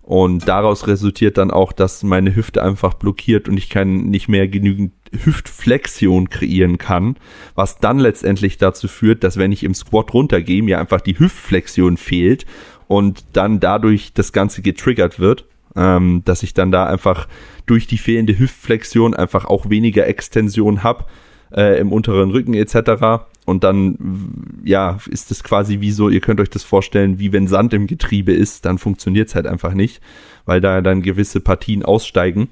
Und 0.00 0.48
daraus 0.48 0.86
resultiert 0.86 1.36
dann 1.36 1.50
auch, 1.50 1.72
dass 1.72 2.02
meine 2.02 2.34
Hüfte 2.34 2.62
einfach 2.62 2.94
blockiert 2.94 3.48
und 3.48 3.56
ich 3.56 3.68
kann 3.68 4.10
nicht 4.10 4.28
mehr 4.28 4.48
genügend 4.48 4.92
Hüftflexion 5.12 6.30
kreieren 6.30 6.78
kann, 6.78 7.16
was 7.54 7.78
dann 7.78 7.98
letztendlich 7.98 8.58
dazu 8.58 8.88
führt, 8.88 9.24
dass 9.24 9.36
wenn 9.36 9.52
ich 9.52 9.64
im 9.64 9.74
Squat 9.74 10.12
runtergehe, 10.14 10.62
mir 10.62 10.78
einfach 10.78 11.00
die 11.00 11.18
Hüftflexion 11.18 11.96
fehlt 11.96 12.46
und 12.88 13.24
dann 13.32 13.60
dadurch 13.60 14.12
das 14.12 14.32
Ganze 14.32 14.62
getriggert 14.62 15.18
wird, 15.18 15.44
ähm, 15.76 16.22
dass 16.24 16.42
ich 16.42 16.54
dann 16.54 16.70
da 16.70 16.86
einfach 16.86 17.28
durch 17.66 17.86
die 17.86 17.98
fehlende 17.98 18.38
Hüftflexion 18.38 19.14
einfach 19.14 19.44
auch 19.44 19.70
weniger 19.70 20.06
Extension 20.06 20.82
habe 20.82 21.06
äh, 21.54 21.78
im 21.78 21.92
unteren 21.92 22.30
Rücken 22.30 22.54
etc. 22.54 23.24
Und 23.44 23.64
dann, 23.64 24.60
ja, 24.64 24.98
ist 25.10 25.30
es 25.30 25.42
quasi 25.42 25.80
wie 25.80 25.90
so, 25.90 26.08
ihr 26.08 26.20
könnt 26.20 26.40
euch 26.40 26.50
das 26.50 26.62
vorstellen, 26.62 27.18
wie 27.18 27.32
wenn 27.32 27.48
Sand 27.48 27.74
im 27.74 27.86
Getriebe 27.86 28.32
ist, 28.32 28.64
dann 28.64 28.78
funktioniert 28.78 29.28
es 29.28 29.34
halt 29.34 29.46
einfach 29.46 29.74
nicht, 29.74 30.00
weil 30.44 30.60
da 30.60 30.80
dann 30.80 31.02
gewisse 31.02 31.40
Partien 31.40 31.84
aussteigen. 31.84 32.48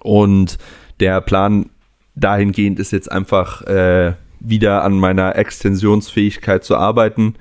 Und 0.00 0.58
der 1.00 1.20
Plan 1.20 1.70
dahingehend 2.14 2.78
ist 2.78 2.92
jetzt 2.92 3.10
einfach 3.10 3.62
äh, 3.62 4.14
wieder 4.40 4.84
an 4.84 4.98
meiner 4.98 5.36
Extensionsfähigkeit 5.36 6.64
zu 6.64 6.76
arbeiten. 6.76 7.34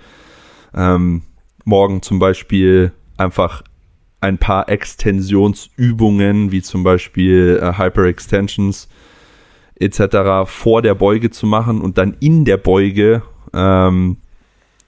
Ähm, 0.74 1.24
morgen 1.66 2.01
zum 2.01 2.20
Beispiel 2.20 2.91
einfach 3.18 3.64
ein 4.22 4.38
paar 4.38 4.70
Extensionsübungen, 4.70 6.51
wie 6.51 6.62
zum 6.62 6.84
Beispiel 6.84 7.60
äh, 7.62 7.78
Hyperextensions 7.78 8.89
etc. 9.76 10.45
vor 10.45 10.82
der 10.82 10.95
Beuge 10.95 11.30
zu 11.30 11.45
machen 11.45 11.82
und 11.82 11.97
dann 11.97 12.18
in 12.20 12.43
der 12.43 12.57
Beuge 12.57 13.24
ähm, 13.53 14.18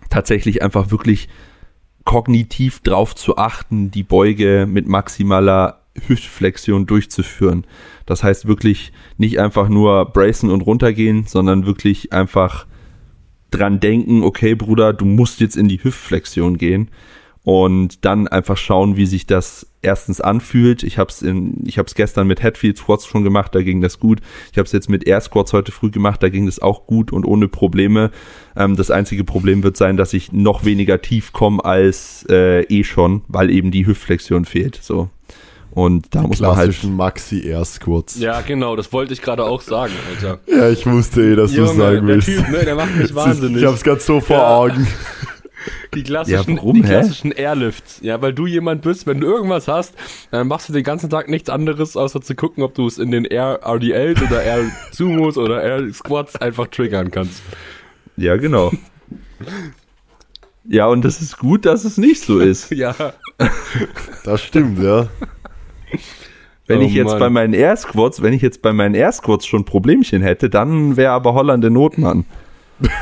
tatsächlich 0.09 0.61
einfach 0.61 0.91
wirklich 0.91 1.30
kognitiv 2.03 2.82
drauf 2.82 3.15
zu 3.15 3.38
achten, 3.38 3.91
die 3.91 4.03
Beuge 4.03 4.67
mit 4.69 4.88
maximaler 4.88 5.80
Hüftflexion 6.08 6.86
durchzuführen. 6.86 7.66
Das 8.06 8.24
heißt 8.24 8.48
wirklich 8.48 8.92
nicht 9.18 9.39
einfach 9.39 9.70
nur 9.70 10.06
bracen 10.06 10.50
und 10.50 10.62
runtergehen, 10.62 11.26
sondern 11.28 11.66
wirklich 11.66 12.14
einfach 12.14 12.66
dran 13.52 13.80
denken, 13.80 14.24
okay 14.24 14.56
Bruder, 14.56 14.94
du 14.94 15.06
musst 15.06 15.42
jetzt 15.42 15.58
in 15.58 15.68
die 15.68 15.84
Hüftflexion 15.84 16.58
gehen 16.58 16.89
und 17.44 18.06
dann 18.06 18.28
einfach 18.28 18.58
schauen, 18.58 18.98
wie 18.98 19.06
sich 19.06 19.26
das 19.26 19.68
erstens 19.82 20.22
anfühlt. 20.22 20.84
Ich 20.84 20.98
habe 21.00 21.10
es 21.10 21.24
ich 21.24 21.78
habe 21.78 21.88
es 21.88 21.96
gestern 21.96 22.28
mit 22.28 22.44
Headfield 22.44 22.78
Squats 22.78 23.08
schon 23.08 23.24
gemacht, 23.24 23.56
da 23.56 23.62
ging 23.64 23.82
das 23.82 24.00
gut. 24.00 24.20
Ich 24.52 24.58
habe 24.58 24.68
es 24.68 24.72
jetzt 24.72 24.89
mit 24.89 25.08
Air 25.08 25.22
Squats 25.22 25.52
heute 25.52 25.72
früh 25.72 25.89
gemacht, 25.89 26.22
da 26.22 26.30
ging 26.30 26.46
das 26.46 26.60
auch 26.60 26.86
gut 26.86 27.12
und 27.12 27.26
ohne 27.26 27.48
Probleme. 27.48 28.12
Ähm, 28.56 28.76
das 28.76 28.92
einzige 28.92 29.24
Problem 29.24 29.64
wird 29.64 29.76
sein, 29.76 29.98
dass 29.98 30.14
ich 30.14 30.32
noch 30.32 30.66
weniger 30.66 31.02
tief 31.02 31.34
komme 31.34 31.66
als 31.66 32.26
äh, 32.30 32.62
eh 32.64 32.84
schon, 32.84 33.24
weil 33.28 33.50
eben 33.50 33.72
die 33.72 33.88
Hüftflexion 33.88 34.46
fehlt. 34.46 34.80
So. 34.82 35.10
Und 35.74 36.13
da 36.13 36.22
Die 36.22 36.28
muss 36.28 36.39
man 36.41 36.55
halt. 36.55 36.65
klassischen 36.72 36.95
Maxi 36.95 37.39
Air 37.47 37.63
Squats. 37.65 38.19
Ja, 38.19 38.41
genau, 38.41 38.76
das 38.76 38.91
wollte 38.91 39.13
ich 39.13 39.22
gerade 39.22 39.43
auch 39.45 39.61
sagen, 39.61 39.93
Alter. 40.13 40.39
Ja, 40.47 40.69
ich 40.69 40.86
wusste 40.86 41.22
eh, 41.32 41.36
dass 41.36 41.53
du 41.53 41.63
es 41.63 41.76
sagen 41.76 42.05
der 42.07 42.15
willst. 42.15 42.28
Typ, 42.28 42.49
ne, 42.49 42.65
der 42.65 42.76
macht 42.76 42.95
mich 42.95 43.05
Ich 43.09 43.15
wahnsinnig. 43.15 43.63
hab's 43.65 43.84
gerade 43.84 44.01
so 44.01 44.19
vor 44.19 44.36
Ja. 44.38 44.55
Augen. 44.57 44.88
Die 45.93 46.01
klassischen, 46.03 46.51
Ja, 46.55 46.57
warum, 46.57 46.74
die 46.74 46.84
hä? 46.84 46.88
klassischen 46.88 47.32
Airlifts. 47.34 47.99
Ja, 48.01 48.19
weil 48.22 48.34
du 48.34 48.47
jemand 48.47 48.82
bist, 48.82 49.05
wenn 49.05 49.19
du 49.19 49.28
irgendwas 49.28 49.67
hast, 49.67 49.93
dann 50.32 50.47
machst 50.47 50.67
du 50.69 50.74
den 50.74 50.84
ganzen 50.84 51.09
Tag 51.09 51.30
nichts 51.30 51.49
anderes, 51.49 51.95
außer 51.95 52.19
zu 52.22 52.34
gucken, 52.34 52.63
ob 52.63 52.74
du 52.74 52.88
es 52.88 52.97
in 52.97 53.11
den 53.11 53.26
Air 53.26 53.59
RDLs 53.63 54.22
oder 54.24 54.41
Air 54.41 54.72
Sumos 54.91 55.38
oder 55.38 55.61
Air 55.61 55.93
Squats 55.93 56.36
einfach 56.38 56.65
triggern 56.67 57.11
kannst. 57.11 57.43
Ja, 58.17 58.38
genau. 58.38 58.72
ja, 60.63 60.88
und 60.88 61.03
das 61.05 61.22
ist 61.22 61.38
gut, 61.38 61.65
dass 61.65 61.84
es 61.86 61.97
nicht 61.97 62.24
so 62.24 62.39
ist. 62.39 62.72
Ja. 62.72 62.95
Das 64.24 64.41
stimmt, 64.41 64.80
ja. 64.82 65.09
Wenn 66.68 66.80
Oh 66.80 66.84
ich 66.84 66.94
jetzt 66.94 67.08
Mann. 67.10 67.20
bei 67.20 67.30
meinen 67.30 67.54
Air 67.54 67.76
Squats, 67.76 68.22
wenn 68.22 68.34
ich 68.34 68.42
jetzt 68.42 68.62
bei 68.62 68.72
meinen 68.72 68.96
Air 68.96 69.12
Squats 69.12 69.46
schon 69.46 69.66
Problemchen 69.66 70.22
hätte, 70.22 70.50
dann 70.50 70.96
wäre 70.96 71.12
aber 71.12 71.34
Holland 71.34 71.64
der 71.64 71.72
Notmann. 71.72 72.26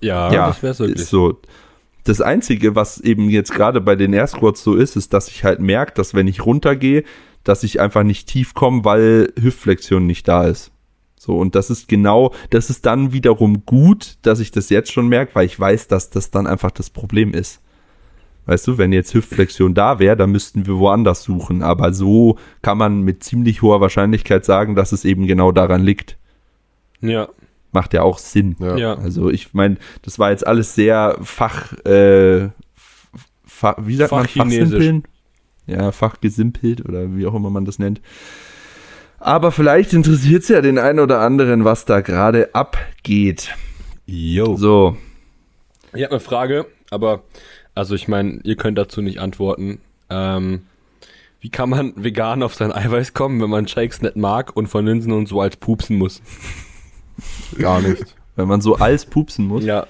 Ja, 0.00 0.32
ja, 0.32 0.46
das 0.48 0.62
wär's 0.62 0.78
wirklich. 0.80 1.04
so. 1.06 1.40
Das 2.04 2.20
Einzige, 2.20 2.74
was 2.74 3.00
eben 3.00 3.28
jetzt 3.28 3.52
gerade 3.52 3.80
bei 3.80 3.94
den 3.96 4.12
Air 4.12 4.26
Squats 4.26 4.62
so 4.62 4.74
ist, 4.74 4.96
ist, 4.96 5.12
dass 5.12 5.28
ich 5.28 5.44
halt 5.44 5.60
merke, 5.60 5.92
dass 5.94 6.14
wenn 6.14 6.26
ich 6.28 6.46
runtergehe, 6.46 7.04
dass 7.44 7.62
ich 7.62 7.80
einfach 7.80 8.02
nicht 8.02 8.28
tief 8.28 8.54
komme, 8.54 8.84
weil 8.84 9.32
Hüftflexion 9.40 10.06
nicht 10.06 10.26
da 10.28 10.46
ist. 10.46 10.70
So, 11.18 11.36
und 11.36 11.54
das 11.54 11.68
ist 11.68 11.88
genau, 11.88 12.32
das 12.48 12.70
ist 12.70 12.86
dann 12.86 13.12
wiederum 13.12 13.66
gut, 13.66 14.16
dass 14.22 14.40
ich 14.40 14.52
das 14.52 14.70
jetzt 14.70 14.90
schon 14.90 15.08
merke, 15.08 15.34
weil 15.34 15.44
ich 15.46 15.58
weiß, 15.60 15.88
dass 15.88 16.08
das 16.08 16.30
dann 16.30 16.46
einfach 16.46 16.70
das 16.70 16.88
Problem 16.88 17.34
ist. 17.34 17.60
Weißt 18.46 18.66
du, 18.66 18.78
wenn 18.78 18.92
jetzt 18.92 19.14
Hüftflexion 19.14 19.74
da 19.74 19.98
wäre, 19.98 20.16
dann 20.16 20.30
müssten 20.32 20.66
wir 20.66 20.78
woanders 20.78 21.22
suchen. 21.22 21.62
Aber 21.62 21.92
so 21.92 22.38
kann 22.62 22.78
man 22.78 23.02
mit 23.02 23.22
ziemlich 23.22 23.62
hoher 23.62 23.80
Wahrscheinlichkeit 23.80 24.44
sagen, 24.44 24.74
dass 24.74 24.92
es 24.92 25.04
eben 25.04 25.26
genau 25.26 25.52
daran 25.52 25.82
liegt. 25.82 26.16
Ja, 27.00 27.28
Macht 27.72 27.94
ja 27.94 28.02
auch 28.02 28.18
Sinn. 28.18 28.56
Ja. 28.58 28.76
ja. 28.76 28.94
Also 28.94 29.30
ich 29.30 29.54
meine, 29.54 29.76
das 30.02 30.18
war 30.18 30.30
jetzt 30.30 30.46
alles 30.46 30.74
sehr 30.74 31.16
Fach, 31.22 31.72
äh, 31.84 32.48
Fach 33.44 33.76
wie 33.78 33.96
sagt 33.96 34.10
man, 34.10 34.24
Fachchinesisch. 34.24 34.70
Fachsimpeln? 34.70 35.02
Ja, 35.66 35.92
fachgesimpelt 35.92 36.84
oder 36.84 37.14
wie 37.14 37.26
auch 37.26 37.34
immer 37.34 37.50
man 37.50 37.64
das 37.64 37.78
nennt. 37.78 38.00
Aber 39.18 39.52
vielleicht 39.52 39.92
interessiert 39.92 40.42
es 40.42 40.48
ja 40.48 40.62
den 40.62 40.78
einen 40.78 40.98
oder 40.98 41.20
anderen, 41.20 41.64
was 41.64 41.84
da 41.84 42.00
gerade 42.00 42.54
abgeht. 42.54 43.54
Yo. 44.06 44.56
So, 44.56 44.96
Ich 45.92 46.02
habe 46.02 46.12
eine 46.12 46.20
Frage, 46.20 46.66
aber 46.90 47.22
also 47.80 47.94
ich 47.94 48.08
meine, 48.08 48.40
ihr 48.44 48.56
könnt 48.56 48.76
dazu 48.76 49.00
nicht 49.00 49.20
antworten. 49.20 49.80
Ähm, 50.10 50.62
wie 51.40 51.48
kann 51.48 51.70
man 51.70 51.94
vegan 51.96 52.42
auf 52.42 52.54
sein 52.54 52.72
Eiweiß 52.72 53.14
kommen, 53.14 53.40
wenn 53.40 53.48
man 53.48 53.66
Shakes 53.66 54.02
nicht 54.02 54.16
mag 54.16 54.54
und 54.54 54.66
von 54.66 54.84
Linsen 54.84 55.12
und 55.12 55.26
so 55.26 55.40
als 55.40 55.56
pupsen 55.56 55.96
muss? 55.96 56.20
Gar 57.58 57.80
nicht. 57.80 58.04
wenn 58.36 58.48
man 58.48 58.60
so 58.60 58.76
als 58.76 59.06
pupsen 59.06 59.46
muss, 59.46 59.64
Ja, 59.64 59.86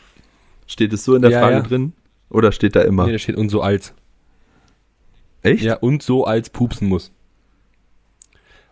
steht 0.68 0.92
es 0.92 1.04
so 1.04 1.16
in 1.16 1.22
der 1.22 1.32
Ja, 1.32 1.40
Frage 1.40 1.56
ja. 1.56 1.62
drin? 1.62 1.92
Oder 2.30 2.52
steht 2.52 2.76
da 2.76 2.82
immer? 2.82 3.06
nee, 3.06 3.12
da 3.12 3.18
steht 3.18 3.36
und 3.36 3.48
so 3.48 3.60
als. 3.60 3.92
Echt? 5.42 5.62
Ja, 5.64 5.74
und 5.78 6.00
so 6.02 6.24
als 6.26 6.48
pupsen 6.50 6.86
muss. 6.88 7.10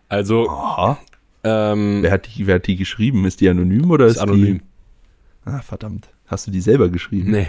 Also, 0.07 0.49
Aha. 0.49 0.97
ähm, 1.43 1.99
Wer 2.03 2.11
hat, 2.11 2.27
die, 2.35 2.47
wer 2.47 2.55
hat 2.55 2.67
die 2.67 2.77
geschrieben? 2.77 3.25
Ist 3.25 3.41
die 3.41 3.49
anonym 3.49 3.91
oder 3.91 4.05
ist, 4.05 4.13
ist 4.15 4.21
anonym. 4.21 4.59
die? 4.59 5.49
Ah, 5.49 5.59
verdammt. 5.61 6.07
Hast 6.27 6.47
du 6.47 6.51
die 6.51 6.61
selber 6.61 6.87
geschrieben? 6.89 7.31
Nee. 7.31 7.47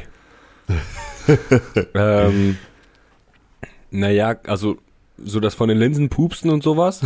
ähm, 1.95 2.57
naja, 3.91 4.37
also 4.47 4.79
so 5.23 5.41
das 5.41 5.55
von 5.55 5.69
den 5.69 5.79
Linsen 5.79 6.09
pupsen 6.09 6.51
und 6.51 6.63
sowas, 6.63 7.03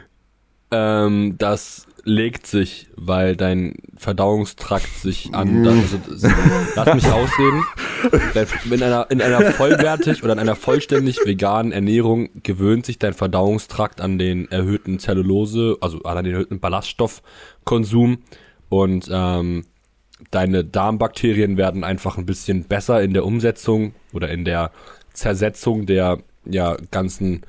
ähm, 0.70 1.36
das 1.38 1.86
legt 2.04 2.46
sich, 2.46 2.88
weil 2.96 3.36
dein 3.36 3.74
Verdauungstrakt 3.96 4.92
sich 4.98 5.34
an. 5.34 5.62
Das, 5.62 5.74
also, 5.74 5.98
das, 6.08 6.32
lass 6.74 6.94
mich 6.94 7.06
ausreden. 7.06 7.64
In 8.70 8.82
einer, 8.82 9.10
in 9.10 9.20
einer 9.20 9.52
vollwertig 9.52 10.22
oder 10.24 10.32
in 10.32 10.38
einer 10.38 10.56
vollständig 10.56 11.18
veganen 11.24 11.72
Ernährung 11.72 12.30
gewöhnt 12.42 12.86
sich 12.86 12.98
dein 12.98 13.12
Verdauungstrakt 13.12 14.00
an 14.00 14.18
den 14.18 14.50
erhöhten 14.50 14.98
Zellulose, 14.98 15.76
also 15.80 16.02
an 16.02 16.24
den 16.24 16.32
erhöhten 16.32 16.60
Ballaststoffkonsum 16.60 18.18
und 18.68 19.08
ähm, 19.12 19.64
deine 20.30 20.64
Darmbakterien 20.64 21.56
werden 21.56 21.84
einfach 21.84 22.18
ein 22.18 22.26
bisschen 22.26 22.64
besser 22.64 23.02
in 23.02 23.14
der 23.14 23.24
Umsetzung 23.24 23.94
oder 24.12 24.30
in 24.30 24.44
der 24.44 24.70
Zersetzung 25.12 25.86
der 25.86 26.18
ja, 26.44 26.76
ganzen 26.90 27.42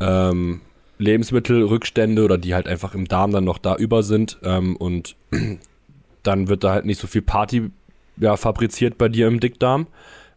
ähm, 0.00 0.60
Lebensmittelrückstände 0.98 2.24
oder 2.24 2.38
die 2.38 2.54
halt 2.54 2.68
einfach 2.68 2.94
im 2.94 3.06
Darm 3.06 3.32
dann 3.32 3.44
noch 3.44 3.58
da 3.58 3.76
über 3.76 4.02
sind 4.02 4.38
ähm, 4.44 4.76
und 4.76 5.16
dann 6.22 6.48
wird 6.48 6.64
da 6.64 6.72
halt 6.72 6.84
nicht 6.84 7.00
so 7.00 7.06
viel 7.06 7.22
Party 7.22 7.70
ja, 8.16 8.36
fabriziert 8.36 8.98
bei 8.98 9.08
dir 9.08 9.26
im 9.26 9.40
Dickdarm. 9.40 9.86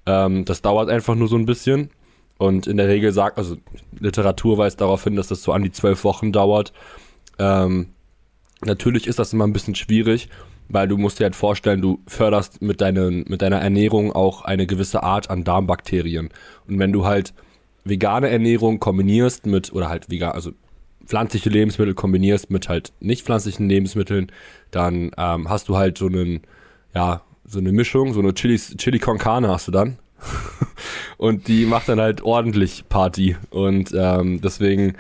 Ähm, 0.06 0.46
das 0.46 0.62
dauert 0.62 0.90
einfach 0.90 1.16
nur 1.16 1.28
so 1.28 1.36
ein 1.36 1.46
bisschen 1.46 1.90
und 2.38 2.68
in 2.68 2.78
der 2.78 2.88
Regel 2.88 3.12
sagt, 3.12 3.38
also 3.38 3.58
Literatur 4.00 4.58
weist 4.58 4.82
darauf 4.82 5.04
hin, 5.04 5.16
dass 5.16 5.28
das 5.28 5.44
so 5.44 5.52
an 5.52 5.64
die 5.64 5.72
zwölf 5.72 6.04
Wochen 6.04 6.32
dauert. 6.32 6.74
Ähm, 7.40 7.88
natürlich 8.62 9.08
ist 9.08 9.20
das 9.20 9.34
immer 9.34 9.46
ein 9.46 9.54
bisschen 9.54 9.76
schwierig, 9.76 10.30
weil 10.70 10.88
du 10.88 10.98
musst 10.98 11.20
dir 11.20 11.26
halt 11.26 11.36
vorstellen, 11.36 11.82
du 11.82 12.00
förderst 12.08 12.62
mit, 12.62 12.82
deinen, 12.82 13.26
mit 13.28 13.42
deiner 13.42 13.60
Ernährung 13.60 14.12
auch 14.12 14.44
eine 14.44 14.66
gewisse 14.66 15.04
Art 15.04 15.30
an 15.30 15.44
Darmbakterien. 15.44 16.30
Und 16.68 16.80
wenn 16.80 16.92
du 16.92 17.06
halt 17.06 17.34
vegane 17.84 18.30
Ernährung 18.30 18.80
kombinierst 18.80 19.46
mit, 19.46 19.74
oder 19.74 19.90
halt 19.90 20.10
vegan, 20.10 20.32
also 20.32 20.52
pflanzliche 21.06 21.50
Lebensmittel 21.50 21.94
kombinierst 21.94 22.50
mit 22.50 22.70
halt 22.70 22.94
nicht 23.00 23.26
pflanzlichen 23.26 23.68
Lebensmitteln, 23.68 24.32
dann 24.72 25.12
ähm, 25.18 25.50
hast 25.50 25.70
du 25.70 25.78
halt 25.78 25.98
so 25.98 26.08
einen, 26.08 26.42
ja, 26.96 27.22
so 27.46 27.60
eine 27.60 27.72
Mischung, 27.72 28.14
so 28.14 28.20
eine 28.22 28.34
Chili, 28.34 28.58
Chili 28.58 29.00
con 29.00 29.18
Carne 29.18 29.50
hast 29.50 29.68
du 29.68 29.72
dann. 29.72 29.98
und 31.18 31.48
die 31.48 31.66
macht 31.66 31.90
dann 31.90 32.00
halt 32.00 32.22
ordentlich 32.22 32.86
Party. 32.88 33.36
Und 33.50 33.92
ähm, 33.94 34.40
deswegen 34.42 34.96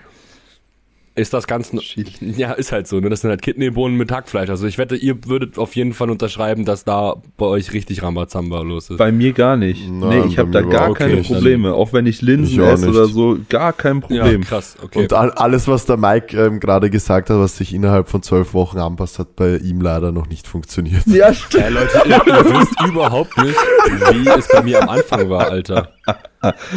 ist 1.15 1.33
das 1.33 1.45
Ganze. 1.45 1.77
Ja, 2.21 2.53
ist 2.53 2.71
halt 2.71 2.87
so, 2.87 2.99
ne? 2.99 3.09
Das 3.09 3.21
sind 3.21 3.29
halt 3.29 3.41
Kidneybohnen 3.43 3.95
mit 3.97 4.11
Hackfleisch. 4.11 4.49
Also 4.49 4.65
ich 4.65 4.77
wette, 4.79 4.95
ihr 4.95 5.25
würdet 5.27 5.59
auf 5.59 5.75
jeden 5.75 5.93
Fall 5.93 6.09
unterschreiben, 6.09 6.65
dass 6.65 6.85
da 6.85 7.15
bei 7.37 7.45
euch 7.45 7.71
richtig 7.71 8.01
Rambazamba 8.01 8.61
los 8.61 8.89
ist. 8.89 8.97
Bei 8.97 9.11
mir 9.11 9.31
gar 9.33 9.55
nicht. 9.55 9.87
Nein, 9.87 10.21
nee, 10.21 10.25
ich 10.27 10.39
habe 10.39 10.49
da 10.49 10.61
gar 10.61 10.87
war 10.89 10.93
keine 10.95 11.19
okay. 11.19 11.33
Probleme. 11.33 11.73
Auch 11.75 11.93
wenn 11.93 12.07
ich 12.07 12.21
Linsen 12.23 12.61
Ich 12.63 12.67
esse 12.67 12.89
oder 12.89 13.05
so, 13.05 13.37
gar 13.49 13.73
kein 13.73 14.01
ja, 14.09 14.21
Problem. 14.23 14.41
krass, 14.43 14.75
okay. 14.83 14.99
Und 15.03 15.13
all- 15.13 15.31
alles, 15.31 15.67
was 15.67 15.85
der 15.85 15.97
Mike 15.97 16.35
ähm, 16.35 16.59
gerade 16.59 16.89
gesagt 16.89 17.29
hat, 17.29 17.37
was 17.37 17.57
sich 17.57 17.73
innerhalb 17.73 18.09
von 18.09 18.23
zwölf 18.23 18.53
Wochen 18.55 18.79
anpasst, 18.79 19.19
hat 19.19 19.35
bei 19.35 19.57
ihm 19.57 19.81
leider 19.81 20.11
noch 20.11 20.27
nicht 20.27 20.47
funktioniert. 20.47 21.05
Ja, 21.05 21.31
stimmt. 21.33 21.63
Ey, 21.65 21.71
Leute, 21.73 22.01
ihr, 22.05 22.21
ihr 22.25 22.45
wisst 22.59 22.81
überhaupt 22.87 23.37
nicht, 23.37 23.55
wie 24.13 24.27
es 24.29 24.47
bei 24.47 24.63
mir 24.63 24.81
am 24.81 24.89
Anfang 24.89 25.29
war, 25.29 25.49
Alter. 25.51 25.89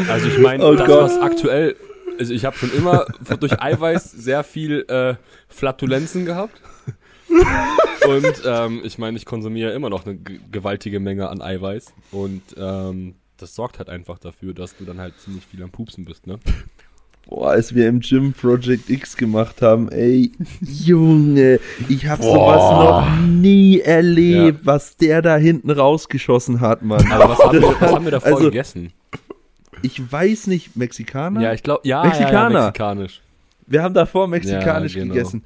Also 0.09 0.29
ich 0.29 0.39
meine, 0.39 0.65
Oh 0.65 0.75
das, 0.75 0.87
Gott. 0.87 1.01
was 1.05 1.19
aktuell, 1.21 1.75
also 2.19 2.33
ich 2.33 2.45
habe 2.45 2.57
schon 2.57 2.73
immer 2.73 3.07
durch 3.41 3.61
Eiweiß 3.61 4.11
sehr 4.13 4.45
viel 4.45 4.85
äh, 4.89 5.15
Flatulenzen 5.49 6.25
gehabt. 6.25 6.61
Und 8.09 8.43
ähm, 8.47 8.81
ich 8.85 8.99
meine, 8.99 9.17
ich 9.17 9.25
konsumiere 9.25 9.73
immer 9.73 9.91
noch 9.91 10.07
eine 10.07 10.17
gewaltige 10.17 11.01
Menge 11.01 11.29
an 11.29 11.43
Eiweiß. 11.43 11.93
Und 12.13 12.43
ähm, 12.57 13.15
das 13.37 13.55
sorgt 13.55 13.79
halt 13.79 13.89
einfach 13.89 14.19
dafür, 14.19 14.55
dass 14.55 14.77
du 14.77 14.85
dann 14.85 14.99
halt 15.01 15.15
ziemlich 15.19 15.45
viel 15.45 15.63
am 15.63 15.71
Pupsen 15.71 16.05
bist, 16.05 16.27
ne? 16.27 16.39
Boah, 17.29 17.51
als 17.51 17.75
wir 17.75 17.89
im 17.89 17.99
Gym 17.99 18.33
Project 18.33 18.89
X 18.89 19.17
gemacht 19.17 19.61
haben, 19.61 19.89
ey, 19.91 20.31
Junge, 20.61 21.59
ich 21.89 22.07
hab 22.07 22.23
sowas 22.23 23.11
noch 23.11 23.27
nie 23.27 23.81
erlebt, 23.81 24.61
was 24.65 24.97
der 24.97 25.23
da 25.23 25.37
hinten 25.37 25.71
rausgeschossen 25.71 26.61
hat, 26.61 26.83
Mann. 26.83 27.05
Aber 27.11 27.31
was 27.31 27.39
haben 27.41 27.61
wir, 27.61 27.63
was 27.81 27.81
haben 27.93 28.05
wir 28.05 28.13
davor 28.13 28.33
Also- 28.37 28.45
gegessen? 28.45 28.93
Ich 29.83 30.01
weiß 30.13 30.47
nicht, 30.49 30.77
Mexikaner? 30.77 31.41
Ja, 31.41 31.53
ich 31.53 31.63
glaube, 31.63 31.87
ja, 31.87 31.99
ja, 31.99 32.05
ja, 32.05 32.09
Mexikaner. 32.19 32.65
mexikanisch. 32.67 33.21
Wir 33.67 33.83
haben 33.83 33.95
davor 33.95 34.29
mexikanisch 34.29 34.95
Ja, 34.95 35.03
genau. 35.03 35.15
gegessen. 35.15 35.45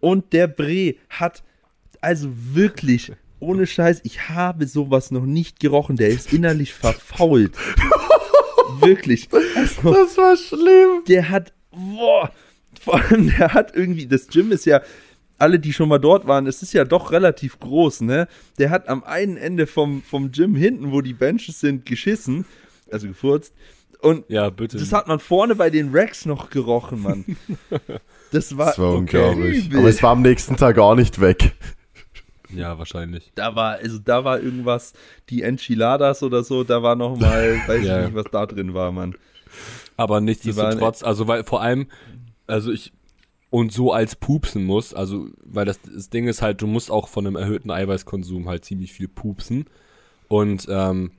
Und 0.00 0.32
der 0.32 0.46
Bre 0.46 0.94
hat, 1.10 1.42
also 2.00 2.28
wirklich, 2.32 3.12
ohne 3.40 3.66
Scheiß, 3.66 4.00
ich 4.04 4.28
habe 4.28 4.66
sowas 4.66 5.10
noch 5.10 5.24
nicht 5.26 5.60
gerochen. 5.60 5.96
Der 5.96 6.08
ist 6.08 6.32
innerlich 6.32 6.72
verfault. 6.72 7.52
wirklich. 8.80 9.28
Also, 9.56 9.92
Das 9.92 10.16
war 10.16 10.36
schlimm. 10.36 11.02
der 11.08 11.28
hat, 11.30 11.52
boah, 11.70 12.30
vor 12.80 13.00
allem 13.00 13.32
der 13.38 13.52
hat 13.54 13.74
irgendwie, 13.74 14.06
das 14.06 14.28
Gym 14.28 14.52
ist 14.52 14.64
ja, 14.66 14.80
alle, 15.38 15.58
die 15.58 15.72
schon 15.72 15.88
mal 15.88 15.98
dort 15.98 16.26
waren, 16.26 16.46
es 16.46 16.62
ist 16.62 16.72
ja 16.72 16.84
doch 16.84 17.12
relativ 17.12 17.58
groß, 17.60 18.00
ne? 18.02 18.26
Der 18.58 18.70
hat 18.70 18.88
am 18.88 19.04
einen 19.04 19.36
Ende 19.36 19.66
vom, 19.66 20.02
vom 20.02 20.30
Gym 20.32 20.54
hinten, 20.54 20.92
wo 20.92 21.02
die 21.02 21.12
Benches 21.12 21.60
sind, 21.60 21.84
geschissen, 21.84 22.46
also 22.90 23.08
gefurzt. 23.08 23.54
Und 24.00 24.24
Ja, 24.28 24.50
bitte. 24.50 24.76
das 24.76 24.92
hat 24.92 25.08
man 25.08 25.18
vorne 25.20 25.54
bei 25.54 25.70
den 25.70 25.90
Racks 25.94 26.26
noch 26.26 26.50
gerochen, 26.50 27.02
Mann. 27.02 27.24
Das 28.32 28.56
war, 28.58 28.66
Das 28.66 28.78
war 28.80 28.92
unglaublich. 28.94 29.66
übel. 29.66 29.78
Aber 29.78 29.88
es 29.88 30.02
war 30.02 30.10
am 30.10 30.22
nächsten 30.22 30.56
Tag 30.56 30.78
auch 30.78 30.96
nicht 30.96 31.20
weg. 31.20 31.52
ja, 32.52 32.76
wahrscheinlich. 32.76 33.30
da 33.36 33.54
war, 33.54 33.76
also 33.76 33.98
da 34.00 34.24
war 34.24 34.40
irgendwas, 34.40 34.94
die 35.30 35.42
Enchiladas 35.42 36.22
oder 36.24 36.42
so, 36.42 36.64
da 36.64 36.82
war 36.82 36.96
noch 36.96 37.16
mal, 37.16 37.56
weiß 37.68 37.84
Ja. 37.84 38.00
ich 38.00 38.06
nicht, 38.06 38.14
was 38.16 38.26
da 38.32 38.44
drin 38.46 38.74
war, 38.74 38.90
Mann. 38.90 39.14
Aber 39.96 40.20
nichtsdestotrotz, 40.20 41.02
also 41.04 41.28
weil 41.28 41.44
vor 41.44 41.62
allem, 41.62 41.86
also 42.48 42.72
ich 42.72 42.92
und 43.48 43.72
so 43.72 43.92
als 43.92 44.16
pupsen 44.16 44.64
muss, 44.64 44.92
also 44.92 45.28
weil 45.44 45.64
das, 45.64 45.78
das 45.82 46.10
Ding 46.10 46.26
ist 46.26 46.42
halt, 46.42 46.60
du 46.60 46.66
musst 46.66 46.90
auch 46.90 47.08
von 47.08 47.26
einem 47.26 47.36
erhöhten 47.36 47.70
Eiweißkonsum 47.70 48.48
halt 48.48 48.64
ziemlich 48.64 48.92
viel 48.92 49.08
pupsen 49.08 49.66
und 50.28 50.66
ähm, 50.68 51.12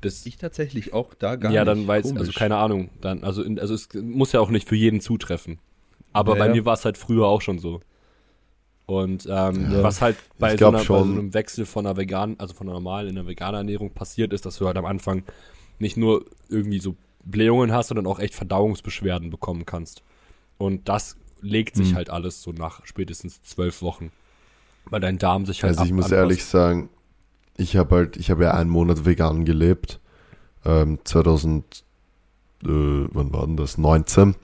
das 0.00 0.26
Ich 0.26 0.36
tatsächlich 0.36 0.92
auch 0.92 1.14
da 1.14 1.36
gar 1.36 1.54
ja 1.54 1.64
nicht. 1.64 1.72
dann 1.72 1.86
weiß 1.86 2.16
also 2.16 2.32
Komisch. 2.32 2.34
keine 2.34 2.56
Ahnung 2.56 2.90
dann 3.00 3.24
also 3.24 3.42
in, 3.42 3.58
also 3.60 3.74
es 3.74 3.88
muss 3.94 4.32
ja 4.32 4.40
auch 4.40 4.50
nicht 4.50 4.68
für 4.68 4.76
jeden 4.76 5.00
zutreffen, 5.00 5.58
aber 6.12 6.34
Ja, 6.34 6.36
bei 6.36 6.48
ja. 6.48 6.50
mir 6.50 6.64
war 6.64 6.74
es 6.74 6.84
halt 6.84 6.98
früher 6.98 7.26
auch 7.26 7.42
schon 7.42 7.58
so 7.58 7.80
und 8.86 9.26
ähm, 9.28 9.72
Ja, 9.72 9.82
was 9.82 10.00
halt 10.00 10.16
bei 10.38 10.56
so, 10.56 10.68
einer, 10.68 10.84
bei 10.84 11.02
so 11.02 11.12
einem 11.12 11.34
Wechsel 11.34 11.66
von 11.66 11.86
einer 11.86 11.96
veganen, 11.96 12.38
also 12.38 12.54
von 12.54 12.68
einer 12.68 12.74
normalen 12.74 13.08
in 13.08 13.18
einer 13.18 13.26
veganen 13.26 13.56
Ernährung 13.56 13.90
passiert 13.92 14.32
ist, 14.32 14.46
dass 14.46 14.58
du 14.58 14.66
halt 14.66 14.76
am 14.76 14.84
Anfang 14.84 15.24
nicht 15.80 15.96
nur 15.96 16.24
irgendwie 16.48 16.78
so 16.78 16.94
Blähungen 17.24 17.72
hast, 17.72 17.88
sondern 17.88 18.06
auch 18.06 18.20
echt 18.20 18.34
Verdauungsbeschwerden 18.34 19.30
bekommen 19.30 19.66
kannst. 19.66 20.02
Und 20.58 20.88
das 20.88 21.16
legt 21.42 21.76
sich 21.76 21.88
Mhm. 21.90 21.96
halt 21.96 22.10
alles 22.10 22.42
so 22.42 22.52
nach 22.52 22.86
spätestens 22.86 23.42
zwölf 23.42 23.82
Wochen. 23.82 24.12
Weil 24.90 25.00
dein 25.00 25.18
Darm 25.18 25.46
sich 25.46 25.64
halt 25.64 25.78
Also 25.78 25.84
ich 25.84 25.92
muss 25.92 26.12
ehrlich 26.12 26.44
sagen, 26.44 26.88
ich 27.56 27.76
habe 27.76 27.94
halt, 27.96 28.16
ich 28.16 28.30
habe 28.30 28.44
ja 28.44 28.52
einen 28.54 28.70
Monat 28.70 29.04
vegan 29.04 29.44
gelebt. 29.44 30.00
Ähm, 30.64 30.98
2000, 31.04 31.64
äh, 32.64 32.68
wann 32.68 33.32
war 33.32 33.46
denn 33.46 33.56
das? 33.56 33.78
19. 33.78 34.34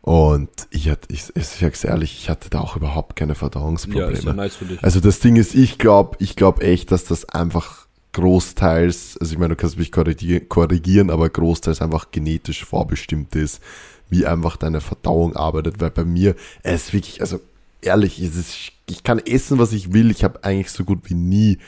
Und 0.00 0.48
ich 0.70 0.88
hatte, 0.88 1.12
ich, 1.12 1.24
ich 1.34 1.46
sag's 1.46 1.84
ehrlich, 1.84 2.14
ich 2.18 2.30
hatte 2.30 2.48
da 2.48 2.60
auch 2.60 2.76
überhaupt 2.76 3.16
keine 3.16 3.32
Ja, 3.32 3.38
Verdauungsprobleme. 3.38 4.12
ist 4.12 4.24
ja 4.24 4.32
nice 4.32 4.56
für 4.56 4.64
dich. 4.64 4.82
Also 4.82 5.00
das 5.00 5.20
Ding 5.20 5.36
ist, 5.36 5.54
ich 5.54 5.76
glaube, 5.78 6.16
ich 6.20 6.34
glaube 6.36 6.62
echt, 6.62 6.90
dass 6.92 7.04
das 7.04 7.28
einfach 7.28 7.86
großteils, 8.14 9.18
also 9.20 9.32
ich 9.32 9.38
meine, 9.38 9.54
du 9.54 9.60
kannst 9.60 9.78
mich 9.78 9.90
korrigier- 9.92 10.46
korrigieren, 10.48 11.10
aber 11.10 11.28
großteils 11.28 11.82
einfach 11.82 12.10
genetisch 12.10 12.64
vorbestimmt 12.64 13.34
ist, 13.36 13.60
wie 14.08 14.26
einfach 14.26 14.56
deine 14.56 14.80
Verdauung 14.80 15.36
arbeitet, 15.36 15.80
weil 15.80 15.90
bei 15.90 16.04
mir, 16.04 16.34
es 16.62 16.86
ist 16.86 16.92
wirklich, 16.94 17.20
also 17.20 17.40
ehrlich, 17.82 18.18
es 18.20 18.36
ist, 18.36 18.56
ich 18.88 19.02
kann 19.02 19.18
essen, 19.18 19.58
was 19.58 19.72
ich 19.72 19.92
will, 19.92 20.10
ich 20.10 20.24
habe 20.24 20.42
eigentlich 20.44 20.70
so 20.70 20.84
gut 20.84 21.00
wie 21.04 21.14
nie 21.14 21.58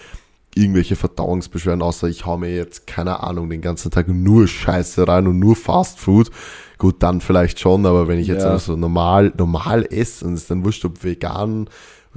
irgendwelche 0.54 0.96
Verdauungsbeschwerden, 0.96 1.82
außer 1.82 2.08
ich 2.08 2.26
hau 2.26 2.36
mir 2.36 2.54
jetzt, 2.54 2.86
keine 2.86 3.22
Ahnung, 3.22 3.50
den 3.50 3.60
ganzen 3.60 3.90
Tag 3.90 4.08
nur 4.08 4.48
Scheiße 4.48 5.06
rein 5.06 5.26
und 5.26 5.38
nur 5.38 5.54
Fast 5.56 5.98
Food. 6.00 6.30
Gut, 6.78 7.02
dann 7.02 7.20
vielleicht 7.20 7.60
schon, 7.60 7.86
aber 7.86 8.08
wenn 8.08 8.18
ich 8.18 8.26
jetzt 8.26 8.42
Ja. 8.42 8.58
so 8.58 8.76
normal, 8.76 9.32
normal 9.36 9.86
esse 9.90 10.24
und 10.24 10.34
es 10.34 10.42
ist 10.42 10.50
dann 10.50 10.64
wurscht, 10.64 10.84
ob 10.84 11.04
vegan, 11.04 11.68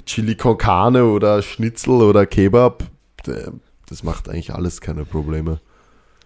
Chili 0.05 0.35
con 0.35 0.57
Carne 0.57 1.05
oder 1.05 1.41
Schnitzel 1.41 2.01
oder 2.01 2.25
Kebab, 2.25 2.83
äh, 3.27 3.51
das 3.87 4.03
macht 4.03 4.29
eigentlich 4.29 4.53
alles 4.53 4.81
keine 4.81 5.05
Probleme. 5.05 5.59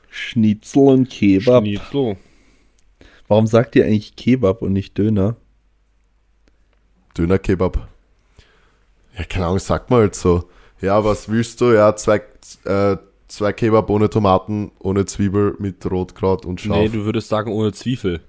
Schnitzel 0.10 0.84
und 0.88 1.10
Kebab. 1.10 1.64
Schnitzel. 1.66 2.16
Warum 3.28 3.46
sagt 3.48 3.76
ihr 3.76 3.86
eigentlich 3.86 4.16
Kebab 4.16 4.62
und 4.62 4.72
nicht 4.72 4.98
Döner? 4.98 5.36
Döner-Kebab. 7.18 7.88
Ja, 9.18 9.24
keine 9.26 9.48
Ahnung, 9.48 9.60
sag 9.60 9.90
mal 9.90 10.02
halt 10.02 10.16
so. 10.16 10.48
Ja, 10.82 11.04
was 11.04 11.30
willst 11.30 11.60
du? 11.62 11.72
Ja, 11.74 11.96
zwei, 11.96 12.22
äh, 12.66 12.98
zwei 13.28 13.54
Kebab 13.54 13.90
ohne 13.90 14.10
Tomaten, 14.10 14.72
ohne 14.80 15.06
Zwiebel, 15.06 15.56
mit 15.60 15.90
Rotkraut 15.90 16.46
und 16.46 16.62
Schaf. 16.62 16.78
Nee, 16.78 16.90
du 16.90 17.06
würdest 17.06 17.30
sagen 17.30 17.52
ohne 17.52 17.72
Zwiebel. 17.74 18.22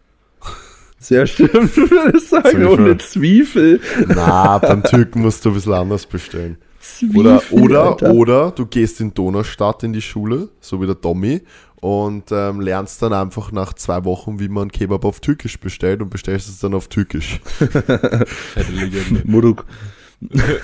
Sehr 1.00 1.26
stimmt, 1.26 1.52
du 1.76 1.90
würdest 1.90 2.30
sagen, 2.30 2.50
Zwiebel. 2.50 2.66
ohne 2.66 2.98
Zwiebel. 2.98 3.80
Na, 4.08 4.58
beim 4.58 4.82
Türken 4.82 5.22
musst 5.22 5.44
du 5.44 5.50
ein 5.50 5.54
bisschen 5.54 5.72
anders 5.74 6.06
bestellen. 6.06 6.58
Zwiebel 6.80 7.20
Oder, 7.20 7.42
oder, 7.52 7.82
Alter. 7.90 8.10
oder 8.12 8.50
du 8.50 8.66
gehst 8.66 9.00
in 9.00 9.12
Donaustadt 9.14 9.82
in 9.84 9.92
die 9.92 10.02
Schule, 10.02 10.48
so 10.60 10.80
wie 10.80 10.86
der 10.86 11.00
Tommy, 11.00 11.42
und 11.80 12.32
ähm, 12.32 12.60
lernst 12.60 13.02
dann 13.02 13.12
einfach 13.12 13.52
nach 13.52 13.74
zwei 13.74 14.04
Wochen, 14.04 14.40
wie 14.40 14.48
man 14.48 14.72
Kebab 14.72 15.04
auf 15.04 15.20
Türkisch 15.20 15.60
bestellt 15.60 16.02
und 16.02 16.10
bestellst 16.10 16.48
es 16.48 16.58
dann 16.58 16.74
auf 16.74 16.88
Türkisch. 16.88 17.40
Muruk. 19.24 19.66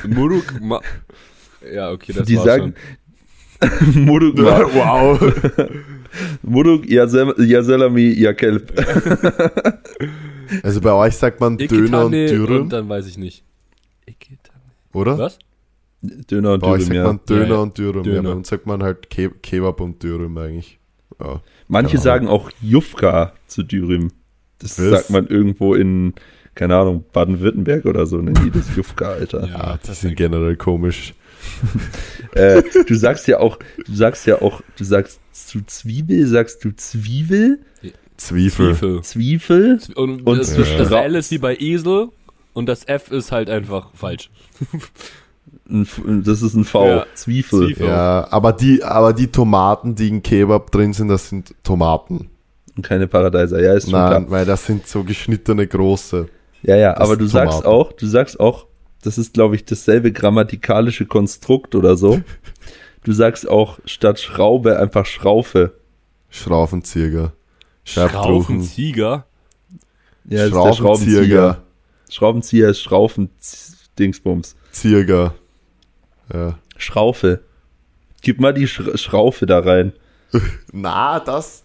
Muruk. 0.09 0.61
Ma 0.61 0.81
ja, 1.73 1.91
okay, 1.93 2.13
das 2.13 2.27
Die 2.27 2.37
sagen, 2.37 2.75
Muruk, 3.95 4.37
wow. 4.39 5.21
Muruk, 6.43 6.89
ya 6.89 7.07
Sel- 7.07 7.35
ya 7.47 7.63
Selami, 7.63 8.13
ya 8.13 8.33
Kelb. 8.33 8.73
Also 10.63 10.81
bei 10.81 10.93
euch 10.93 11.17
sagt 11.17 11.41
man 11.41 11.59
schon. 11.59 11.69
Döner 11.69 12.05
und 12.05 12.13
Ikitane 12.13 12.27
Dürüm, 12.47 12.63
Und 12.63 12.73
dann 12.73 12.89
weiß 12.89 13.07
ich 13.07 13.17
nicht. 13.19 13.43
Ikitane. 14.07 14.61
oder? 14.93 15.19
Was? 15.19 15.39
Döner 16.03 16.53
und 16.53 16.61
Bei 16.61 16.67
euch 16.69 16.85
Dürüm, 16.87 16.87
sagt 16.87 16.97
ja. 16.97 17.05
man 17.05 17.21
Döner 17.27 17.49
Ja, 17.49 17.55
ja. 17.55 17.61
und 17.63 17.79
Dürüm. 17.79 18.05
Ja, 18.05 18.13
Döner. 18.13 18.29
bei 18.31 18.37
uns 18.37 18.49
sagt 18.49 18.67
man 18.67 18.83
halt 18.83 19.09
Ke 19.11 19.31
Kebab 19.31 19.81
und 19.81 20.03
Dürüm 20.03 20.37
eigentlich. 20.37 20.79
Ja. 21.19 21.41
Manche 21.69 21.97
sagen 21.99 22.29
auch 22.29 22.51
Jufka 22.61 23.33
zu 23.47 23.63
Dürüm. 23.63 24.11
Das 24.59 24.79
Was? 24.79 24.91
sagt 24.91 25.11
man 25.11 25.27
irgendwo 25.29 25.75
in, 25.75 26.13
keine 26.55 26.77
Ahnung, 26.77 27.05
Baden-Württemberg 27.13 27.87
oder 27.87 28.05
so, 28.07 28.19
nennen 28.19 28.39
die 28.45 28.51
das 28.51 28.77
Jufka, 28.77 29.07
Alter. 29.07 29.49
Ja, 29.49 29.79
die 29.79 29.93
sind 29.95 30.15
generell 30.17 30.57
komisch. 30.57 31.15
Äh, 32.35 32.65
du 32.89 32.95
sagst 32.97 33.29
ja 33.29 33.39
auch, 33.39 33.61
du 33.87 33.95
sagst 33.95 34.27
ja 34.27 34.43
auch, 34.43 34.61
du 34.77 34.83
sagst 34.83 35.21
zu 35.33 35.61
Zwiebel, 35.67 36.27
sagst 36.27 36.65
du 36.65 36.73
Zwiebel, 36.75 37.61
Zwiebel. 38.17 38.75
Zwiebel. 38.75 39.03
Zwiebel. 39.03 39.79
Und, 39.95 40.27
Und 40.27 40.39
das, 40.39 40.53
zwischen 40.53 40.79
das 40.79 40.91
L 40.91 41.15
ist 41.15 41.31
wie 41.31 41.39
bei 41.39 41.57
Esel 41.57 42.09
und 42.53 42.67
das 42.67 42.89
F 42.89 43.13
ist 43.13 43.31
halt 43.31 43.49
einfach 43.49 43.91
falsch. 43.95 44.31
Ein 45.69 46.23
Das 46.25 46.43
ist 46.43 46.55
ein 46.55 46.65
V. 46.65 46.87
Ja. 46.87 47.07
Zwiebel. 47.15 47.69
Zwiebel. 47.69 47.87
Ja, 47.87 48.27
aber 48.31 48.53
die, 48.53 48.83
aber 48.83 49.13
die 49.13 49.29
Tomaten, 49.29 49.95
die 49.95 50.09
in 50.09 50.23
Kebab 50.23 50.71
drin 50.73 50.93
sind, 50.93 51.09
das 51.09 51.29
sind 51.29 51.55
Tomaten. 51.63 52.31
Und 52.77 52.83
keine 52.83 53.07
Paradeiser. 53.07 53.63
Ja, 53.63 53.75
ist 53.75 53.85
schon 53.85 53.93
Nein, 53.93 54.11
klar. 54.27 54.31
weil 54.31 54.45
das 54.45 54.67
sind 54.67 54.87
so 54.89 55.05
geschnittene 55.05 55.67
große. 55.67 56.27
Ja, 56.63 56.77
ja, 56.77 56.93
Das 56.95 57.03
aber 57.09 57.17
du 57.17 57.27
sagst 57.27 57.63
Tomaten. 57.63 57.69
auch, 57.69 57.93
du 57.93 58.07
sagst 58.07 58.41
auch, 58.41 58.67
das 59.05 59.19
ist, 59.19 59.35
glaube 59.35 59.57
ich, 59.57 59.65
dasselbe 59.65 60.13
grammatikalische 60.13 61.07
Konstrukt 61.07 61.75
oder 61.75 61.97
so. 61.97 62.23
Du 63.03 63.13
sagst 63.13 63.47
auch 63.47 63.79
statt 63.85 64.19
Schraube 64.19 64.79
einfach 64.79 65.05
Schraufe. 65.05 65.75
Schraubenzieher. 66.31 67.33
Scheibtruchen. 67.85 68.57
Schraubenzieher. 68.57 69.27
Ja, 70.25 70.39
das 70.39 70.47
ist 70.47 70.55
der 70.55 70.73
Schraubenzieher. 70.73 71.15
Schraubenzieher. 71.25 71.63
Schraubenzieher 72.09 72.69
ist 72.71 72.81
Schraufen-Dingsbums. 72.81 74.57
Zieger. 74.73 75.35
Ja. 76.33 76.59
Schraufe. 76.79 77.41
Gib 78.23 78.41
mal 78.41 78.55
die 78.55 78.67
Sch 78.67 78.83
Schraufe 78.95 79.45
da 79.45 79.59
rein. 79.59 79.93
Na, 80.73 81.21
das. 81.21 81.65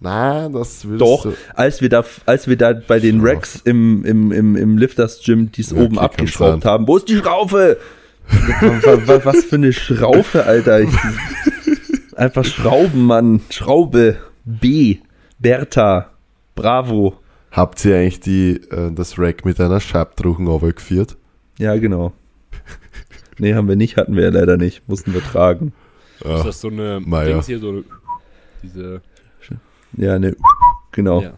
Na, 0.00 0.48
das 0.48 0.84
würdest 0.84 1.00
Doch, 1.00 1.22
du. 1.24 1.34
als 1.54 1.80
wir 1.80 1.88
da, 1.88 2.04
als 2.24 2.46
wir 2.46 2.56
da 2.56 2.72
bei 2.72 3.00
den. 3.00 3.20
Racks 3.20 3.60
im, 3.64 4.04
im, 4.04 4.30
im, 4.30 4.54
im 4.54 4.78
Lifters 4.78 5.20
Gym 5.24 5.50
dies 5.50 5.70
Ja, 5.70 5.78
oben 5.78 5.96
okay, 5.96 6.04
abgeschraubt 6.04 6.64
haben, 6.64 6.86
wo 6.86 6.96
ist 6.96 7.08
die 7.08 7.16
Schraufe? 7.16 7.78
was, 9.24 9.44
für 9.44 9.56
eine 9.56 9.72
Schraufe, 9.72 10.44
Alter. 10.44 10.80
Ich, 10.82 10.90
einfach 12.14 12.44
Schrauben, 12.44 13.06
Mann. 13.06 13.40
Schraube. 13.50 14.18
B. 14.44 14.98
Bertha. 15.38 16.10
Bravo. 16.54 17.18
Habt 17.50 17.84
ihr 17.84 17.96
eigentlich 17.96 18.20
die, 18.20 18.56
äh, 18.70 18.92
das 18.92 19.18
Rack 19.18 19.44
mit 19.44 19.60
einer 19.60 19.80
Scheibtruchen 19.80 20.46
geführt? 20.60 21.16
Ja, 21.58 21.76
genau. 21.76 22.12
Nee, 23.38 23.54
haben 23.54 23.68
wir 23.68 23.76
nicht, 23.76 23.96
hatten 23.96 24.16
wir 24.16 24.24
ja 24.24 24.30
leider 24.30 24.56
nicht. 24.56 24.88
Mussten 24.88 25.14
wir 25.14 25.22
tragen. 25.22 25.72
Ist 26.20 26.44
das 26.44 26.60
so 26.60 26.68
eine 26.68 27.00
Meier. 27.00 27.34
Dings 27.34 27.46
hier, 27.46 27.60
so 27.60 27.68
eine, 27.68 27.84
diese, 28.62 29.00
Ja, 29.96 30.18
ne. 30.18 30.36
Genau. 30.92 31.22
ja, 31.22 31.32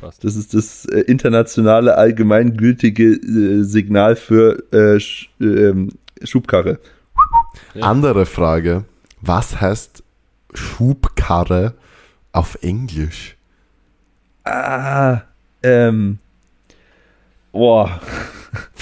passt. 0.00 0.24
Das 0.24 0.36
ist 0.36 0.54
das 0.54 0.84
äh, 0.86 1.00
internationale 1.00 1.96
allgemeingültige 1.96 3.12
äh, 3.14 3.62
Signal 3.62 4.16
für 4.16 4.62
äh, 4.72 5.00
Sch 5.00 5.30
ähm, 5.40 5.90
Schubkarre. 6.22 6.78
Ja. 7.74 7.84
Andere 7.84 8.26
Frage. 8.26 8.84
Was 9.20 9.60
heißt 9.60 10.02
Schubkarre 10.54 11.74
auf 12.32 12.58
Englisch? 12.62 13.36
Ah, 14.44 15.22
ähm. 15.62 16.18
Boah, 17.52 18.00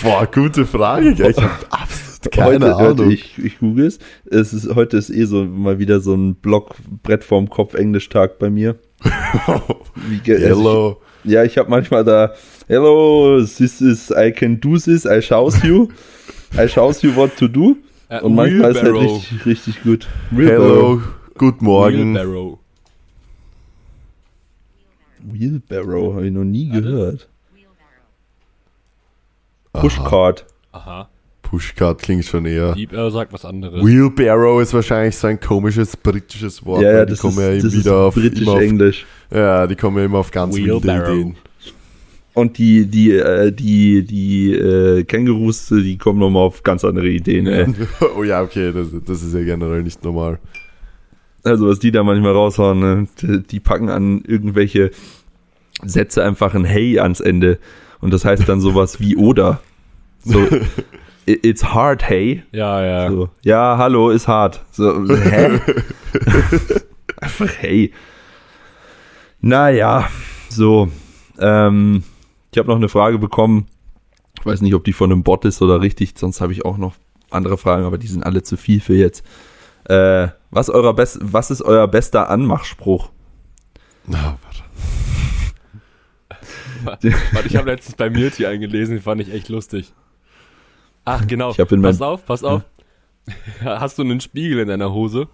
Boah, 0.03 0.27
gute 0.27 0.67
Frage, 0.67 1.15
gell? 1.15 1.31
Ich 1.31 1.37
habe 1.43 1.53
absolut 1.71 2.33
keine 2.33 2.47
heute, 2.47 2.77
Ahnung. 2.77 2.99
Heute, 2.99 3.13
ich, 3.13 3.39
ich 3.39 3.59
google 3.59 3.87
es. 3.87 3.99
es 4.27 4.53
ist, 4.53 4.75
heute 4.75 4.97
ist 4.97 5.11
eh 5.11 5.25
so 5.25 5.45
mal 5.45 5.79
wieder 5.79 6.01
so 6.01 6.15
ein 6.15 6.35
Blockbrett 6.37 7.25
vorm 7.25 7.49
Kopf 7.49 7.75
Englisch-Tag 7.75 8.39
bei 8.39 8.51
mir. 8.51 8.77
Wie 10.09 10.19
ge- 10.19 10.37
also 10.45 10.47
Hello. 10.61 11.01
Ich, 11.25 11.31
ja, 11.33 11.45
ich 11.45 11.59
habe 11.59 11.69
manchmal 11.71 12.05
da, 12.05 12.33
hello, 12.69 13.41
this 13.45 13.81
is, 13.81 14.11
I 14.11 14.31
can 14.33 14.61
do 14.61 14.79
this, 14.79 15.05
I 15.05 15.21
shows 15.21 15.63
you. 15.63 15.89
I 16.57 16.67
shows 16.69 17.03
you 17.03 17.15
what 17.15 17.37
to 17.37 17.49
do. 17.49 17.77
Äh, 18.09 18.21
Und 18.23 18.35
manchmal 18.35 18.71
ist 18.71 18.83
halt 18.83 18.95
Wheelbarrow. 18.95 19.15
richtig, 19.17 19.47
richtig 19.47 19.83
gut. 19.83 20.09
Hello. 20.31 21.03
Good 21.37 21.61
morning. 21.61 22.15
Wheelbarrow. 22.15 22.59
Wheelbarrow, 25.21 26.15
habe 26.15 26.27
ich 26.27 26.33
noch 26.33 26.45
nie 26.45 26.69
gehört. 26.69 27.29
Aha. 29.73 29.83
Pushcart. 29.83 30.47
Aha. 30.73 31.09
Pushcart 31.51 32.03
klingt 32.03 32.25
schon 32.27 32.45
eher. 32.45 32.75
Deep 32.75 32.91
sagt 33.11 33.33
was 33.33 33.45
anderes. 33.45 33.85
Wheelbarrow 33.85 34.61
ist 34.61 34.75
wahrscheinlich 34.75 35.17
so 35.17 35.29
ein 35.29 35.41
komisches 35.41 35.97
britisches 35.97 36.65
Wort. 36.67 36.83
Ja, 36.83 36.93
ja, 36.93 37.05
die 37.07 37.11
das 37.13 37.21
kommen 37.21 37.39
ist, 37.39 37.63
ja 37.63 37.69
ist 37.69 37.73
wieder 37.79 37.97
auf, 37.97 38.17
immer 38.17 38.27
auf, 38.27 38.33
britisch-englisch. 38.33 39.07
Ja, 39.31 39.67
die 39.67 39.77
kommen 39.77 39.97
ja 39.99 40.05
immer 40.05 40.19
auf 40.19 40.31
ganz 40.31 40.55
wilde 40.57 40.75
Wheelbarrow. 40.75 41.15
Ideen. 41.15 41.37
Und 42.35 42.59
die, 42.59 42.87
die, 42.87 43.13
äh, 43.13 43.51
die, 43.51 44.05
die 44.05 44.53
äh, 44.53 45.05
Kängurus, 45.05 45.69
die 45.69 45.97
kommen 45.99 46.19
nochmal 46.21 46.43
auf 46.45 46.63
ganz 46.63 46.85
andere 46.85 47.09
Ideen. 47.09 47.47
Ey. 47.47 47.67
oh 48.17 48.23
ja, 48.23 48.43
okay, 48.43 48.71
das, 48.73 48.89
das 49.07 49.23
ist 49.23 49.35
ja 49.35 49.43
generell 49.43 49.83
nicht 49.83 50.05
normal. 50.05 50.39
Also 51.43 51.67
was 51.67 51.79
die 51.79 51.91
da 51.91 52.03
manchmal 52.05 52.33
raushauen, 52.33 52.79
ne? 52.79 53.09
die, 53.23 53.43
die 53.43 53.61
packen 53.61 53.89
an 53.89 54.23
irgendwelche 54.27 54.91
Sätze 55.85 56.23
einfach 56.23 56.55
ein 56.55 56.65
Hey 56.65 56.99
ans 57.01 57.21
Ende. 57.21 57.59
Und 58.01 58.13
das 58.13 58.25
heißt 58.25 58.49
dann 58.49 58.61
sowas 58.61 59.01
wie 59.01 59.17
oder. 59.17 59.61
So, 60.25 60.41
"I- 60.41 60.61
it's 61.29 61.63
hard, 61.63 62.09
hey. 62.09 62.43
Ja, 62.53 62.85
ja. 62.85 63.11
So, 63.11 63.29
ja, 63.43 63.77
hallo, 63.79 64.11
ist 64.11 64.29
hart. 64.29 64.65
So, 64.71 65.07
hä? 65.07 65.61
Einfach 67.21 67.51
hey. 67.59 67.93
Naja, 69.41 70.09
so. 70.49 70.89
Ähm, 71.39 72.03
ich 72.53 72.59
habe 72.59 72.69
noch 72.69 72.77
eine 72.77 72.89
Frage 72.89 73.19
bekommen. 73.19 73.67
Ich 74.41 74.47
weiß 74.47 74.63
nicht, 74.63 74.75
ob 74.75 74.85
die 74.85 74.93
von 74.93 75.13
einem 75.13 75.23
Bot 75.23 75.45
ist 75.45 75.61
oder 75.63 75.81
richtig, 75.81 76.15
sonst 76.17 76.41
habe 76.41 76.53
ich 76.53 76.65
auch 76.65 76.79
noch 76.79 76.95
andere 77.31 77.59
Fragen, 77.59 77.85
aber 77.85 77.99
die 77.99 78.07
sind 78.07 78.25
alle 78.25 78.43
zu 78.43 78.57
viel 78.57 78.81
für 78.81 78.95
jetzt. 78.95 79.25
Äh, 79.85 80.29
was, 80.51 80.71
eurer 80.71 80.95
Best 80.95 81.19
was 81.21 81.51
ist 81.51 81.63
euer 81.63 81.87
bester 81.89 82.31
Anmachspruch? 82.31 83.11
Na, 84.07 84.39
warte. 84.43 84.63
Warte, 87.33 87.49
ich 87.49 87.57
habe 87.57 87.71
letztens 87.71 87.97
bei 87.97 88.09
Mirti 88.09 88.47
eingelesen, 88.47 88.95
den 88.95 89.03
fand 89.03 89.21
ich 89.21 89.33
echt 89.33 89.49
lustig. 89.49 89.93
Ach, 91.09 91.27
genau. 91.27 91.51
Ich 91.51 91.59
hab 91.61 91.73
in 91.73 91.81
pass 91.81 92.03
auf, 92.03 92.27
pass 92.27 92.45
auf. 92.45 92.63
Hast 93.65 93.99
du 93.99 94.03
einen 94.03 94.21
Spiegel 94.21 94.59
in 94.59 94.69
deiner 94.69 94.93
Hose? 94.93 95.27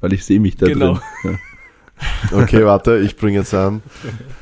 Weil 0.00 0.12
ich 0.12 0.24
sehe 0.24 0.38
mich 0.40 0.56
da 0.56 0.66
Genau. 0.66 0.98
drin. 1.22 1.38
Okay, 2.32 2.64
warte, 2.64 2.98
ich 2.98 3.16
bringe 3.16 3.38
jetzt 3.38 3.54
an. 3.54 3.82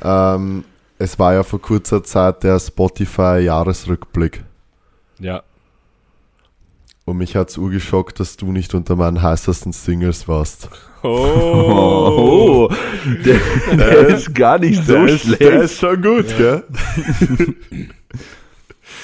Ähm, 0.02 0.64
es 0.98 1.18
war 1.18 1.34
ja 1.34 1.42
vor 1.42 1.60
kurzer 1.60 2.02
Zeit 2.02 2.42
der 2.42 2.58
Spotify-Jahresrückblick. 2.58 4.44
Ja. 5.18 5.42
Und 7.06 7.16
mich 7.18 7.36
hat's 7.36 7.56
urgeschockt, 7.58 8.20
dass 8.20 8.36
du 8.36 8.52
nicht 8.52 8.74
unter 8.74 8.96
meinen 8.96 9.20
heißesten 9.22 9.72
Singles 9.72 10.28
warst. 10.28 10.68
Oh. 11.02 11.08
Oh, 12.62 12.68
der, 13.24 13.40
der 13.76 14.08
ist 14.08 14.34
gar 14.34 14.58
nicht 14.58 14.84
so 14.84 15.08
schlecht. 15.08 15.72
schon 15.78 16.02
gut, 16.02 16.26
gell? 16.36 16.62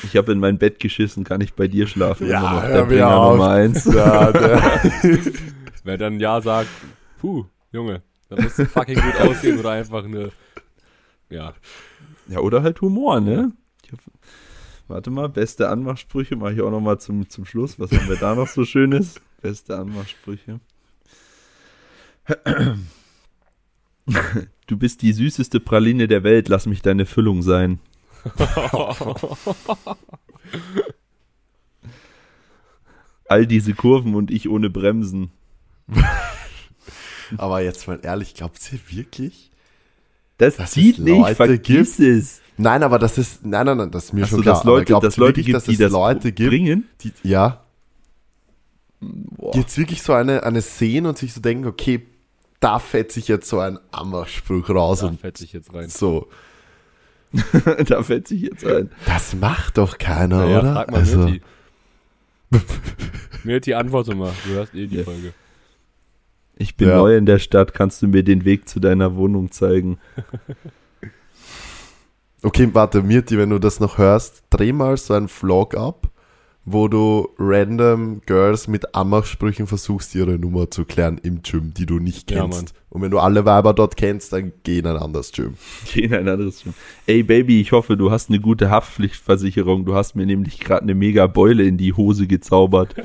Ich 0.05 0.17
habe 0.17 0.33
in 0.33 0.39
mein 0.39 0.59
Bett 0.59 0.79
geschissen, 0.81 1.25
kann 1.25 1.41
ich 1.41 1.55
bei 1.55 1.69
dir 1.69 1.87
schlafen? 1.87 2.29
Ja, 2.29 2.41
noch 2.41 2.63
hör 2.63 2.85
mir 2.85 2.89
Bringer 2.89 3.17
auf. 3.17 3.33
Nummer 3.37 3.51
eins. 3.51 3.85
Ja, 3.85 4.33
der, 4.33 4.81
Wer 5.85 5.99
dann 5.99 6.19
Ja 6.19 6.41
sagt, 6.41 6.69
puh, 7.21 7.45
Junge, 7.73 8.03
da 8.29 8.43
musst 8.43 8.59
du 8.59 8.67
fucking 8.67 9.01
gut 9.01 9.21
aussehen 9.21 9.59
oder 9.59 9.71
einfach 9.71 10.05
eine. 10.05 10.33
Ja. 11.31 11.55
Ja, 12.29 12.41
oder 12.41 12.63
halt 12.63 12.81
Humor, 12.81 13.21
ne? 13.21 13.53
Ich 13.85 13.93
hab, 13.93 14.01
warte 14.89 15.11
mal, 15.11 15.29
beste 15.29 15.69
Anmachsprüche 15.69 16.35
mache 16.37 16.55
ich 16.55 16.61
auch 16.61 16.71
noch 16.71 16.81
mal 16.81 16.99
zum, 16.99 17.29
zum 17.29 17.45
Schluss. 17.45 17.79
Was 17.79 17.93
haben 17.93 18.09
wir 18.09 18.17
da 18.17 18.35
noch 18.35 18.49
so 18.49 18.65
Schönes? 18.65 19.21
Beste 19.41 19.77
Anmachsprüche. 19.79 20.61
Du 24.67 24.77
bist 24.77 25.03
die 25.03 25.13
süßeste 25.13 25.61
Praline 25.61 26.09
der 26.09 26.25
Welt, 26.25 26.49
lass 26.49 26.67
mich 26.67 26.83
deine 26.83 27.07
Füllung 27.07 27.43
sein. 27.43 27.79
All 33.29 33.47
diese 33.47 33.75
Kurven 33.75 34.15
und 34.15 34.31
ich 34.31 34.49
ohne 34.49 34.71
Bremsen. 34.71 35.33
aber 37.37 37.61
jetzt 37.63 37.89
mal 37.89 37.99
ehrlich, 38.03 38.35
glaubt 38.35 38.61
ihr 38.73 38.79
wirklich? 38.97 39.51
Das, 40.39 40.59
es 40.59 40.77
nicht, 40.77 40.99
Leute 40.99 41.35
vergiss 41.35 41.99
es. 41.99 42.41
Nein, 42.59 42.83
aber 42.83 42.99
das 42.99 43.19
ist, 43.19 43.45
nein, 43.45 43.67
nein, 43.67 43.77
nein, 43.77 43.91
das 43.91 44.05
ist 44.07 44.13
mir 44.13 44.23
Achso, 44.23 44.37
schon 44.37 44.43
klar. 44.43 44.55
dass 44.55 44.65
Leute, 44.65 44.85
glaubt 44.87 45.05
dass 45.05 45.17
ihr 45.17 45.21
Leute 45.21 45.29
wirklich, 45.31 45.47
gibt, 45.47 45.57
dass 45.57 45.65
die 45.65 45.73
es 45.73 45.79
das 45.79 45.93
Leute 45.93 46.33
gibt, 46.33 46.51
bringen. 46.51 46.89
die, 47.03 47.13
ja, 47.23 47.67
die 49.01 49.59
jetzt 49.59 49.77
wirklich 49.79 50.03
so 50.03 50.13
eine, 50.13 50.43
eine 50.43 50.63
sehen 50.63 51.07
und 51.07 51.19
sich 51.19 51.33
so 51.35 51.41
denken, 51.41 51.67
okay, 51.67 52.07
da 52.61 52.79
fetze 52.79 53.21
ich 53.21 53.29
jetzt 53.29 53.49
so 53.49 53.61
einen 53.61 53.79
Ammerspruch 53.91 54.71
raus 54.71 55.01
Da 55.01 55.09
und 55.09 55.21
fetze 55.21 55.45
ich 55.45 55.53
jetzt 55.53 55.73
rein. 55.75 55.89
so. 55.89 56.29
da 57.87 58.03
fällt 58.03 58.29
sich 58.29 58.43
jetzt 58.43 58.65
ein. 58.65 58.91
Das 59.07 59.35
macht 59.35 59.79
doch 59.79 59.99
keiner, 59.99 60.45
Naja, 60.45 60.61
oder? 60.61 60.73
frag 60.75 60.91
mal 60.91 60.99
also, 61.01 61.19
Mirti. 61.19 61.43
Mirti, 63.45 63.75
antworte 63.75 64.15
mal. 64.15 64.33
Du 64.45 64.51
hörst 64.53 64.75
eh 64.75 64.87
die 64.87 64.97
Ja. 64.99 65.05
Folge. 65.05 65.33
Ich 66.59 66.77
bin 66.77 66.89
Ja. 66.89 66.97
neu 66.97 67.17
in 67.17 67.27
der 67.27 67.39
Stadt, 67.39 67.75
kannst 67.75 68.01
du 68.03 68.09
mir 68.09 68.23
den 68.23 68.45
Weg 68.45 68.69
zu 68.69 68.81
deiner 68.81 69.17
Wohnung 69.17 69.51
zeigen? 69.51 69.99
okay, 72.43 72.69
warte, 72.73 73.03
Mirti, 73.03 73.39
wenn 73.39 73.51
du 73.51 73.59
das 73.59 73.81
noch 73.81 73.99
hörst, 73.99 74.45
dreh 74.51 74.73
mal 74.73 74.97
so 74.97 75.15
einen 75.15 75.29
Vlog 75.29 75.77
ab, 75.77 76.09
wo 76.69 76.89
du 76.89 77.29
random 77.39 78.23
Girls 78.27 78.67
mit 78.67 78.93
Ammersprüchen 78.95 79.69
versuchst, 79.69 80.17
ihre 80.17 80.37
Nummer 80.37 80.69
zu 80.69 80.85
klären 80.85 81.19
im 81.23 81.43
Gym, 81.43 81.73
die 81.73 81.87
du 81.87 82.01
nicht 82.01 82.29
Ja, 82.33 82.43
kennst. 82.43 82.59
Mann. 82.59 82.67
und 82.91 83.03
wenn 83.03 83.11
du 83.13 83.21
alle 83.21 83.45
Weiber 83.45 83.73
dort 83.73 83.97
kennst, 83.97 84.33
dann 84.33 84.51
geh 84.65 84.81
in 84.81 84.87
ein 84.87 84.97
anderes 84.97 85.31
Gym. 85.31 85.55
Geh 85.95 86.01
in 86.03 86.15
ein 86.15 86.29
anderes 86.29 86.65
Gym. 86.65 86.75
Ey 87.07 87.23
Baby, 87.23 87.61
ich 87.61 87.71
hoffe, 87.71 87.97
du 87.97 88.11
hast 88.11 88.31
eine 88.31 88.41
gute 88.41 88.69
Haftpflichtversicherung. 88.69 89.85
Du 89.85 89.95
hast 89.95 90.17
mir 90.17 90.27
nämlich 90.27 90.59
gerade 90.59 90.83
eine 90.83 90.97
mega 90.97 91.29
Beule 91.29 91.63
in 91.63 91.79
die 91.79 91.93
Hose 91.93 92.27
gezaubert. 92.27 92.97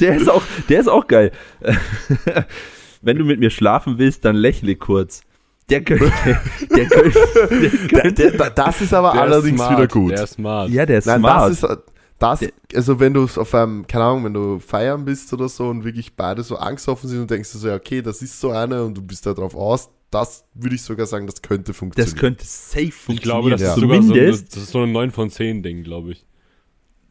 der 0.00 0.16
ist 0.16 0.28
auch, 0.28 0.42
der 0.68 0.80
ist 0.80 0.88
auch 0.88 1.06
geil. 1.06 1.30
Wenn 3.02 3.16
du 3.16 3.24
mit 3.24 3.38
mir 3.38 3.50
schlafen 3.50 3.98
willst, 3.98 4.24
dann 4.24 4.34
lächle 4.36 4.74
kurz. 4.76 5.22
Der 5.70 5.82
könnte, 5.82 6.12
der 6.76 6.86
könnte, 6.86 7.12
der 7.50 7.58
Der, 7.58 7.70
könnte 8.02 8.30
der, 8.32 8.50
das 8.50 8.80
ist 8.80 8.92
aber 8.92 9.12
Der 9.12 9.26
ist 9.26 9.32
allerdings 9.32 9.56
smart, 9.60 9.72
wieder 9.78 9.88
gut. 9.88 10.10
Der 10.12 10.24
ist 10.24 10.32
smart. 10.34 10.68
ja, 10.70 10.84
der 10.86 10.98
ist 10.98 11.06
Nein, 11.06 11.20
smart. 11.20 11.50
das 11.50 11.62
ist 11.62 11.78
das, 12.18 12.40
Der- 12.40 12.50
also 12.74 13.00
wenn 13.00 13.14
du 13.14 13.22
auf 13.24 13.54
einem, 13.54 13.86
keine 13.86 14.04
Ahnung, 14.04 14.24
wenn 14.26 14.34
du 14.34 14.58
feiern 14.58 15.04
bist 15.06 15.32
oder 15.32 15.48
so 15.48 15.68
und 15.68 15.84
wirklich 15.84 16.14
beide 16.16 16.42
so 16.42 16.56
angstoffen 16.56 17.08
sind 17.08 17.20
und 17.20 17.30
denkst 17.30 17.50
du 17.52 17.58
so, 17.58 17.68
ja, 17.68 17.76
okay, 17.76 18.02
das 18.02 18.20
ist 18.20 18.38
so 18.38 18.50
eine 18.50 18.84
und 18.84 18.94
du 18.94 19.00
bist 19.02 19.24
da 19.24 19.32
drauf 19.32 19.54
aus, 19.54 19.88
das 20.10 20.44
würde 20.54 20.74
ich 20.74 20.82
sogar 20.82 21.06
sagen, 21.06 21.26
das 21.26 21.40
könnte 21.40 21.72
funktionieren. 21.72 22.12
das 22.12 22.20
könnte 22.20 22.44
safe 22.44 22.90
funktionieren. 22.92 23.14
ich 23.16 23.22
glaube, 23.22 23.50
das 23.50 23.60
Ja. 23.62 23.74
ist 23.74 23.80
sogar 23.80 24.02
so, 24.02 24.14
das 24.14 24.56
ist 24.56 24.70
so 24.70 24.82
ein 24.82 24.92
9 24.92 25.12
von 25.12 25.30
10 25.30 25.62
Ding, 25.62 25.82
glaube 25.82 26.12
ich. 26.12 26.26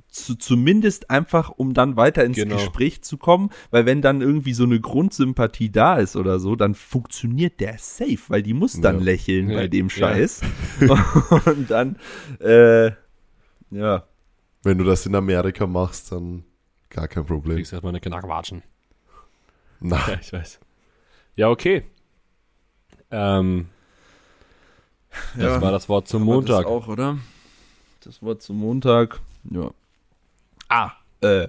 Zu, 0.10 0.36
zumindest 0.36 1.10
einfach, 1.10 1.50
um 1.50 1.74
dann 1.74 1.96
weiter 1.96 2.24
ins 2.26 2.36
Genau. 2.38 2.56
Gespräch 2.56 3.02
zu 3.04 3.18
kommen, 3.18 3.50
weil 3.72 3.86
wenn 3.86 4.02
dann 4.02 4.22
irgendwie 4.22 4.54
so 4.54 4.64
eine 4.64 4.80
Grundsympathie 4.80 5.70
da 5.72 5.98
ist 5.98 6.16
oder 6.16 6.40
so, 6.40 6.56
dann 6.56 6.74
funktioniert 6.76 7.60
der 7.60 7.78
safe, 7.78 8.20
weil 8.28 8.42
die 8.44 8.54
muss 8.54 8.80
dann 8.82 8.98
Ja. 9.00 9.04
lächeln 9.04 9.50
Ja. 9.50 9.56
bei 9.58 9.68
dem 9.68 9.86
Ja. 9.88 9.90
Scheiß. 9.90 10.42
Und 11.46 11.70
dann, 11.70 11.98
äh, 12.40 12.92
ja, 13.72 14.04
Wenn 14.64 14.78
du 14.78 14.84
das 14.84 15.06
in 15.06 15.16
Amerika 15.16 15.66
machst, 15.68 16.12
dann 16.12 16.44
gar 16.90 17.08
kein 17.08 17.26
Problem. 17.26 17.56
Kriegst 17.58 17.72
erstmal 17.72 17.92
eine 17.92 18.02
Knackwatschen. 18.02 18.62
Na, 19.80 19.98
Ja, 20.08 20.18
ich 20.20 20.34
weiß. 20.34 20.60
Ja, 21.36 21.50
okay. 21.50 21.84
Ähm, 23.12 23.70
das 25.36 25.44
Ja. 25.56 25.62
war 25.62 25.72
das 25.72 25.88
Wort 25.88 26.08
zum 26.08 26.24
Montag. 26.24 26.64
Das 26.64 26.66
auch, 26.66 26.88
oder? 26.88 27.18
Das 28.04 28.22
Wort 28.22 28.42
zum 28.42 28.58
Montag. 28.58 29.20
Ja. 29.50 29.72
Ah, 30.70 30.92
äh. 31.22 31.48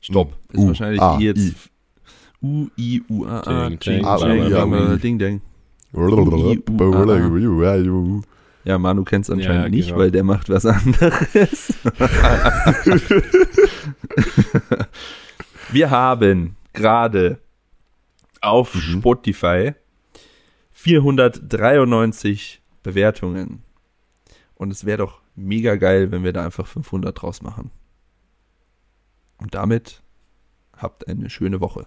Stopp. 0.00 0.36
Ist 0.52 0.58
U, 0.58 0.66
wahrscheinlich 0.68 1.00
A, 1.00 1.18
jetzt. 1.18 1.38
I. 1.40 1.54
U, 2.42 2.68
I, 2.78 3.02
U, 3.08 3.24
A, 3.24 3.40
A, 3.40 3.68
Ding, 3.70 3.78
Ding, 3.80 3.80
ding, 3.80 4.04
Ding, 4.04 4.50
ja, 4.50 4.66
Ding, 4.66 4.98
Ding, 5.00 5.18
Ding. 5.18 5.40
Ja, 8.64 8.78
Manu 8.78 9.04
kennt 9.04 9.24
es 9.24 9.30
anscheinend 9.30 9.64
Ja, 9.64 9.68
nicht, 9.70 9.86
genau. 9.88 9.98
weil 10.00 10.10
der 10.10 10.24
macht 10.24 10.50
was 10.50 10.66
anderes. 10.66 11.72
Wir 15.70 15.90
haben 15.90 16.56
gerade 16.72 17.38
auf 18.40 18.74
Mhm. 18.74 18.98
Spotify 19.00 19.74
493 20.72 22.60
Bewertungen. 22.82 23.62
Und 24.56 24.70
es 24.70 24.84
wäre 24.84 24.98
doch 24.98 25.20
mega 25.34 25.76
geil, 25.76 26.10
wenn 26.12 26.22
wir 26.24 26.32
da 26.32 26.44
einfach 26.44 26.66
500 26.66 27.20
draus 27.20 27.42
machen. 27.42 27.70
Und 29.44 29.54
damit 29.54 30.00
habt 30.74 31.06
eine 31.06 31.28
schöne 31.28 31.60
Woche. 31.60 31.84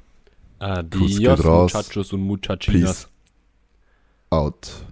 Adios, 0.60 1.18
geht 1.18 1.44
raus. 1.44 1.74
Muchachos 1.74 2.14
und 2.14 2.22
Muchachinas. 2.22 3.06
Peace 3.06 3.10
out. 4.30 4.86